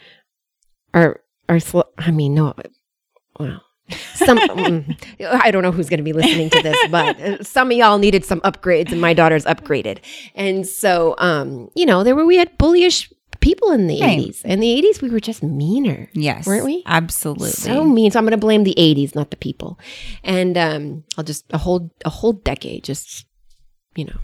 are, 0.92 1.20
are, 1.48 1.60
sl- 1.60 1.82
I 1.96 2.10
mean, 2.10 2.34
no, 2.34 2.54
well, 3.38 3.62
some, 4.14 4.38
mm, 4.38 4.96
I 5.24 5.50
don't 5.50 5.62
know 5.62 5.72
who's 5.72 5.88
going 5.88 5.98
to 5.98 6.04
be 6.04 6.12
listening 6.12 6.50
to 6.50 6.62
this, 6.62 6.76
but 6.90 7.20
uh, 7.20 7.42
some 7.44 7.70
of 7.70 7.76
y'all 7.76 7.98
needed 7.98 8.24
some 8.24 8.40
upgrades 8.40 8.92
and 8.92 9.00
my 9.00 9.14
daughter's 9.14 9.44
upgraded. 9.44 9.98
And 10.34 10.66
so, 10.66 11.14
um, 11.18 11.70
you 11.74 11.86
know, 11.86 12.02
there 12.04 12.14
were, 12.16 12.26
we 12.26 12.36
had 12.36 12.56
bullyish 12.58 13.12
people 13.40 13.70
in 13.70 13.86
the 13.86 14.00
Right. 14.00 14.18
80s. 14.18 14.44
In 14.44 14.60
the 14.60 14.82
80s, 14.82 15.00
we 15.02 15.10
were 15.10 15.20
just 15.20 15.42
meaner. 15.42 16.08
yes. 16.14 16.46
weren't 16.46 16.64
we? 16.64 16.82
Absolutely. 16.86 17.50
So 17.50 17.84
mean. 17.84 18.10
So 18.10 18.18
I'm 18.18 18.24
going 18.24 18.32
to 18.32 18.36
blame 18.38 18.64
the 18.64 18.74
80s, 18.76 19.14
not 19.14 19.30
the 19.30 19.36
people. 19.36 19.78
And 20.24 20.56
um, 20.58 21.04
I'll 21.16 21.24
just 21.24 21.44
a 21.52 21.58
whole 21.58 21.90
a 22.04 22.10
whole 22.10 22.32
decade 22.32 22.82
just 22.84 23.24
you 23.94 24.04
know 24.04 24.16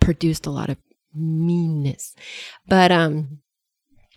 produced 0.00 0.46
a 0.46 0.50
lot 0.50 0.70
of 0.70 0.76
meanness. 1.14 2.14
But 2.66 2.90
um 2.92 3.38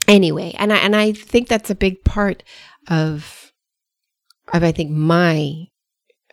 anyway, 0.08 0.54
and 0.58 0.74
I 0.74 0.78
and 0.78 0.96
I 0.96 1.12
think 1.14 1.48
that's 1.48 1.70
a 1.70 1.76
big 1.76 2.04
part 2.04 2.44
of 2.88 3.49
of 4.54 4.64
I 4.64 4.72
think 4.72 4.92
my 4.92 5.68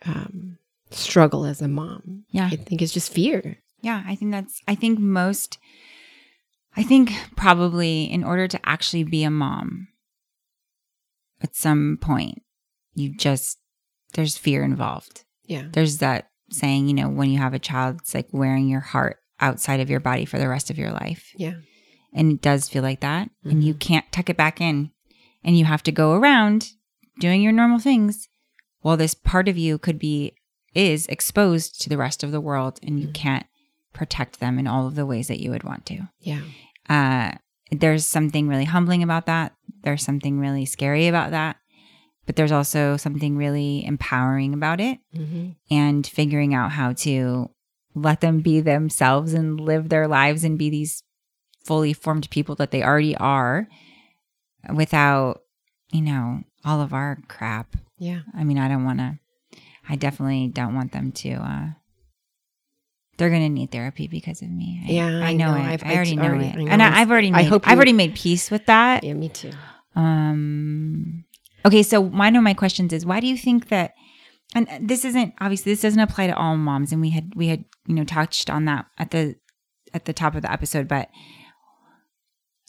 um 0.05 0.57
struggle 0.91 1.45
as 1.45 1.61
a 1.61 1.67
mom. 1.67 2.23
Yeah. 2.29 2.49
I 2.51 2.55
think 2.55 2.81
it's 2.81 2.93
just 2.93 3.11
fear. 3.11 3.57
Yeah, 3.81 4.03
I 4.07 4.15
think 4.15 4.31
that's, 4.31 4.61
I 4.67 4.75
think 4.75 4.99
most, 4.99 5.57
I 6.75 6.83
think 6.83 7.11
probably 7.35 8.03
in 8.05 8.23
order 8.23 8.47
to 8.47 8.59
actually 8.67 9.03
be 9.03 9.23
a 9.23 9.29
mom, 9.29 9.89
at 11.41 11.55
some 11.55 11.97
point, 12.01 12.41
you 12.95 13.15
just, 13.15 13.59
there's 14.13 14.37
fear 14.37 14.63
involved. 14.63 15.25
Yeah. 15.45 15.67
There's 15.71 15.99
that 15.99 16.29
saying, 16.49 16.87
you 16.87 16.93
know, 16.93 17.09
when 17.09 17.29
you 17.29 17.37
have 17.37 17.53
a 17.53 17.59
child, 17.59 17.97
it's 17.99 18.15
like 18.15 18.29
wearing 18.31 18.67
your 18.67 18.79
heart 18.79 19.17
outside 19.39 19.79
of 19.79 19.89
your 19.89 19.99
body 19.99 20.25
for 20.25 20.39
the 20.39 20.49
rest 20.49 20.69
of 20.69 20.77
your 20.77 20.91
life. 20.91 21.31
Yeah. 21.35 21.55
And 22.13 22.31
it 22.31 22.41
does 22.41 22.67
feel 22.67 22.81
like 22.81 23.01
that. 23.01 23.29
And 23.43 23.63
you 23.63 23.73
can't 23.73 24.11
tuck 24.11 24.29
it 24.29 24.37
back 24.37 24.59
in. 24.59 24.91
And 25.43 25.57
you 25.57 25.65
have 25.65 25.83
to 25.83 25.91
go 25.91 26.13
around 26.13 26.71
doing 27.19 27.41
your 27.41 27.51
normal 27.53 27.79
things 27.79 28.27
while 28.81 28.97
this 28.97 29.13
part 29.13 29.47
of 29.47 29.57
you 29.57 29.77
could 29.77 29.97
be, 29.99 30.33
is 30.73 31.07
exposed 31.07 31.81
to 31.81 31.89
the 31.89 31.97
rest 31.97 32.23
of 32.23 32.31
the 32.31 32.41
world 32.41 32.79
and 32.83 32.99
you 32.99 33.07
Mhm. 33.07 33.13
can't 33.13 33.45
protect 33.93 34.39
them 34.39 34.59
in 34.59 34.67
all 34.67 34.85
of 34.87 34.95
the 34.95 35.05
ways 35.05 35.27
that 35.27 35.39
you 35.39 35.49
would 35.51 35.63
want 35.63 35.85
to. 35.87 36.07
Yeah. 36.21 36.41
Uh, 36.87 37.31
there's 37.71 38.05
something 38.05 38.47
really 38.47 38.65
humbling 38.65 39.01
about 39.03 39.25
that. 39.25 39.53
There's 39.83 40.03
something 40.03 40.39
really 40.39 40.65
scary 40.65 41.07
about 41.07 41.31
that. 41.31 41.57
But 42.25 42.35
there's 42.35 42.51
also 42.51 42.97
something 42.97 43.37
really 43.37 43.85
empowering 43.85 44.53
about 44.53 44.79
it 44.81 44.99
hmm 45.15 45.49
and 45.71 46.05
figuring 46.05 46.53
out 46.53 46.71
how 46.73 46.93
to 46.93 47.49
let 47.95 48.21
them 48.21 48.39
be 48.41 48.61
themselves 48.61 49.33
and 49.33 49.59
live 49.59 49.89
their 49.89 50.07
lives 50.07 50.43
and 50.43 50.57
be 50.57 50.69
these 50.69 51.03
fully 51.65 51.93
formed 51.93 52.29
people 52.29 52.53
that 52.55 52.71
they 52.71 52.83
already 52.83 53.15
are 53.17 53.67
without, 54.73 55.41
you 55.91 56.01
know, 56.01 56.41
all 56.65 56.81
of 56.81 56.93
our 56.93 57.17
crap. 57.27 57.75
Yeah. 57.97 58.21
I 58.35 58.43
mean, 58.43 58.57
I 58.57 58.67
don't 58.67 58.83
want 58.85 58.99
to, 58.99 59.19
I 59.89 59.95
definitely 59.95 60.47
don't 60.49 60.75
want 60.75 60.91
them 60.91 61.11
to, 61.13 61.31
uh, 61.33 61.67
they're 63.17 63.29
going 63.29 63.41
to 63.43 63.49
need 63.49 63.71
therapy 63.71 64.07
because 64.07 64.41
of 64.41 64.49
me. 64.49 64.83
I, 64.87 64.91
Yeah, 64.91 65.07
I 65.25 65.29
I 65.29 65.33
know, 65.33 65.53
know. 65.55 65.57
it. 65.57 65.65
I've- 65.65 65.85
I 65.85 65.95
already 65.95 66.15
know 66.15 66.23
already- 66.23 66.45
it. 66.45 66.55
I 66.55 66.63
know. 66.63 66.71
And 66.71 66.83
I, 66.83 66.99
I've 67.01 67.09
already 67.09 67.29
I 67.29 67.37
made, 67.37 67.47
hope 67.47 67.67
I've 67.67 67.77
already 67.77 67.93
made 67.93 68.13
peace 68.15 68.51
with 68.51 68.65
that. 68.67 69.03
Yeah, 69.03 69.13
me 69.13 69.29
too. 69.29 69.51
Um. 69.95 71.23
Okay, 71.65 71.81
so 71.83 71.99
one 71.99 72.35
of 72.35 72.43
my 72.43 72.53
questions 72.53 72.93
is, 72.93 73.05
why 73.05 73.19
do 73.19 73.27
you 73.27 73.35
think 73.37 73.69
that? 73.69 73.93
And 74.55 74.67
this 74.79 75.03
isn't 75.03 75.33
obviously 75.41 75.73
this 75.73 75.81
doesn't 75.81 75.99
apply 75.99 76.27
to 76.27 76.37
all 76.37 76.55
moms, 76.55 76.91
and 76.93 77.01
we 77.01 77.09
had 77.09 77.33
we 77.35 77.47
had 77.47 77.65
you 77.87 77.95
know 77.95 78.03
touched 78.05 78.49
on 78.49 78.65
that 78.65 78.85
at 78.97 79.11
the 79.11 79.35
at 79.93 80.05
the 80.05 80.13
top 80.13 80.35
of 80.35 80.43
the 80.43 80.51
episode, 80.51 80.87
but 80.87 81.09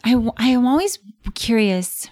i 0.05 0.15
i 0.39 0.49
am 0.49 0.67
always 0.67 0.99
curious. 1.35 2.09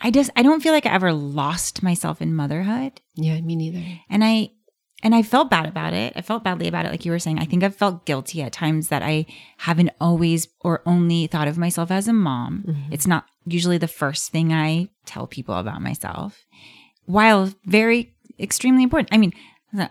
I 0.00 0.10
just 0.10 0.30
I 0.36 0.42
don't 0.42 0.62
feel 0.62 0.72
like 0.72 0.86
I 0.86 0.94
ever 0.94 1.12
lost 1.12 1.82
myself 1.82 2.20
in 2.22 2.34
motherhood, 2.34 3.00
Yeah, 3.14 3.40
me 3.40 3.56
neither. 3.56 3.82
and 4.08 4.24
I 4.24 4.50
and 5.02 5.14
I 5.14 5.22
felt 5.22 5.48
bad 5.50 5.66
about 5.66 5.94
it. 5.94 6.12
I 6.14 6.20
felt 6.20 6.44
badly 6.44 6.68
about 6.68 6.84
it, 6.84 6.90
like 6.90 7.04
you 7.06 7.10
were 7.12 7.18
saying. 7.18 7.38
I 7.38 7.46
think 7.46 7.62
I've 7.64 7.74
felt 7.76 8.04
guilty 8.04 8.42
at 8.42 8.52
times 8.52 8.88
that 8.88 9.02
I 9.02 9.24
haven't 9.58 9.90
always 10.00 10.48
or 10.60 10.82
only 10.84 11.26
thought 11.26 11.48
of 11.48 11.56
myself 11.56 11.90
as 11.90 12.06
a 12.06 12.12
mom. 12.12 12.64
Mhm. 12.68 12.92
It's 12.92 13.06
not 13.06 13.24
usually 13.46 13.78
the 13.78 13.88
first 13.88 14.30
thing 14.30 14.52
I 14.52 14.88
tell 15.06 15.26
people 15.26 15.54
about 15.56 15.80
myself, 15.80 16.44
while 17.06 17.50
very 17.64 18.12
extremely 18.38 18.82
important. 18.82 19.08
I 19.12 19.18
mean, 19.18 19.32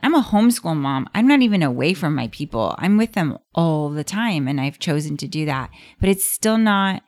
I'm 0.03 0.13
a 0.13 0.21
homeschool 0.21 0.75
mom. 0.75 1.07
I'm 1.15 1.27
not 1.27 1.41
even 1.41 1.63
away 1.63 1.93
from 1.93 2.13
my 2.13 2.27
people. 2.27 2.75
I'm 2.77 2.97
with 2.97 3.13
them 3.13 3.37
all 3.55 3.89
the 3.89 4.03
time, 4.03 4.47
and 4.47 4.59
I've 4.59 4.77
chosen 4.77 5.17
to 5.17 5.27
do 5.27 5.45
that. 5.45 5.69
But 5.99 6.09
it's 6.09 6.25
still 6.25 6.57
not 6.57 7.01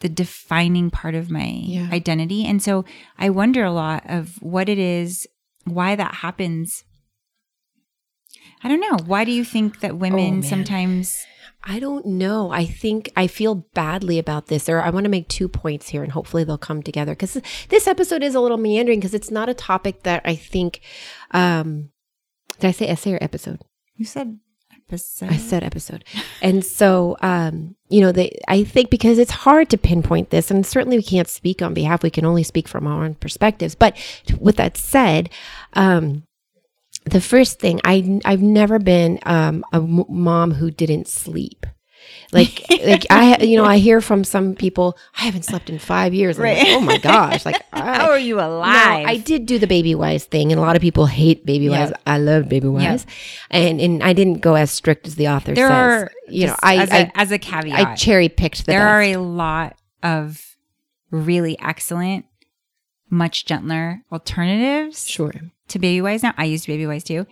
the 0.00 0.08
defining 0.08 0.90
part 0.90 1.14
of 1.14 1.30
my 1.30 1.46
Yeah. 1.64 1.88
identity. 1.90 2.44
And 2.44 2.62
so 2.62 2.84
I 3.18 3.30
wonder 3.30 3.64
a 3.64 3.72
lot 3.72 4.02
of 4.08 4.36
what 4.42 4.68
it 4.68 4.78
is, 4.78 5.26
why 5.64 5.96
that 5.96 6.16
happens. 6.16 6.84
I 8.62 8.68
don't 8.68 8.80
know. 8.80 8.96
Why 9.06 9.24
do 9.24 9.32
you 9.32 9.44
think 9.44 9.80
that 9.80 9.96
women 9.98 10.38
Oh, 10.38 10.42
sometimes 10.42 11.16
I 11.68 11.80
don't 11.80 12.06
know. 12.06 12.50
I 12.50 12.64
think 12.64 13.10
I 13.16 13.26
feel 13.26 13.56
badly 13.74 14.18
about 14.18 14.46
this. 14.46 14.68
Or 14.68 14.80
I 14.80 14.90
want 14.90 15.04
to 15.04 15.10
make 15.10 15.28
two 15.28 15.48
points 15.48 15.88
here 15.88 16.02
and 16.02 16.12
hopefully 16.12 16.44
they'll 16.44 16.58
come 16.58 16.82
together 16.82 17.12
because 17.12 17.40
this 17.70 17.86
episode 17.88 18.22
is 18.22 18.34
a 18.34 18.40
little 18.40 18.56
meandering 18.56 19.00
because 19.00 19.14
it's 19.14 19.30
not 19.32 19.48
a 19.48 19.54
topic 19.54 20.02
that 20.04 20.22
I 20.24 20.36
think. 20.36 20.80
Um, 21.32 21.90
did 22.60 22.68
I 22.68 22.70
say 22.70 22.86
essay 22.88 23.14
or 23.14 23.18
episode? 23.20 23.62
you 23.96 24.04
said 24.04 24.38
episode? 24.88 25.30
I 25.30 25.36
said 25.36 25.64
episode. 25.64 26.04
And 26.42 26.64
so, 26.64 27.16
um, 27.20 27.76
you 27.88 28.00
know, 28.00 28.12
they, 28.12 28.38
I 28.48 28.64
think 28.64 28.90
because 28.90 29.18
it's 29.18 29.30
hard 29.30 29.70
to 29.70 29.78
pinpoint 29.78 30.30
this, 30.30 30.50
and 30.50 30.64
certainly 30.64 30.96
we 30.96 31.02
can't 31.02 31.28
speak 31.28 31.62
on 31.62 31.74
behalf, 31.74 32.02
we 32.02 32.10
can 32.10 32.24
only 32.24 32.42
speak 32.42 32.68
from 32.68 32.86
our 32.86 33.04
own 33.04 33.14
perspectives. 33.14 33.74
But 33.74 33.96
with 34.38 34.56
that 34.56 34.76
said, 34.76 35.30
um, 35.74 36.24
the 37.04 37.20
first 37.20 37.60
thing 37.60 37.80
I 37.84 38.20
I've 38.24 38.42
never 38.42 38.78
been 38.78 39.18
um, 39.24 39.64
a 39.72 39.76
m- 39.76 40.04
mom 40.08 40.52
who 40.52 40.70
didn't 40.70 41.08
sleep. 41.08 41.66
Like, 42.32 42.64
like 42.84 43.06
I, 43.10 43.42
you 43.42 43.56
know, 43.56 43.64
I 43.64 43.78
hear 43.78 44.00
from 44.00 44.24
some 44.24 44.54
people, 44.54 44.98
I 45.16 45.24
haven't 45.24 45.44
slept 45.44 45.70
in 45.70 45.78
five 45.78 46.14
years. 46.14 46.38
I'm 46.38 46.44
like, 46.44 46.66
oh 46.68 46.80
my 46.80 46.98
gosh! 46.98 47.44
Like, 47.44 47.62
How 47.72 48.10
are 48.10 48.18
you 48.18 48.36
now, 48.36 48.48
alive? 48.48 49.06
I 49.06 49.16
did 49.16 49.46
do 49.46 49.58
the 49.58 49.66
baby 49.66 49.94
wise 49.94 50.24
thing, 50.24 50.52
and 50.52 50.58
a 50.58 50.62
lot 50.62 50.76
of 50.76 50.82
people 50.82 51.06
hate 51.06 51.46
baby 51.46 51.68
wise. 51.68 51.90
Yeah. 51.90 51.96
I 52.06 52.18
love 52.18 52.48
baby 52.48 52.68
wise, 52.68 53.06
and 53.50 53.80
and 53.80 54.02
I 54.02 54.12
didn't 54.12 54.40
go 54.40 54.54
as 54.54 54.70
strict 54.70 55.06
as 55.06 55.14
the 55.16 55.28
author 55.28 55.54
there 55.54 55.68
says. 55.68 56.02
are, 56.02 56.10
you 56.28 56.46
know, 56.46 56.56
I 56.62 56.76
as, 56.78 56.90
I, 56.90 56.98
a, 56.98 57.10
as 57.14 57.32
a 57.32 57.38
caveat, 57.38 57.78
I 57.78 57.94
cherry 57.94 58.28
picked 58.28 58.58
the 58.58 58.72
there 58.72 58.80
best. 58.80 58.88
are 58.88 59.02
a 59.02 59.16
lot 59.16 59.76
of 60.02 60.56
really 61.10 61.58
excellent, 61.60 62.26
much 63.10 63.46
gentler 63.46 64.02
alternatives 64.10 65.06
sure. 65.06 65.32
to 65.68 65.78
Baby 65.78 66.02
Wise 66.02 66.22
now. 66.22 66.34
I 66.36 66.44
use 66.44 66.66
Baby 66.66 66.86
Wise 66.86 67.04
too. 67.04 67.26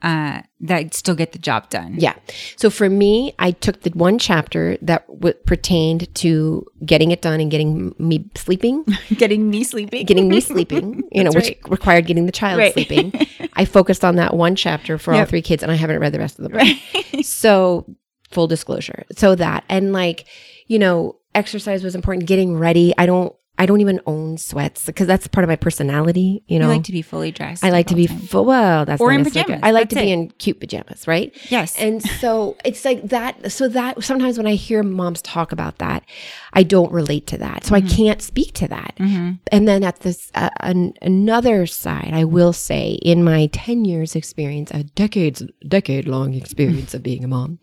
Uh, 0.00 0.42
that 0.60 0.94
still 0.94 1.16
get 1.16 1.32
the 1.32 1.38
job 1.40 1.68
done. 1.70 1.96
Yeah. 1.98 2.14
So 2.56 2.70
for 2.70 2.88
me, 2.88 3.34
I 3.40 3.50
took 3.50 3.80
the 3.82 3.90
one 3.90 4.16
chapter 4.20 4.76
that 4.80 5.04
w- 5.08 5.34
pertained 5.44 6.14
to 6.16 6.64
getting 6.86 7.10
it 7.10 7.20
done 7.20 7.40
and 7.40 7.50
getting 7.50 7.92
me 7.98 8.30
sleeping, 8.36 8.84
getting 9.16 9.50
me 9.50 9.64
sleeping, 9.64 10.06
getting 10.06 10.28
me 10.28 10.40
sleeping, 10.40 11.02
you 11.12 11.24
know, 11.24 11.32
That's 11.32 11.48
which 11.48 11.58
required 11.66 12.06
getting 12.06 12.26
the 12.26 12.32
child 12.32 12.58
Right. 12.58 12.72
sleeping. 12.72 13.12
I 13.54 13.64
focused 13.64 14.04
on 14.04 14.14
that 14.16 14.34
one 14.34 14.54
chapter 14.54 14.98
for 14.98 15.14
all 15.14 15.24
three 15.24 15.42
kids 15.42 15.64
and 15.64 15.72
I 15.72 15.74
haven't 15.74 15.98
read 15.98 16.12
the 16.12 16.20
rest 16.20 16.38
of 16.38 16.44
the 16.44 16.50
book. 16.50 16.60
Right. 16.60 17.24
So, 17.26 17.84
full 18.30 18.46
disclosure. 18.46 19.04
So 19.16 19.34
that 19.34 19.64
and 19.68 19.92
like, 19.92 20.26
you 20.68 20.78
know, 20.78 21.16
exercise 21.34 21.82
was 21.82 21.96
important, 21.96 22.28
getting 22.28 22.56
ready. 22.56 22.94
I 22.96 23.06
don't 23.06 23.34
I 23.60 23.66
don't 23.66 23.80
even 23.80 24.00
own 24.06 24.38
sweats 24.38 24.86
because 24.86 25.08
that's 25.08 25.26
part 25.26 25.42
of 25.42 25.48
my 25.48 25.56
personality, 25.56 26.44
you 26.46 26.60
know, 26.60 26.66
I 26.70 26.74
like 26.74 26.84
to 26.84 26.92
be 26.92 27.02
fully 27.02 27.32
dressed. 27.32 27.64
I 27.64 27.70
like 27.70 27.88
to 27.88 27.96
be 27.96 28.06
full, 28.06 28.44
well, 28.44 28.84
that's 28.84 29.00
Or 29.02 29.10
in 29.10 29.24
pajamas. 29.24 29.58
I 29.64 29.72
like 29.72 29.88
to 29.88 29.96
That's 29.96 30.04
be 30.06 30.10
it. 30.10 30.14
in 30.14 30.30
cute 30.30 30.60
pajamas, 30.60 31.08
right? 31.08 31.36
yes. 31.50 31.76
And 31.76 32.00
so 32.02 32.56
it's 32.64 32.84
like 32.84 33.02
that. 33.08 33.50
So 33.50 33.68
that 33.68 34.04
sometimes 34.04 34.38
when 34.38 34.46
I 34.46 34.54
hear 34.54 34.84
moms 34.84 35.20
talk 35.22 35.50
about 35.50 35.78
that, 35.78 36.04
I 36.52 36.62
don't 36.62 36.92
relate 36.92 37.26
to 37.28 37.38
that. 37.38 37.64
So 37.64 37.74
I 37.74 37.80
can't 37.80 38.22
speak 38.22 38.52
to 38.54 38.68
that. 38.68 38.94
hmm 38.98 39.32
And 39.50 39.66
then 39.66 39.82
at 39.82 40.00
this 40.00 40.30
uh, 40.36 40.50
an, 40.60 40.94
another 41.02 41.66
side, 41.66 42.10
I 42.12 42.24
will 42.24 42.52
say, 42.52 42.92
in 43.02 43.24
my 43.24 43.46
ten 43.52 43.84
years 43.84 44.14
experience, 44.14 44.70
a 44.70 44.84
decades 44.84 45.42
decade 45.66 46.06
long 46.06 46.34
experience 46.34 46.94
of 46.94 47.02
being 47.02 47.24
a 47.24 47.28
mom, 47.28 47.58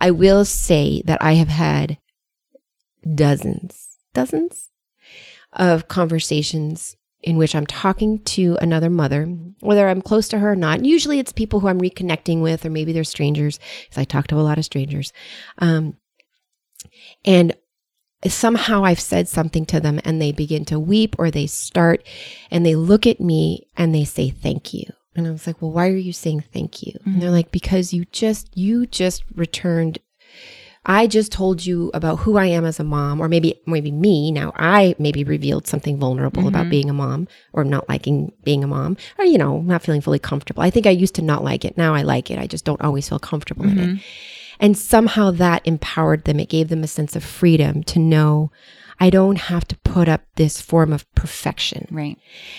I 0.00 0.10
will 0.10 0.44
say 0.44 1.02
that 1.06 1.22
I 1.22 1.34
have 1.34 1.48
had 1.48 1.98
dozens, 3.14 3.96
dozens 4.14 4.70
of 5.58 5.88
conversations 5.88 6.96
in 7.20 7.36
which 7.36 7.54
I'm 7.54 7.66
talking 7.66 8.20
to 8.20 8.56
another 8.60 8.88
mother, 8.88 9.26
whether 9.60 9.88
I'm 9.88 10.02
close 10.02 10.28
to 10.28 10.38
her 10.38 10.52
or 10.52 10.56
not. 10.56 10.84
Usually 10.84 11.18
it's 11.18 11.32
people 11.32 11.60
who 11.60 11.68
I'm 11.68 11.80
reconnecting 11.80 12.42
with, 12.42 12.64
or 12.64 12.70
maybe 12.70 12.92
they're 12.92 13.04
strangers, 13.04 13.58
because 13.82 13.98
I 13.98 14.04
talk 14.04 14.28
to 14.28 14.36
a 14.36 14.42
lot 14.42 14.58
of 14.58 14.64
strangers. 14.64 15.12
Um, 15.58 15.96
and 17.24 17.56
somehow 18.26 18.84
I've 18.84 19.00
said 19.00 19.28
something 19.28 19.66
to 19.66 19.80
them 19.80 20.00
and 20.04 20.20
they 20.20 20.32
begin 20.32 20.64
to 20.66 20.78
weep 20.78 21.16
or 21.18 21.30
they 21.30 21.46
start 21.46 22.06
and 22.50 22.64
they 22.64 22.74
look 22.74 23.06
at 23.06 23.20
me 23.20 23.66
and 23.76 23.94
they 23.94 24.04
say, 24.04 24.30
thank 24.30 24.72
you. 24.72 24.84
And 25.14 25.26
I 25.26 25.30
was 25.30 25.46
like, 25.46 25.60
well, 25.60 25.72
why 25.72 25.88
are 25.88 25.96
you 25.96 26.12
saying 26.12 26.44
thank 26.52 26.82
you? 26.82 26.92
And 27.04 27.20
they're 27.20 27.30
like, 27.30 27.50
because 27.50 27.92
you 27.92 28.04
just, 28.12 28.56
you 28.56 28.86
just 28.86 29.24
returned 29.34 29.98
I 30.90 31.06
just 31.06 31.30
told 31.30 31.64
you 31.66 31.90
about 31.92 32.20
who 32.20 32.38
I 32.38 32.46
am 32.46 32.64
as 32.64 32.80
a 32.80 32.84
mom, 32.84 33.20
or 33.20 33.28
maybe 33.28 33.60
maybe 33.66 33.92
me. 33.92 34.32
Now 34.32 34.52
I 34.56 34.94
maybe 34.98 35.22
revealed 35.22 35.66
something 35.66 35.98
vulnerable 35.98 36.48
about 36.48 36.66
Mhm. 36.66 36.70
being 36.70 36.90
a 36.90 36.94
mom, 36.94 37.28
or 37.52 37.62
not 37.62 37.88
liking 37.88 38.32
being 38.42 38.64
a 38.64 38.66
mom, 38.66 38.96
or 39.18 39.24
you 39.26 39.36
know, 39.38 39.60
not 39.60 39.82
feeling 39.82 40.00
fully 40.00 40.18
comfortable. 40.18 40.62
I 40.62 40.70
think 40.70 40.86
I 40.86 40.90
used 40.90 41.14
to 41.16 41.22
not 41.22 41.44
like 41.44 41.64
it. 41.64 41.76
Now 41.76 41.94
I 41.94 42.02
like 42.02 42.30
it. 42.30 42.38
I 42.38 42.46
just 42.46 42.64
don't 42.64 42.80
always 42.80 43.08
feel 43.08 43.18
comfortable 43.18 43.64
in 43.66 43.78
it. 43.78 43.88
Mhm. 43.90 44.00
And 44.60 44.76
somehow 44.78 45.30
that 45.32 45.62
empowered 45.66 46.24
them. 46.24 46.40
It 46.40 46.48
gave 46.48 46.68
them 46.68 46.82
a 46.82 46.88
sense 46.88 47.14
of 47.14 47.22
freedom 47.22 47.82
to 47.84 47.98
know 48.00 48.50
I 48.98 49.10
don't 49.10 49.38
have 49.38 49.64
to 49.68 49.76
put 49.84 50.08
up 50.08 50.22
this 50.34 50.60
form 50.60 50.92
of 50.92 51.04
perfection. 51.14 51.86
Right. 51.92 52.16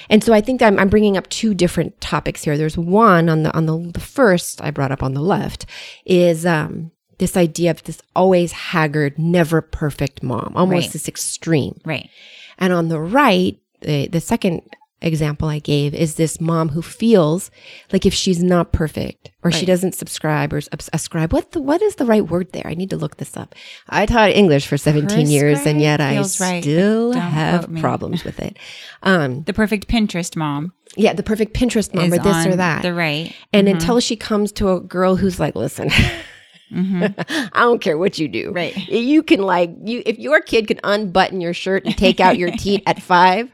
And 0.09 0.23
so 0.23 0.31
I 0.33 0.39
think 0.39 0.59
that 0.61 0.67
I'm, 0.67 0.79
I'm 0.79 0.87
bringing 0.87 1.17
up 1.17 1.27
two 1.29 1.53
different 1.53 1.99
topics 1.99 2.43
here. 2.45 2.57
There's 2.57 2.77
one 2.77 3.27
on 3.27 3.43
the 3.43 3.53
on 3.57 3.65
the, 3.65 3.91
the 3.93 3.99
first 3.99 4.61
I 4.61 4.71
brought 4.71 4.91
up 4.93 5.03
on 5.03 5.13
the 5.15 5.21
left 5.21 5.65
is 6.05 6.45
um, 6.45 6.91
this 7.19 7.38
idea 7.38 7.71
of 7.71 7.84
this 7.84 8.01
always 8.15 8.51
haggard, 8.51 9.19
never 9.19 9.62
perfect 9.62 10.23
mom, 10.23 10.53
almost 10.55 10.86
Right. 10.88 10.93
this 10.93 11.08
extreme. 11.08 11.79
Right. 11.86 12.10
And 12.58 12.73
on 12.73 12.88
the 12.89 12.99
right, 12.99 13.58
the 13.82 14.08
the 14.08 14.19
second 14.21 14.62
example 15.01 15.47
I 15.47 15.60
gave 15.60 15.93
is 15.93 16.15
this 16.15 16.41
mom 16.41 16.67
who 16.69 16.82
feels 16.82 17.49
like 17.93 18.05
if 18.05 18.13
she's 18.13 18.43
not 18.43 18.73
perfect 18.73 19.32
or 19.43 19.49
she 19.49 19.65
doesn't 19.65 19.95
subscribe 19.95 20.51
or 20.51 20.60
ascribe, 20.91 21.32
what 21.32 21.53
the, 21.53 21.62
what 21.62 21.82
is 21.82 21.95
the 21.95 22.05
right 22.05 22.27
word 22.27 22.51
there? 22.51 22.67
I 22.67 22.73
need 22.73 22.89
to 22.89 22.97
look 22.97 23.15
this 23.15 23.38
up. 23.38 23.55
I 23.88 24.05
taught 24.05 24.32
English 24.32 24.67
for 24.67 24.75
17 24.77 25.27
years 25.29 25.65
and 25.65 25.79
yet 25.79 26.01
I 26.01 26.17
right, 26.17 26.62
still 26.62 27.13
have 27.13 27.73
problems 27.79 28.25
with 28.25 28.39
it. 28.39 28.58
Um, 29.01 29.43
The 29.43 29.53
perfect 29.53 29.88
Pinterest 29.88 30.36
mom 30.36 30.73
yeah, 30.97 31.13
the 31.13 31.23
perfect 31.23 31.53
Pinterest 31.53 31.93
mom 31.93 32.12
or 32.12 32.17
this 32.17 32.45
or 32.47 32.55
that. 32.58 32.82
The 32.82 32.93
right. 32.93 33.34
and 33.53 33.67
Mhm. 33.67 33.71
until 33.73 33.99
she 34.01 34.15
comes 34.17 34.51
to 34.53 34.69
a 34.71 34.79
girl 34.82 35.15
who's 35.15 35.39
like, 35.39 35.55
listen, 35.55 35.89
Mhm. 36.71 37.49
I 37.53 37.60
don't 37.62 37.82
care 37.82 37.97
what 37.97 38.17
you 38.19 38.27
do. 38.27 38.51
Right. 38.51 38.75
You 38.88 39.23
can 39.23 39.41
like 39.41 39.71
you 39.84 40.03
if 40.05 40.17
your 40.19 40.41
kid 40.41 40.67
can 40.67 40.79
unbutton 40.84 41.41
your 41.41 41.53
shirt 41.53 41.86
and 41.86 41.97
take 41.97 42.19
out 42.19 42.38
your 42.38 42.51
teeth 42.51 42.84
at 42.86 43.01
five, 43.01 43.51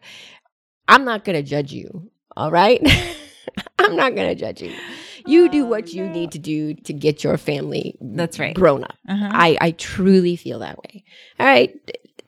I'm 0.88 1.06
not 1.06 1.24
gonna 1.26 1.44
judge 1.44 1.72
you. 1.72 2.10
All 2.38 2.52
right? 2.52 2.82
I'm 3.80 3.96
not 3.96 4.16
gonna 4.16 4.36
judge 4.36 4.62
you. 4.62 4.74
You 5.26 5.50
do 5.50 5.64
Oh, 5.66 5.70
what 5.70 5.94
you 5.94 6.06
no. 6.06 6.12
need 6.12 6.32
to 6.34 6.40
do 6.40 6.74
to 6.74 6.94
get 6.94 7.24
your 7.24 7.38
family 7.38 7.98
That's 8.02 8.38
right. 8.38 8.54
grown 8.54 8.84
up. 8.84 8.96
Uh-huh. 9.10 9.30
I, 9.32 9.58
I 9.60 9.72
truly 9.72 10.36
feel 10.36 10.60
that 10.60 10.78
way. 10.78 11.04
All 11.40 11.46
right. 11.48 11.74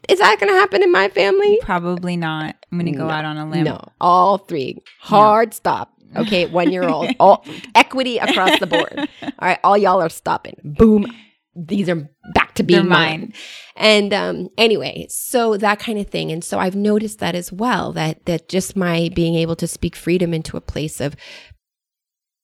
Is 0.09 0.19
that 0.19 0.39
gonna 0.39 0.53
happen 0.53 0.81
in 0.81 0.91
my 0.91 1.09
family? 1.09 1.59
Probably 1.61 2.15
not. 2.17 2.55
I'm 2.71 2.79
going 2.79 2.91
to 2.91 2.97
go 2.97 3.07
No. 3.07 3.13
out 3.13 3.25
on 3.25 3.37
a 3.37 3.49
limb. 3.49 3.65
No, 3.65 3.81
all 3.99 4.37
three. 4.37 4.81
Hard 5.01 5.53
stop. 5.53 5.93
Okay, 6.15 6.45
one 6.45 6.71
year 6.71 6.87
old. 6.87 7.13
All 7.19 7.45
equity 7.75 8.17
across 8.17 8.59
the 8.59 8.67
board. 8.67 9.09
All 9.21 9.31
right, 9.41 9.59
all 9.63 9.77
y'all 9.77 10.01
are 10.01 10.09
stopping. 10.09 10.55
Boom. 10.63 11.05
These 11.55 11.89
are 11.89 12.09
back 12.33 12.53
to 12.55 12.63
being 12.63 12.87
mine. 12.87 13.19
mine. 13.19 13.33
And 13.75 14.13
um, 14.13 14.49
anyway, 14.57 15.07
so 15.09 15.57
that 15.57 15.79
kind 15.79 15.97
of 15.99 16.07
thing. 16.07 16.31
And 16.31 16.43
so 16.43 16.59
I've 16.59 16.75
noticed 16.75 17.19
that 17.19 17.35
as 17.35 17.51
well. 17.51 17.91
That 17.93 18.25
that 18.25 18.47
just 18.47 18.75
my 18.75 19.09
being 19.13 19.35
able 19.35 19.55
to 19.57 19.67
speak 19.67 19.95
freedom 19.95 20.33
into 20.33 20.55
a 20.55 20.61
place 20.61 21.01
of 21.01 21.15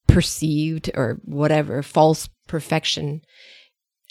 perceived 0.08 0.92
or 0.94 1.20
whatever 1.26 1.82
false 1.82 2.30
perfection 2.48 3.22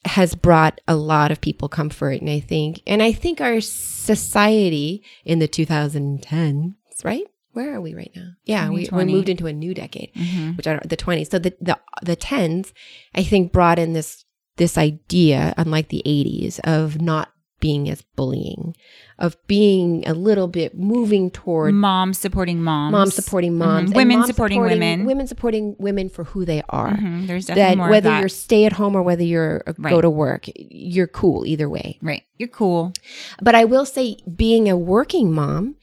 has 0.05 0.35
brought 0.35 0.81
a 0.89 0.97
lot 0.97 1.31
of 1.31 1.41
people 1.41 1.69
comfort 1.69 2.21
and 2.21 2.29
i 2.29 2.41
think 2.41 2.83
and 2.89 3.03
i 3.03 3.13
think 3.13 3.41
our 3.41 3.61
society 3.61 5.05
in 5.25 5.39
the 5.39 5.47
2010s 5.47 6.75
right 7.05 7.27
where 7.53 7.75
are 7.75 7.81
we 7.81 7.95
right 7.95 8.11
now 8.17 8.29
yeah 8.45 8.69
we, 8.71 8.89
we 8.93 9.05
moved 9.05 9.29
into 9.29 9.47
a 9.47 9.53
new 9.53 9.75
decade 9.75 10.11
Mhm. 10.15 10.57
which 10.57 10.67
are 10.67 10.81
the 10.85 10.97
20s 10.97 11.31
so 11.31 11.39
the, 11.39 11.55
the 11.61 11.79
the 12.03 12.17
10s 12.17 12.73
i 13.15 13.23
think 13.23 13.53
brought 13.53 13.79
in 13.79 13.93
this 13.93 14.25
this 14.57 14.77
idea 14.77 15.55
unlike 15.57 15.89
the 15.89 16.03
80s 16.07 16.61
of 16.65 17.01
not 17.01 17.29
being 17.61 17.89
as 17.89 18.03
bullying 18.17 18.75
of 19.21 19.37
being 19.47 20.03
a 20.09 20.15
little 20.15 20.49
bit 20.49 20.77
moving 20.77 21.31
toward 21.31 21.73
mom 21.73 22.13
supporting 22.13 22.61
moms. 22.61 22.91
mom 22.93 23.09
supporting 23.11 23.57
moms 23.57 23.91
Mhm. 23.93 23.97
Women 23.97 24.17
moms 24.19 24.27
supporting 24.27 24.61
women. 24.61 25.05
women 25.07 25.27
supporting 25.29 25.77
women 25.79 26.09
for 26.09 26.25
who 26.25 26.45
they 26.45 26.61
are 26.69 26.97
Mhm. 26.97 27.29
There's 27.29 27.47
definitely 27.47 27.71
that 27.71 27.77
more 27.79 27.89
whether 27.89 28.09
of 28.09 28.15
that. 28.15 28.21
you're 28.21 28.29
stay 28.29 28.65
at 28.65 28.73
home 28.73 28.97
or 28.97 29.03
whether 29.03 29.23
you're 29.23 29.63
uh, 29.69 29.73
go 29.95 30.01
to 30.01 30.11
work 30.11 30.47
you're 30.57 31.07
cool 31.07 31.47
either 31.47 31.69
way 31.69 31.99
right. 32.03 32.25
You're 32.37 32.49
cool. 32.49 32.93
but 33.41 33.55
i 33.55 33.65
will 33.65 33.87
say 33.87 34.17
being 34.45 34.69
a 34.69 34.77
working 34.77 35.33
mom 35.33 35.77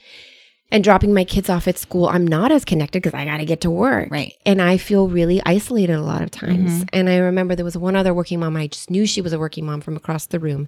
and 0.71 0.83
dropping 0.83 1.13
my 1.13 1.23
kids 1.23 1.49
off 1.49 1.67
at 1.67 1.77
school 1.77 2.07
i'm 2.07 2.25
not 2.27 2.51
as 2.51 2.63
connected 2.65 3.01
because 3.01 3.13
i 3.17 3.25
got 3.25 3.37
to 3.37 3.45
get 3.45 3.61
to 3.61 3.69
work 3.71 4.09
Right. 4.11 4.33
and 4.45 4.61
I 4.61 4.77
feel 4.77 5.07
really 5.07 5.41
isolated 5.45 5.93
a 5.93 6.01
lot 6.01 6.21
of 6.21 6.31
times. 6.31 6.83
Mhm. 6.83 6.89
And 6.93 7.09
I 7.09 7.17
remember 7.17 7.55
there 7.55 7.65
was 7.65 7.77
one 7.77 7.95
other 7.95 8.13
working 8.13 8.39
mom. 8.39 8.55
I 8.55 8.67
just 8.67 8.89
knew 8.89 9.05
she 9.05 9.21
was 9.21 9.33
a 9.33 9.39
working 9.39 9.65
mom 9.65 9.81
from 9.81 9.95
across 9.95 10.25
the 10.27 10.39
room. 10.39 10.67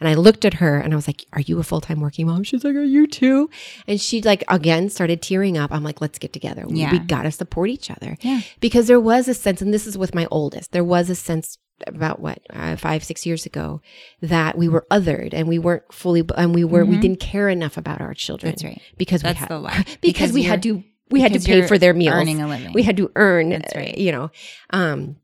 And 0.00 0.08
I 0.08 0.14
looked 0.14 0.44
at 0.44 0.54
her 0.54 0.78
and 0.78 0.92
I 0.92 0.96
was 0.96 1.06
like, 1.06 1.24
Are 1.32 1.40
you 1.40 1.58
a 1.58 1.62
full 1.62 1.80
time 1.80 2.00
working 2.00 2.26
mom? 2.26 2.42
She's 2.44 2.64
like, 2.64 2.74
Are 2.76 2.82
you 2.84 3.06
too? 3.06 3.50
And 3.86 4.00
she, 4.00 4.20
like, 4.22 4.42
again 4.48 4.88
started 4.90 5.20
tearing 5.22 5.56
up. 5.58 5.70
I'm 5.72 5.84
like, 5.84 6.00
Let's 6.00 6.18
get 6.18 6.32
together. 6.32 6.64
We- 6.66 6.86
We 6.92 6.98
got 6.98 7.22
to 7.22 7.30
support 7.30 7.68
each 7.70 7.90
other. 7.90 8.16
Yeah. 8.20 8.40
Because 8.60 8.86
there 8.86 9.00
was 9.00 9.28
a 9.28 9.34
sense, 9.34 9.60
and 9.62 9.72
this 9.72 9.86
is 9.86 9.96
with 9.98 10.14
my 10.14 10.26
oldest, 10.30 10.72
there 10.72 10.84
was 10.84 11.08
a 11.10 11.14
sense 11.14 11.58
about 11.86 12.20
what 12.20 12.38
uh, 12.50 12.76
five 12.76 13.02
six 13.02 13.26
years 13.26 13.44
ago 13.46 13.80
that 14.20 14.56
we 14.56 14.68
were 14.68 14.86
othered 14.90 15.34
and 15.34 15.48
we 15.48 15.58
weren't 15.58 15.82
fully 15.92 16.22
and 16.36 16.54
we 16.54 16.64
were 16.64 16.84
we 16.84 16.96
Mhm. 16.96 17.00
didn't 17.00 17.20
care 17.20 17.48
enough 17.48 17.76
about 17.76 18.00
our 18.00 18.14
children 18.14 18.52
That's 18.52 18.62
right. 18.64 18.80
because 18.96 19.22
That's 19.22 19.36
we 19.36 19.40
had 19.40 19.48
the 19.48 19.58
lie. 19.66 19.84
because, 20.00 20.32
we 20.32 20.42
had 20.44 20.62
to 20.62 20.84
we 21.10 21.20
had 21.20 21.32
to 21.32 21.40
pay 21.40 21.66
for 21.66 21.78
their 21.78 21.92
meals 21.92 22.14
Earning 22.14 22.40
a 22.40 22.46
living. 22.46 22.72
we 22.72 22.82
had 22.84 22.96
to 22.98 23.10
earn 23.16 23.50
That's 23.50 23.74
uh, 23.74 23.78
right. 23.78 23.98
you 23.98 24.12
know 24.12 24.30
um 24.70 25.16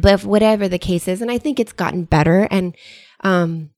but 0.00 0.22
whatever 0.24 0.68
the 0.68 0.78
case 0.78 1.08
is 1.08 1.20
and 1.20 1.30
i 1.30 1.38
think 1.38 1.58
it's 1.58 1.72
gotten 1.72 2.04
better 2.04 2.46
and 2.50 2.76
um 3.24 3.70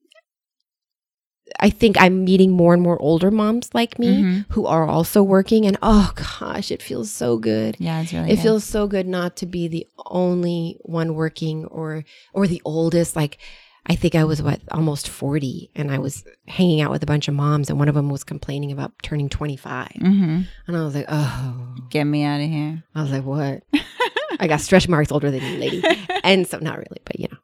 i 1.60 1.70
think 1.70 2.00
i'm 2.00 2.24
meeting 2.24 2.50
more 2.50 2.74
and 2.74 2.82
more 2.82 3.00
older 3.00 3.30
moms 3.30 3.68
like 3.74 3.98
me 3.98 4.22
Mhm. 4.22 4.46
who 4.50 4.66
are 4.66 4.86
also 4.86 5.22
working 5.22 5.66
and 5.66 5.76
oh 5.82 6.12
gosh 6.14 6.70
it 6.70 6.82
feels 6.82 7.10
so 7.10 7.36
good 7.38 7.76
Yeah, 7.78 8.02
it's 8.02 8.12
really 8.12 8.30
it 8.30 8.36
good. 8.36 8.42
feels 8.42 8.64
so 8.64 8.86
good 8.86 9.06
not 9.06 9.36
to 9.36 9.46
be 9.46 9.68
the 9.68 9.86
only 10.06 10.78
one 10.82 11.14
working 11.14 11.64
or 11.66 12.04
or 12.32 12.46
the 12.46 12.62
oldest 12.64 13.16
like 13.16 13.38
I 13.84 13.96
think 13.96 14.14
I 14.14 14.22
was 14.22 14.40
what 14.40 14.60
almost 14.70 15.08
40 15.08 15.72
and 15.74 15.90
I 15.90 15.98
was 15.98 16.22
hanging 16.46 16.80
out 16.80 16.92
with 16.92 17.02
a 17.02 17.06
bunch 17.06 17.26
of 17.26 17.34
moms 17.34 17.68
and 17.68 17.80
one 17.80 17.88
of 17.88 17.96
them 17.96 18.10
was 18.10 18.22
complaining 18.22 18.70
about 18.70 18.92
turning 19.02 19.28
25. 19.28 19.88
Mm-hmm. 19.98 20.40
And 20.68 20.76
I 20.76 20.84
was 20.84 20.94
like, 20.94 21.06
"Oh." 21.08 21.74
Get 21.90 22.04
me 22.04 22.22
out 22.22 22.40
of 22.40 22.48
here. 22.48 22.84
I 22.94 23.02
was 23.02 23.10
like, 23.10 23.24
"What?" 23.24 23.64
I 24.40 24.46
got 24.46 24.60
stretch 24.60 24.86
marks 24.88 25.10
older 25.10 25.32
than 25.32 25.42
you, 25.42 25.58
lady. 25.58 25.82
And 26.22 26.46
so 26.46 26.58
not 26.60 26.78
really, 26.78 27.00
but 27.04 27.18
you 27.18 27.26
know. 27.32 27.38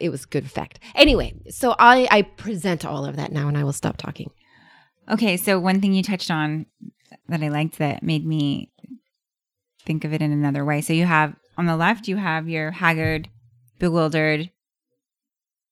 It 0.00 0.10
was 0.10 0.26
good 0.26 0.44
effect. 0.44 0.78
Anyway, 0.94 1.34
so 1.50 1.74
I 1.78 2.06
I 2.10 2.22
present 2.22 2.84
all 2.84 3.04
of 3.04 3.16
that 3.16 3.32
now 3.32 3.48
and 3.48 3.56
I 3.58 3.64
will 3.64 3.72
stop 3.72 3.96
talking. 3.96 4.30
Okay, 5.10 5.36
so 5.36 5.58
one 5.58 5.80
thing 5.80 5.94
you 5.94 6.02
touched 6.02 6.30
on 6.30 6.66
that 7.28 7.42
I 7.42 7.48
liked 7.48 7.78
that 7.78 8.02
made 8.02 8.26
me 8.26 8.70
think 9.84 10.04
of 10.04 10.12
it 10.12 10.20
in 10.22 10.32
another 10.32 10.64
way. 10.64 10.80
So 10.82 10.92
you 10.92 11.06
have 11.06 11.34
on 11.56 11.66
the 11.66 11.76
left, 11.76 12.08
you 12.08 12.16
have 12.16 12.48
your 12.48 12.70
haggard, 12.72 13.28
bewildered, 13.78 14.50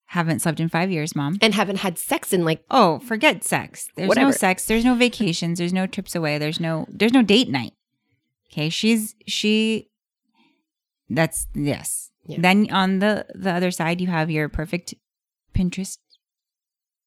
haven't 0.06 0.40
slept 0.40 0.58
in 0.60 0.68
five 0.68 0.90
years, 0.90 1.14
mom. 1.14 1.36
And 1.42 1.52
haven't 1.54 1.78
had 1.78 1.98
sex 1.98 2.32
in 2.32 2.44
like 2.44 2.64
Oh, 2.70 2.98
forget 3.00 3.44
sex. 3.44 3.88
There's 3.96 4.08
Whatever. 4.08 4.28
no 4.28 4.32
sex. 4.32 4.64
There's 4.66 4.84
no 4.84 4.94
vacations. 4.94 5.58
There's 5.58 5.72
no 5.72 5.86
trips 5.86 6.14
away. 6.14 6.38
There's 6.38 6.60
no 6.60 6.86
there's 6.88 7.12
no 7.12 7.22
date 7.22 7.48
night. 7.48 7.72
Okay, 8.50 8.68
she's 8.70 9.14
she. 9.26 9.90
That's 11.10 11.46
yes. 11.54 12.10
Yeah. 12.26 12.38
Then 12.40 12.70
on 12.70 12.98
the 12.98 13.26
the 13.34 13.52
other 13.52 13.70
side, 13.70 14.00
you 14.00 14.08
have 14.08 14.30
your 14.30 14.48
perfect 14.48 14.94
Pinterest 15.54 15.98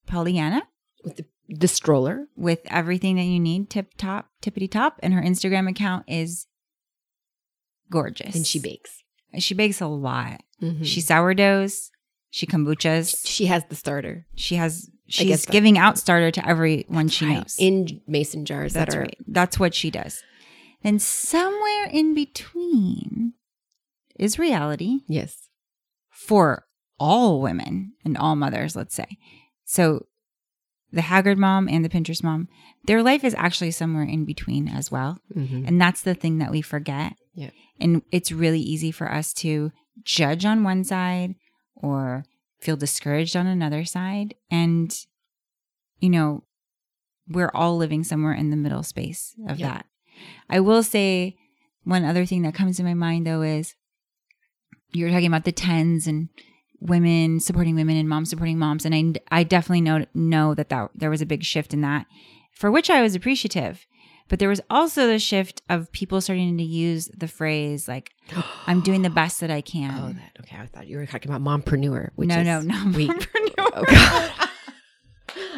Pollyanna 0.07 0.63
with 1.03 1.17
the, 1.17 1.25
the 1.49 1.67
stroller. 1.67 2.27
with 2.35 2.59
everything 2.67 3.15
that 3.17 3.23
you 3.23 3.39
need, 3.39 3.69
tip 3.69 3.93
top, 3.97 4.29
tippity 4.41 4.69
top, 4.69 4.99
and 5.03 5.13
her 5.13 5.21
Instagram 5.21 5.69
account 5.69 6.05
is 6.07 6.47
gorgeous. 7.91 8.35
And 8.35 8.45
she 8.45 8.59
bakes. 8.59 9.03
She 9.37 9.53
bakes 9.53 9.81
a 9.81 9.87
lot. 9.87 10.41
Mhm. 10.61 10.85
She 10.85 11.01
sourdoughs. 11.01 11.91
She 12.31 12.45
kombuchas. 12.45 13.25
she 13.25 13.47
has 13.47 13.63
the 13.69 13.75
starter. 13.75 14.25
She 14.35 14.55
has. 14.55 14.89
She's 15.07 15.45
giving 15.47 15.79
out 15.79 15.97
starter 15.97 16.29
to 16.29 16.47
everyone 16.47 17.07
she 17.09 17.25
Right. 17.25 17.37
knows. 17.39 17.55
in 17.57 18.01
mason 18.07 18.45
jars 18.45 18.73
That's 18.73 18.93
that 18.93 18.97
are 18.99 19.01
right. 19.01 19.17
That's 19.27 19.59
what 19.59 19.73
she 19.73 19.89
does. 19.89 20.21
Then 20.83 20.99
somewhere 20.99 21.85
in 21.91 22.13
between 22.13 23.33
is 24.19 24.37
reality 24.39 24.99
yes. 25.07 25.49
for 26.09 26.65
all 26.99 27.41
women 27.41 27.93
and 28.03 28.17
all 28.17 28.35
mothers, 28.35 28.75
let's 28.75 28.93
say. 28.95 29.17
So 29.65 30.05
the 30.91 31.01
Haggard 31.01 31.37
mom 31.37 31.67
and 31.69 31.85
the 31.85 31.89
Pinterest 31.89 32.23
mom, 32.23 32.47
their 32.85 33.01
life 33.03 33.23
is 33.23 33.35
actually 33.37 33.71
somewhere 33.71 34.03
in 34.03 34.25
between 34.25 34.67
as 34.67 34.91
well. 34.91 35.19
Mhm. 35.35 35.67
And 35.67 35.79
that's 35.79 36.01
the 36.01 36.15
thing 36.15 36.39
that 36.39 36.51
we 36.51 36.61
forget. 36.61 37.13
Yeah. 37.35 37.51
And 37.79 38.01
it's 38.11 38.31
really 38.31 38.59
easy 38.59 38.91
for 38.91 39.11
us 39.11 39.33
to 39.35 39.71
judge 40.03 40.45
on 40.45 40.63
one 40.63 40.83
side 40.83 41.35
or 41.75 42.25
feel 42.59 42.75
discouraged 42.75 43.35
on 43.37 43.47
another 43.47 43.85
side. 43.85 44.33
And, 44.51 44.93
you 45.99 46.09
know, 46.09 46.43
we're 47.27 47.51
all 47.53 47.77
living 47.77 48.03
somewhere 48.03 48.33
in 48.33 48.49
the 48.49 48.57
middle 48.57 48.83
space 48.83 49.35
of 49.47 49.59
Yeah. 49.59 49.67
that. 49.73 49.85
I 50.49 50.59
will 50.59 50.83
say 50.83 51.37
one 51.83 52.03
other 52.03 52.25
thing 52.25 52.41
that 52.41 52.55
comes 52.55 52.77
to 52.77 52.83
my 52.83 52.93
mind 52.95 53.25
though 53.27 53.41
is 53.43 53.75
you're 54.91 55.09
talking 55.09 55.27
about 55.27 55.45
the 55.45 55.51
tens 55.51 56.07
and 56.07 56.29
women 56.81 57.39
supporting 57.39 57.75
women 57.75 57.97
and 57.97 58.07
moms 58.07 58.29
supporting 58.29 58.57
moms. 58.57 58.85
And 58.85 58.95
I, 58.95 59.39
I 59.39 59.43
definitely 59.43 59.81
know, 59.81 60.05
know 60.13 60.53
that, 60.55 60.69
that 60.69 60.91
there 60.95 61.09
was 61.09 61.21
a 61.21 61.25
big 61.25 61.43
shift 61.43 61.73
in 61.73 61.81
that 61.81 62.05
for 62.51 62.71
which 62.71 62.89
I 62.89 63.01
was 63.01 63.15
appreciative. 63.15 63.85
But 64.29 64.37
there 64.37 64.49
was 64.49 64.61
also 64.69 65.07
the 65.07 65.17
shift 65.17 65.63
of 65.69 65.91
people 65.91 66.21
starting 66.21 66.55
to 66.57 66.63
use 66.63 67.09
the 67.17 67.27
phrase 67.27 67.87
like, 67.87 68.11
I'm 68.67 68.81
doing 68.81 69.01
the 69.01 69.09
best 69.09 69.39
that 69.39 69.49
I 69.49 69.61
can. 69.61 69.91
Oh, 69.91 70.13
that 70.13 70.37
okay. 70.41 70.57
I 70.57 70.67
thought 70.67 70.87
you 70.87 70.97
were 70.97 71.05
talking 71.07 71.31
about 71.33 71.41
mompreneur. 71.41 72.09
Which 72.15 72.29
no, 72.29 72.39
is, 72.39 72.45
no, 72.45 72.61
no, 72.61 72.91
we- 72.95 73.07
mompreneur. 73.07 73.71
Oh, 73.73 73.83
God. 73.85 74.31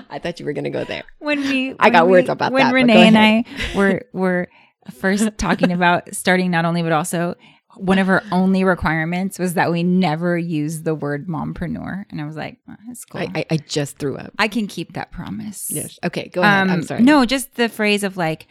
I 0.09 0.19
thought 0.19 0.39
you 0.39 0.45
were 0.45 0.53
going 0.53 0.65
to 0.65 0.69
go 0.69 0.83
there. 0.83 1.03
when 1.19 1.39
we 1.41 1.75
I 1.79 1.89
got 1.89 2.05
when 2.05 2.11
words 2.11 2.27
we- 2.27 2.31
about 2.33 2.51
when 2.51 2.63
that, 2.63 2.69
but 2.71 2.75
Renee 2.75 3.07
and. 3.07 3.17
I 3.17 3.43
were 3.75 4.01
were 4.13 4.47
first 4.91 5.37
talking 5.37 5.71
about 5.71 6.13
starting 6.13 6.51
not 6.51 6.65
only 6.65 6.81
but 6.81 6.91
also 6.91 7.35
one 7.77 7.99
of 7.99 8.07
her 8.07 8.23
only 8.31 8.63
requirements 8.63 9.39
was 9.39 9.53
that 9.55 9.71
we 9.71 9.83
never 9.83 10.37
use 10.37 10.83
the 10.83 10.95
word 10.95 11.27
mompreneur, 11.27 12.05
and 12.09 12.21
I 12.21 12.25
was 12.25 12.35
like, 12.35 12.57
oh, 12.69 12.75
that's 12.87 13.05
cool. 13.05 13.21
I, 13.21 13.31
I, 13.35 13.45
I, 13.51 13.57
just 13.57 13.97
threw 13.97 14.17
up. 14.17 14.33
I 14.39 14.47
can 14.47 14.67
keep 14.67 14.93
that 14.93 15.11
promise. 15.11 15.67
Yes. 15.69 15.99
Okay. 16.03 16.29
Go 16.29 16.41
ahead. 16.41 16.53
I'm 16.53 16.69
Um, 16.69 16.83
sorry. 16.83 17.01
No, 17.03 17.25
just 17.25 17.55
the 17.55 17.69
phrase 17.69 18.03
of 18.03 18.17
like, 18.17 18.47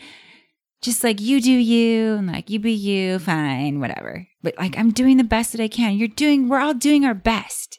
just 0.83 1.05
like 1.05 1.21
you 1.21 1.41
do 1.41 1.53
you, 1.53 2.15
and 2.15 2.27
like 2.27 2.51
you 2.51 2.59
be 2.59 2.73
you, 2.73 3.19
fine, 3.19 3.81
whatever. 3.81 4.27
But 4.43 4.57
like 4.59 4.79
I'm 4.79 4.91
doing 4.93 5.17
the 5.17 5.25
best 5.25 5.53
that 5.53 5.61
I 5.61 5.69
can. 5.69 5.97
You're 5.97 6.09
doing. 6.09 6.49
We're 6.49 6.61
all 6.61 6.75
doing 6.75 7.05
our 7.05 7.15
best. 7.15 7.79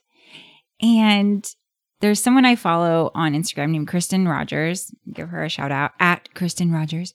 And 0.81 1.47
there's 1.99 2.21
someone 2.21 2.45
I 2.45 2.55
follow 2.55 3.11
on 3.13 3.33
Instagram 3.33 3.69
named 3.69 3.87
Kristen 3.87 4.27
Rogers. 4.27 4.91
Give 5.13 5.29
her 5.29 5.43
a 5.43 5.49
shout 5.49 5.71
out 5.71 5.91
at 5.99 6.33
Kristen 6.33 6.71
Rogers. 6.71 7.13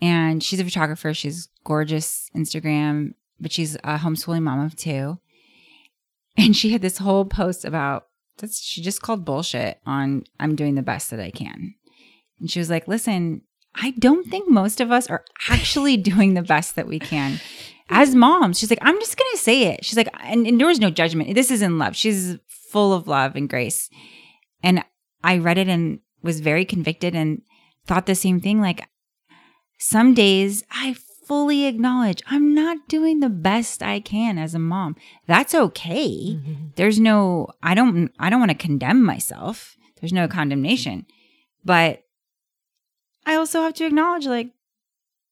And 0.00 0.42
she's 0.42 0.60
a 0.60 0.64
photographer. 0.64 1.14
She's 1.14 1.48
gorgeous 1.64 2.28
Instagram, 2.36 3.14
but 3.40 3.52
she's 3.52 3.76
a 3.76 3.98
homeschooling 3.98 4.42
mom 4.42 4.60
of 4.60 4.76
two. 4.76 5.18
And 6.36 6.56
she 6.56 6.70
had 6.70 6.82
this 6.82 6.98
whole 6.98 7.24
post 7.24 7.64
about 7.64 8.08
that's 8.38 8.60
she 8.60 8.82
just 8.82 9.00
called 9.00 9.24
bullshit 9.24 9.78
on 9.86 10.24
I'm 10.40 10.56
doing 10.56 10.74
the 10.74 10.82
best 10.82 11.10
that 11.10 11.20
I 11.20 11.30
can. 11.30 11.76
And 12.40 12.50
she 12.50 12.58
was 12.58 12.68
like, 12.68 12.88
listen, 12.88 13.42
I 13.76 13.92
don't 13.92 14.28
think 14.28 14.48
most 14.48 14.80
of 14.80 14.90
us 14.90 15.08
are 15.08 15.24
actually 15.48 15.96
doing 16.10 16.34
the 16.34 16.42
best 16.42 16.74
that 16.74 16.88
we 16.88 16.98
can 16.98 17.40
as 17.88 18.14
moms. 18.14 18.58
She's 18.58 18.70
like, 18.70 18.80
I'm 18.82 18.98
just 18.98 19.16
going 19.16 19.30
to 19.32 19.38
say 19.38 19.62
it. 19.64 19.84
She's 19.84 19.96
like, 19.96 20.08
and, 20.20 20.46
and 20.46 20.58
there 20.58 20.66
was 20.66 20.80
no 20.80 20.90
judgment. 20.90 21.34
This 21.34 21.50
is 21.50 21.62
in 21.62 21.78
love. 21.78 21.94
She's 21.94 22.36
full 22.48 22.92
of 22.92 23.06
love 23.06 23.36
and 23.36 23.48
grace. 23.48 23.88
And 24.62 24.84
I 25.22 25.38
read 25.38 25.58
it 25.58 25.68
and 25.68 26.00
was 26.22 26.40
very 26.40 26.64
convicted 26.64 27.14
and 27.14 27.42
thought 27.86 28.06
the 28.06 28.14
same 28.14 28.40
thing. 28.40 28.60
Like, 28.60 28.88
some 29.78 30.14
days 30.14 30.64
I 30.70 30.96
fully 31.24 31.64
acknowledge 31.66 32.22
I'm 32.26 32.54
not 32.54 32.86
doing 32.88 33.20
the 33.20 33.28
best 33.30 33.82
I 33.82 34.00
can 34.00 34.38
as 34.38 34.54
a 34.54 34.58
mom. 34.58 34.96
That's 35.26 35.54
okay 35.54 36.08
Mhm. 36.36 36.74
there's 36.76 36.98
no 37.00 37.48
i 37.62 37.74
don't 37.74 38.12
i 38.18 38.28
don't 38.30 38.40
want 38.40 38.50
to 38.50 38.56
condemn 38.66 39.02
myself 39.04 39.76
there's 40.00 40.12
no 40.12 40.26
condemnation 40.28 41.06
but 41.64 42.02
i 43.26 43.34
also 43.34 43.62
have 43.62 43.74
to 43.74 43.86
acknowledge 43.86 44.26
like 44.26 44.50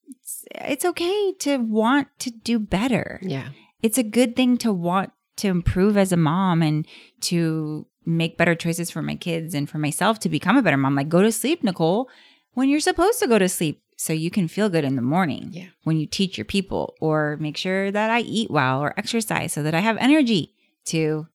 it's, 0.09 0.45
it's 0.53 0.84
okay 0.84 1.32
to 1.40 1.57
want 1.59 2.09
to 2.20 2.30
do 2.30 2.59
better 2.59 3.18
Yeah. 3.22 3.49
it's 3.82 3.99
a 3.99 4.03
good 4.03 4.36
thing 4.36 4.57
to 4.59 4.72
want 4.72 5.11
to 5.36 5.49
improve 5.49 5.97
as 5.97 6.12
a 6.12 6.16
mom 6.16 6.62
and 6.62 6.86
to 7.22 7.86
make 8.05 8.36
better 8.38 8.55
choices 8.55 8.90
for 8.90 9.03
my 9.03 9.14
kids 9.14 9.55
and 9.55 9.68
for 9.68 9.78
myself 9.78 10.18
to 10.20 10.28
become 10.28 10.57
a 10.57 10.62
better 10.62 10.76
mom 10.76 10.95
like 10.95 11.09
go 11.09 11.22
to 11.22 11.32
sleep 11.32 11.62
nicole 11.62 12.09
when 12.55 12.68
you're 12.68 12.80
supposed 12.80 13.18
to 13.20 13.26
go 13.26 13.38
to 13.38 13.49
sleep 13.49 13.80
so 13.97 14.12
you 14.12 14.30
can 14.30 14.49
feel 14.49 14.68
good 14.68 14.84
in 14.84 14.97
the 14.97 15.03
morning 15.03 15.51
Yeah. 15.53 15.66
when 15.84 15.97
you 15.99 16.07
teach 16.07 16.36
your 16.38 16.45
people 16.45 16.95
or 17.01 17.36
make 17.40 17.57
sure 17.57 17.90
that 17.90 18.11
I 18.11 18.20
eat 18.20 18.51
well 18.51 18.80
or 18.80 18.99
exercise 18.99 19.53
so 19.53 19.62
that 19.62 19.74
I 19.74 19.80
have 19.80 19.97
energy 19.99 20.55
to, 20.86 21.26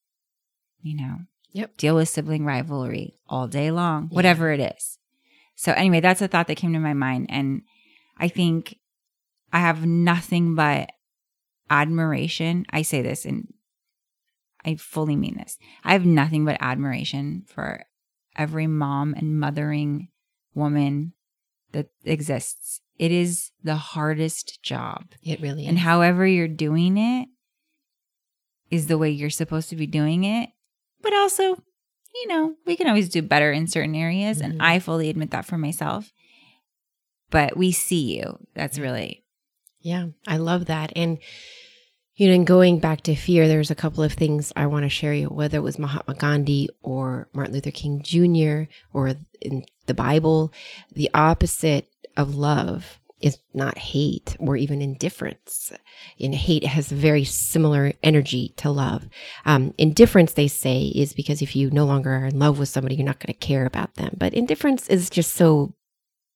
you 0.81 0.95
know, 0.97 1.19
Yep. 1.53 1.77
deal 1.77 1.95
with 1.95 2.09
sibling 2.09 2.45
rivalry 2.45 3.15
all 3.27 3.47
day 3.47 3.71
long, 3.71 4.09
Yeah. 4.11 4.15
whatever 4.15 4.51
it 4.51 4.59
is. 4.59 4.97
So 5.55 5.71
anyway, 5.71 6.01
that's 6.01 6.21
a 6.21 6.27
thought 6.27 6.47
that 6.47 6.55
came 6.57 6.73
to 6.73 6.79
my 6.79 6.93
mind. 6.93 7.27
And 7.29 7.61
I 8.17 8.27
think 8.27 8.77
I 9.51 9.59
have 9.59 9.85
nothing 9.85 10.53
but 10.55 10.91
admiration. 11.69 12.65
I 12.69 12.81
say 12.81 13.01
this 13.01 13.25
and 13.25 13.53
I 14.65 14.75
fully 14.75 15.15
mean 15.15 15.35
this. 15.37 15.57
I 15.83 15.93
have 15.93 16.05
nothing 16.05 16.43
but 16.45 16.57
admiration 16.59 17.43
for 17.47 17.85
every 18.35 18.67
mom 18.67 19.13
and 19.15 19.39
mothering 19.39 20.09
woman 20.53 21.13
that 21.71 21.89
exists. 22.05 22.81
It 22.97 23.11
is 23.11 23.51
the 23.63 23.75
hardest 23.75 24.61
job. 24.63 25.05
It 25.21 25.39
really 25.41 25.63
is. 25.63 25.69
And 25.69 25.79
however 25.79 26.25
you're 26.25 26.47
doing 26.47 26.97
it 26.97 27.27
is 28.71 28.87
the 28.87 28.97
way 28.97 29.09
you're 29.09 29.29
supposed 29.29 29.69
to 29.69 29.75
be 29.75 29.87
doing 29.87 30.23
it. 30.23 30.49
But 31.01 31.13
also, 31.13 31.43
you 31.43 32.27
know, 32.27 32.55
we 32.65 32.75
can 32.75 32.87
always 32.87 33.09
do 33.09 33.21
better 33.21 33.51
in 33.51 33.67
certain 33.67 33.95
areas. 33.95 34.39
Mhm. 34.39 34.45
And 34.45 34.61
I 34.61 34.79
fully 34.79 35.09
admit 35.09 35.31
that 35.31 35.45
for 35.45 35.57
myself. 35.57 36.11
But 37.29 37.55
we 37.57 37.71
see 37.71 38.17
you. 38.17 38.39
That's 38.55 38.79
really, 38.79 39.23
Yeah, 39.79 40.07
I 40.25 40.37
love 40.37 40.65
that. 40.65 40.91
And 40.95 41.19
you 42.15 42.27
know, 42.27 42.33
and 42.33 42.47
going 42.47 42.79
back 42.79 43.01
to 43.01 43.15
fear, 43.15 43.47
there's 43.47 43.69
a 43.69 43.75
couple 43.75 44.03
of 44.03 44.11
things 44.11 44.51
I 44.55 44.65
want 44.65 44.83
to 44.83 44.89
share 44.89 45.13
you, 45.13 45.27
whether 45.27 45.57
it 45.57 45.61
was 45.61 45.77
Mahatma 45.77 46.15
Gandhi 46.15 46.67
or 46.81 47.29
Martin 47.31 47.53
Luther 47.53 47.69
King 47.69 48.01
Jr. 48.01 48.63
or 48.91 49.13
in 49.39 49.65
the 49.87 49.93
Bible, 49.93 50.53
the 50.93 51.09
opposite 51.13 51.87
of 52.15 52.35
love 52.35 52.99
is 53.19 53.39
not 53.53 53.77
hate 53.77 54.37
or 54.39 54.55
even 54.55 54.81
indifference. 54.81 55.71
And 56.19 56.35
hate 56.35 56.63
has 56.63 56.91
very 56.91 57.23
similar 57.23 57.93
energy 58.03 58.53
to 58.57 58.69
love. 58.69 59.09
Um, 59.45 59.73
indifference, 59.77 60.33
they 60.33 60.47
say, 60.47 60.91
is 60.95 61.13
because 61.13 61.41
if 61.41 61.55
you 61.55 61.71
no 61.71 61.85
longer 61.85 62.11
are 62.11 62.25
in 62.27 62.37
love 62.37 62.59
with 62.59 62.69
somebody, 62.69 62.95
you're 62.95 63.05
not 63.05 63.19
going 63.19 63.33
to 63.33 63.39
care 63.39 63.65
about 63.65 63.95
them. 63.95 64.15
But 64.19 64.33
indifference 64.35 64.87
is 64.87 65.09
just 65.09 65.33
so, 65.33 65.73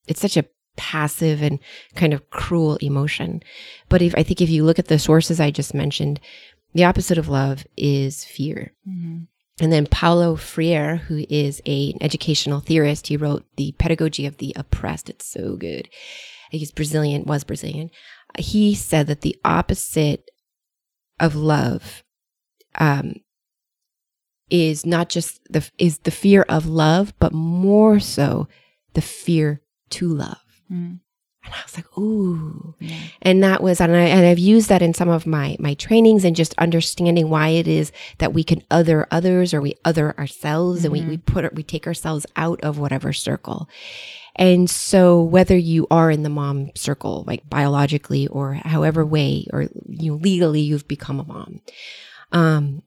it's 0.07 0.21
such 0.21 0.37
a 0.37 0.45
passive 0.75 1.43
and 1.43 1.59
kind 1.95 2.13
of 2.13 2.29
cruel 2.31 2.77
emotion. 2.77 3.43
But 3.89 4.01
if 4.01 4.15
I 4.15 4.23
think 4.23 4.41
if 4.41 4.49
you 4.49 4.63
look 4.63 4.79
at 4.79 4.87
the 4.87 4.97
sources 4.97 5.39
I 5.39 5.51
just 5.51 5.73
mentioned, 5.75 6.19
the 6.73 6.85
opposite 6.85 7.17
of 7.17 7.27
love 7.27 7.65
is 7.77 8.23
fear. 8.23 8.73
Mhm. 8.87 9.27
And 9.59 9.71
then 9.71 9.85
Paulo 9.85 10.35
Freire, 10.35 10.97
who 10.97 11.25
is 11.29 11.61
a, 11.65 11.91
an 11.91 12.01
educational 12.01 12.59
theorist, 12.59 13.07
he 13.07 13.17
wrote 13.17 13.45
The 13.57 13.73
Pedagogy 13.73 14.25
of 14.25 14.37
the 14.37 14.53
Oppressed. 14.55 15.09
It's 15.09 15.25
so 15.25 15.55
good. 15.55 15.89
He's 16.49 16.71
Brazilian, 16.71 17.23
was 17.25 17.43
Brazilian. 17.43 17.91
He 18.37 18.75
said 18.75 19.07
that 19.07 19.21
the 19.21 19.35
opposite 19.45 20.29
of 21.19 21.35
love 21.35 22.03
um, 22.79 23.15
is 24.49 24.85
not 24.85 25.09
just 25.09 25.39
the 25.51 25.69
is 25.77 25.99
the 25.99 26.11
fear 26.11 26.43
of 26.49 26.65
love, 26.65 27.13
but 27.19 27.33
more 27.33 27.99
so 27.99 28.47
the 28.93 29.01
fear 29.01 29.61
to 29.91 30.07
love. 30.07 30.61
Mm. 30.71 30.99
And 31.43 31.53
I 31.53 31.61
was 31.63 31.75
like, 31.75 31.97
ooh. 31.97 32.75
Yeah. 32.79 32.97
And 33.21 33.43
that 33.43 33.63
was, 33.63 33.81
and, 33.81 33.95
I, 33.95 34.01
and 34.01 34.25
I've 34.25 34.39
used 34.39 34.69
that 34.69 34.81
in 34.81 34.93
some 34.93 35.09
of 35.09 35.25
my 35.25 35.55
my 35.59 35.73
trainings 35.73 36.23
and 36.23 36.35
just 36.35 36.53
understanding 36.57 37.29
why 37.29 37.49
it 37.49 37.67
is 37.67 37.91
that 38.19 38.33
we 38.33 38.43
can 38.43 38.63
other 38.69 39.07
others 39.11 39.53
or 39.53 39.61
we 39.61 39.73
other 39.83 40.17
ourselves 40.17 40.83
and 40.83 40.91
we, 40.91 41.01
we 41.01 41.17
put 41.17 41.53
we 41.55 41.63
take 41.63 41.87
ourselves 41.87 42.25
out 42.35 42.61
of 42.61 42.77
whatever 42.77 43.11
circle. 43.11 43.67
And 44.35 44.69
so 44.69 45.21
whether 45.21 45.57
you 45.57 45.87
are 45.91 46.09
in 46.09 46.23
the 46.23 46.29
mom 46.29 46.71
circle, 46.75 47.23
like 47.27 47.49
biologically 47.49 48.27
or 48.27 48.53
however 48.53 49.05
way, 49.05 49.47
or 49.51 49.63
you 49.89 50.11
know, 50.11 50.17
legally 50.17 50.61
you've 50.61 50.87
become 50.87 51.19
a 51.19 51.25
mom, 51.25 51.61
um, 52.31 52.83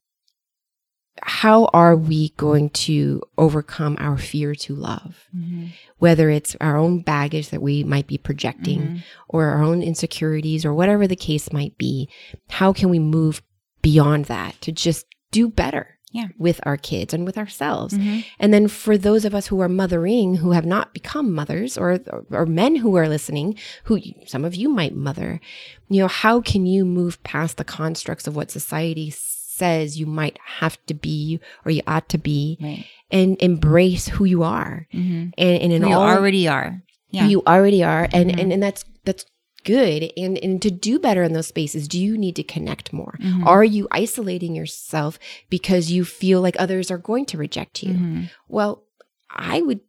how 1.27 1.65
are 1.73 1.97
we 1.97 2.29
going 2.37 2.69
to 2.69 3.23
overcome 3.39 3.97
our 3.99 4.19
fear 4.19 4.55
to 4.55 4.75
love? 4.75 5.25
Mhm. 5.35 5.71
Whether 5.99 6.29
it's 6.29 6.55
our 6.61 6.77
own 6.77 7.01
baggage 7.01 7.49
that 7.49 7.63
we 7.63 7.83
might 7.83 8.07
be 8.07 8.19
projecting 8.19 8.81
Mhm. 8.83 9.03
or 9.29 9.47
our 9.47 9.63
own 9.63 9.83
insecurities 9.83 10.67
or 10.67 10.75
whatever 10.75 11.07
the 11.07 11.17
case 11.17 11.51
might 11.51 11.79
be, 11.79 12.11
how 12.51 12.75
can 12.75 12.91
we 12.91 12.99
move 12.99 13.41
beyond 13.81 14.27
that 14.27 14.61
to 14.61 14.71
just 14.73 15.07
do 15.31 15.49
better 15.49 15.89
Yeah. 16.13 16.29
with 16.39 16.61
our 16.65 16.77
kids 16.77 17.15
and 17.15 17.25
with 17.25 17.39
ourselves? 17.39 17.95
Mhm. 17.95 18.25
And 18.39 18.53
then 18.53 18.69
for 18.69 18.99
those 18.99 19.25
of 19.25 19.35
us 19.35 19.47
who 19.47 19.61
are 19.61 19.69
mothering, 19.69 20.37
who 20.37 20.51
have 20.53 20.67
not 20.67 20.93
become 20.93 21.33
mothers, 21.33 21.79
or 21.79 22.01
or 22.31 22.45
men 22.45 22.77
who 22.77 22.97
are 22.97 23.09
listening, 23.09 23.57
who 23.85 23.99
some 24.27 24.45
of 24.45 24.55
you 24.55 24.69
might 24.69 24.95
mother, 24.95 25.41
you 25.89 26.01
know, 26.03 26.09
how 26.09 26.43
can 26.43 26.67
you 26.67 26.85
move 26.85 27.23
past 27.23 27.57
the 27.57 27.65
constructs 27.65 28.27
of 28.27 28.37
what 28.37 28.51
society 28.51 29.09
says 29.57 29.99
you 29.99 30.07
might 30.07 30.39
have 30.61 30.77
to 30.87 30.95
be 30.95 31.41
or 31.65 31.71
you 31.71 31.83
ought 31.87 32.09
to 32.11 32.19
be, 32.19 32.59
Right. 32.61 32.85
and 33.11 33.37
embrace 33.41 34.09
who 34.09 34.25
you 34.25 34.43
are, 34.43 34.87
Mhm. 34.93 35.33
and, 35.39 35.63
and 35.63 35.73
in 35.73 35.83
Who 35.83 35.89
you 35.89 35.95
all 35.95 36.03
already 36.03 36.49
are. 36.49 36.83
Yeah. 37.11 37.29
you 37.29 37.43
already 37.47 37.83
are, 37.85 38.09
and 38.13 38.31
Mhm. 38.31 38.41
and 38.41 38.53
and 38.53 38.63
that's 38.63 38.85
that's 39.05 39.25
good. 39.65 40.13
And 40.17 40.37
and 40.39 40.61
to 40.63 40.71
do 40.71 40.99
better 40.99 41.23
in 41.23 41.33
those 41.33 41.47
spaces, 41.47 41.87
do 41.89 41.99
you 41.99 42.19
need 42.19 42.37
to 42.37 42.43
connect 42.43 42.93
more? 42.93 43.17
Mhm. 43.23 43.47
Are 43.47 43.65
you 43.65 43.87
isolating 43.93 44.55
yourself 44.57 45.19
because 45.49 45.91
you 45.93 46.05
feel 46.05 46.41
like 46.41 46.57
others 46.59 46.91
are 46.91 46.99
going 46.99 47.25
to 47.27 47.39
reject 47.39 47.83
you? 47.83 47.95
Mhm. 47.95 48.31
Well, 48.49 48.83
I 49.31 49.63
would 49.63 49.81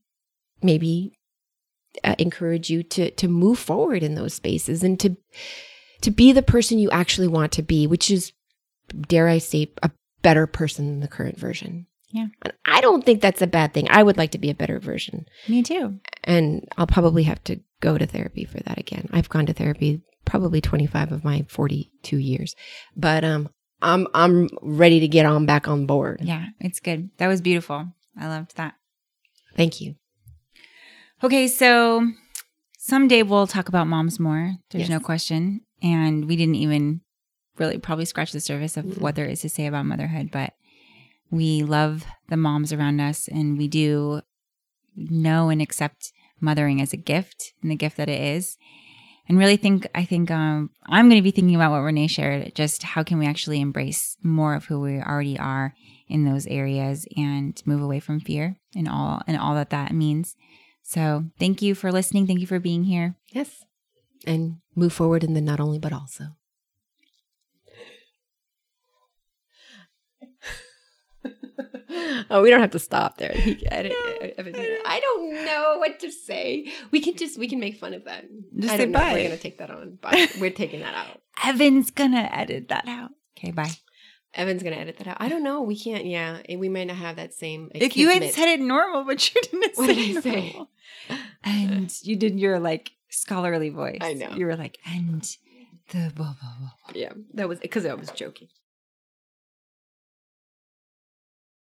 maybe 0.62 1.12
uh, 2.04 2.16
encourage 2.20 2.70
you 2.70 2.84
to 2.84 3.10
to 3.12 3.28
move 3.28 3.58
forward 3.58 4.04
in 4.04 4.16
those 4.16 4.34
spaces 4.36 4.84
and 4.84 5.00
to 5.00 5.16
to 6.02 6.12
be 6.12 6.32
the 6.32 6.44
person 6.44 6.78
you 6.78 6.92
actually 6.92 7.28
want 7.28 7.52
to 7.54 7.64
be, 7.64 7.88
which 7.88 8.12
is 8.12 8.34
dare 9.08 9.28
I 9.28 9.38
say 9.40 9.72
a 9.84 9.92
better 10.22 10.48
person 10.48 10.88
than 10.88 11.00
the 11.02 11.08
current 11.08 11.38
version. 11.40 11.88
Yeah. 12.12 12.28
And 12.44 12.54
I 12.66 12.82
don't 12.82 13.06
think 13.06 13.22
that's 13.22 13.42
a 13.42 13.48
bad 13.48 13.74
thing. 13.74 13.88
I 13.90 14.02
would 14.04 14.18
like 14.18 14.32
to 14.32 14.38
be 14.38 14.50
a 14.50 14.56
better 14.56 14.80
version. 14.80 15.26
Me 15.50 15.62
too. 15.64 16.00
And 16.24 16.68
I'll 16.78 16.88
probably 16.88 17.24
have 17.24 17.44
to 17.46 17.60
go 17.82 17.98
to 17.98 18.06
therapy 18.06 18.46
for 18.46 18.60
that 18.62 18.78
again. 18.80 19.10
I've 19.12 19.30
gone 19.30 19.46
to 19.48 19.54
therapy 19.54 20.02
probably 20.24 20.62
25 20.62 21.12
of 21.12 21.24
my 21.24 21.46
42 21.50 22.18
years. 22.18 22.56
But 22.96 23.24
um 23.24 23.50
I'm 23.82 24.08
I'm 24.14 24.48
ready 24.62 25.00
to 25.02 25.08
get 25.08 25.26
on 25.26 25.46
back 25.46 25.68
on 25.68 25.86
board. 25.86 26.22
Yeah, 26.24 26.46
it's 26.60 26.80
good. 26.80 27.10
That 27.18 27.28
was 27.28 27.42
beautiful. 27.42 27.88
I 28.18 28.28
loved 28.28 28.56
that. 28.56 28.76
Thank 29.56 29.82
you. 29.82 29.96
Okay, 31.24 31.48
so 31.48 32.08
someday 32.78 33.24
we'll 33.24 33.48
talk 33.48 33.68
about 33.68 33.88
moms 33.88 34.20
more. 34.20 34.56
There's 34.72 34.84
Yes. 34.84 34.90
no 34.90 35.00
question. 35.00 35.62
And 35.82 36.26
we 36.26 36.36
didn't 36.36 36.56
even 36.56 37.02
really 37.58 37.78
probably 37.78 38.06
scratch 38.06 38.32
the 38.32 38.40
surface 38.40 38.78
of 38.78 38.86
Mm-mm. 38.86 39.00
what 39.00 39.16
there 39.16 39.26
is 39.26 39.42
to 39.42 39.50
say 39.50 39.66
about 39.66 39.86
motherhood, 39.86 40.30
but 40.32 40.54
we 41.32 41.64
love 41.64 42.06
the 42.30 42.38
moms 42.38 42.72
around 42.72 43.00
us 43.00 43.28
and 43.28 43.58
we 43.58 43.68
do 43.68 44.22
know 44.96 45.50
and 45.50 45.62
accept 45.62 46.12
mothering 46.40 46.82
as 46.82 46.94
a 46.94 46.98
gift 46.98 47.54
and 47.62 47.72
the 47.72 47.76
gift 47.76 47.98
that 47.98 48.10
it 48.10 48.22
is. 48.22 48.58
And 49.28 49.40
really 49.40 49.58
think 49.58 49.88
I 49.96 50.06
think 50.06 50.30
um, 50.30 50.70
I'm 50.86 51.10
going 51.10 51.20
to 51.20 51.24
be 51.24 51.32
thinking 51.32 51.56
about 51.56 51.72
what 51.72 51.80
Renee 51.80 52.08
shared. 52.08 52.54
Just 52.54 52.84
how 52.84 53.02
can 53.02 53.18
we 53.18 53.26
actually 53.26 53.60
embrace 53.60 54.18
more 54.22 54.54
of 54.54 54.66
who 54.66 54.80
we 54.80 55.02
already 55.02 55.40
are 55.40 55.74
in 56.08 56.26
those 56.26 56.46
areas 56.46 57.08
and 57.18 57.60
move 57.66 57.82
away 57.82 58.00
from 58.00 58.20
fear 58.20 58.58
and 58.76 58.88
all 58.88 59.22
and 59.26 59.38
all 59.38 59.56
that 59.56 59.72
that 59.72 59.94
means. 59.94 60.36
So 60.84 61.26
thank 61.40 61.64
you 61.64 61.74
for 61.74 61.92
listening. 61.92 62.28
Thank 62.28 62.40
you 62.40 62.48
for 62.48 62.60
being 62.60 62.84
here. 62.84 63.16
Yes. 63.30 63.64
And 64.28 64.58
move 64.76 64.94
forward 64.94 65.24
in 65.24 65.34
the 65.34 65.42
not 65.42 65.60
only 65.60 65.80
but 65.80 65.94
also. 65.94 66.36
oh, 72.30 72.42
we 72.42 72.50
don't 72.50 72.60
have 72.60 72.72
to 72.72 72.80
stop 72.80 73.18
there. 73.18 73.34
I 73.36 75.00
don't 75.02 75.46
know 75.46 75.76
what 75.80 76.00
to 76.00 76.12
say. 76.12 76.72
We 76.92 77.00
can 77.02 77.16
just 77.16 77.38
we 77.40 77.48
can 77.48 77.60
make 77.60 77.78
fun 77.78 77.94
of 77.94 78.06
that. 78.06 78.26
Just 78.58 78.74
I 78.74 78.78
say 78.78 78.84
don't 78.84 78.92
know 78.92 79.00
bye. 79.00 79.14
We're 79.14 79.24
gonna 79.24 79.38
take 79.38 79.58
that 79.60 79.70
on, 79.72 79.98
but 80.02 80.38
we're 80.40 80.50
taking 80.52 80.82
that 80.82 80.94
out. 80.94 81.22
Evan's 81.46 81.92
gonna 81.92 82.30
edit 82.32 82.70
that 82.70 82.88
out. 82.88 83.12
Okay, 83.38 83.52
bye. 83.52 83.72
Evan's 84.34 84.64
gonna 84.64 84.76
edit 84.76 84.98
that 84.98 85.08
out. 85.08 85.18
I 85.20 85.30
don't 85.30 85.44
know. 85.44 85.62
We 85.62 85.78
can't. 85.80 86.06
Yeah, 86.06 86.42
we 86.58 86.70
might 86.70 86.88
not 86.88 86.98
have 86.98 87.16
that 87.18 87.34
same. 87.34 87.72
If 87.74 87.96
you 87.96 88.10
had 88.10 88.24
said 88.32 88.50
it 88.50 88.60
normal, 88.60 89.04
but 89.06 89.34
you 89.34 89.42
didn't 89.42 89.72
What 89.78 89.88
say 89.88 89.96
did 89.96 90.18
I 90.18 90.22
say? 90.22 90.52
normal. 90.52 90.70
And 91.44 91.94
you 92.04 92.16
did 92.16 92.40
your 92.40 92.60
like 92.60 92.92
scholarly 93.10 93.70
voice. 93.70 94.00
I 94.02 94.14
know. 94.14 94.32
You 94.36 94.46
were 94.48 94.56
like, 94.56 94.78
and 94.86 95.22
the 95.92 96.12
blah 96.16 96.36
blah 96.42 96.54
blah. 96.60 96.72
yeah, 96.94 97.14
that 97.36 97.48
was 97.48 97.60
because 97.60 97.86
I 97.86 97.94
was 97.94 98.10
joking. 98.12 98.48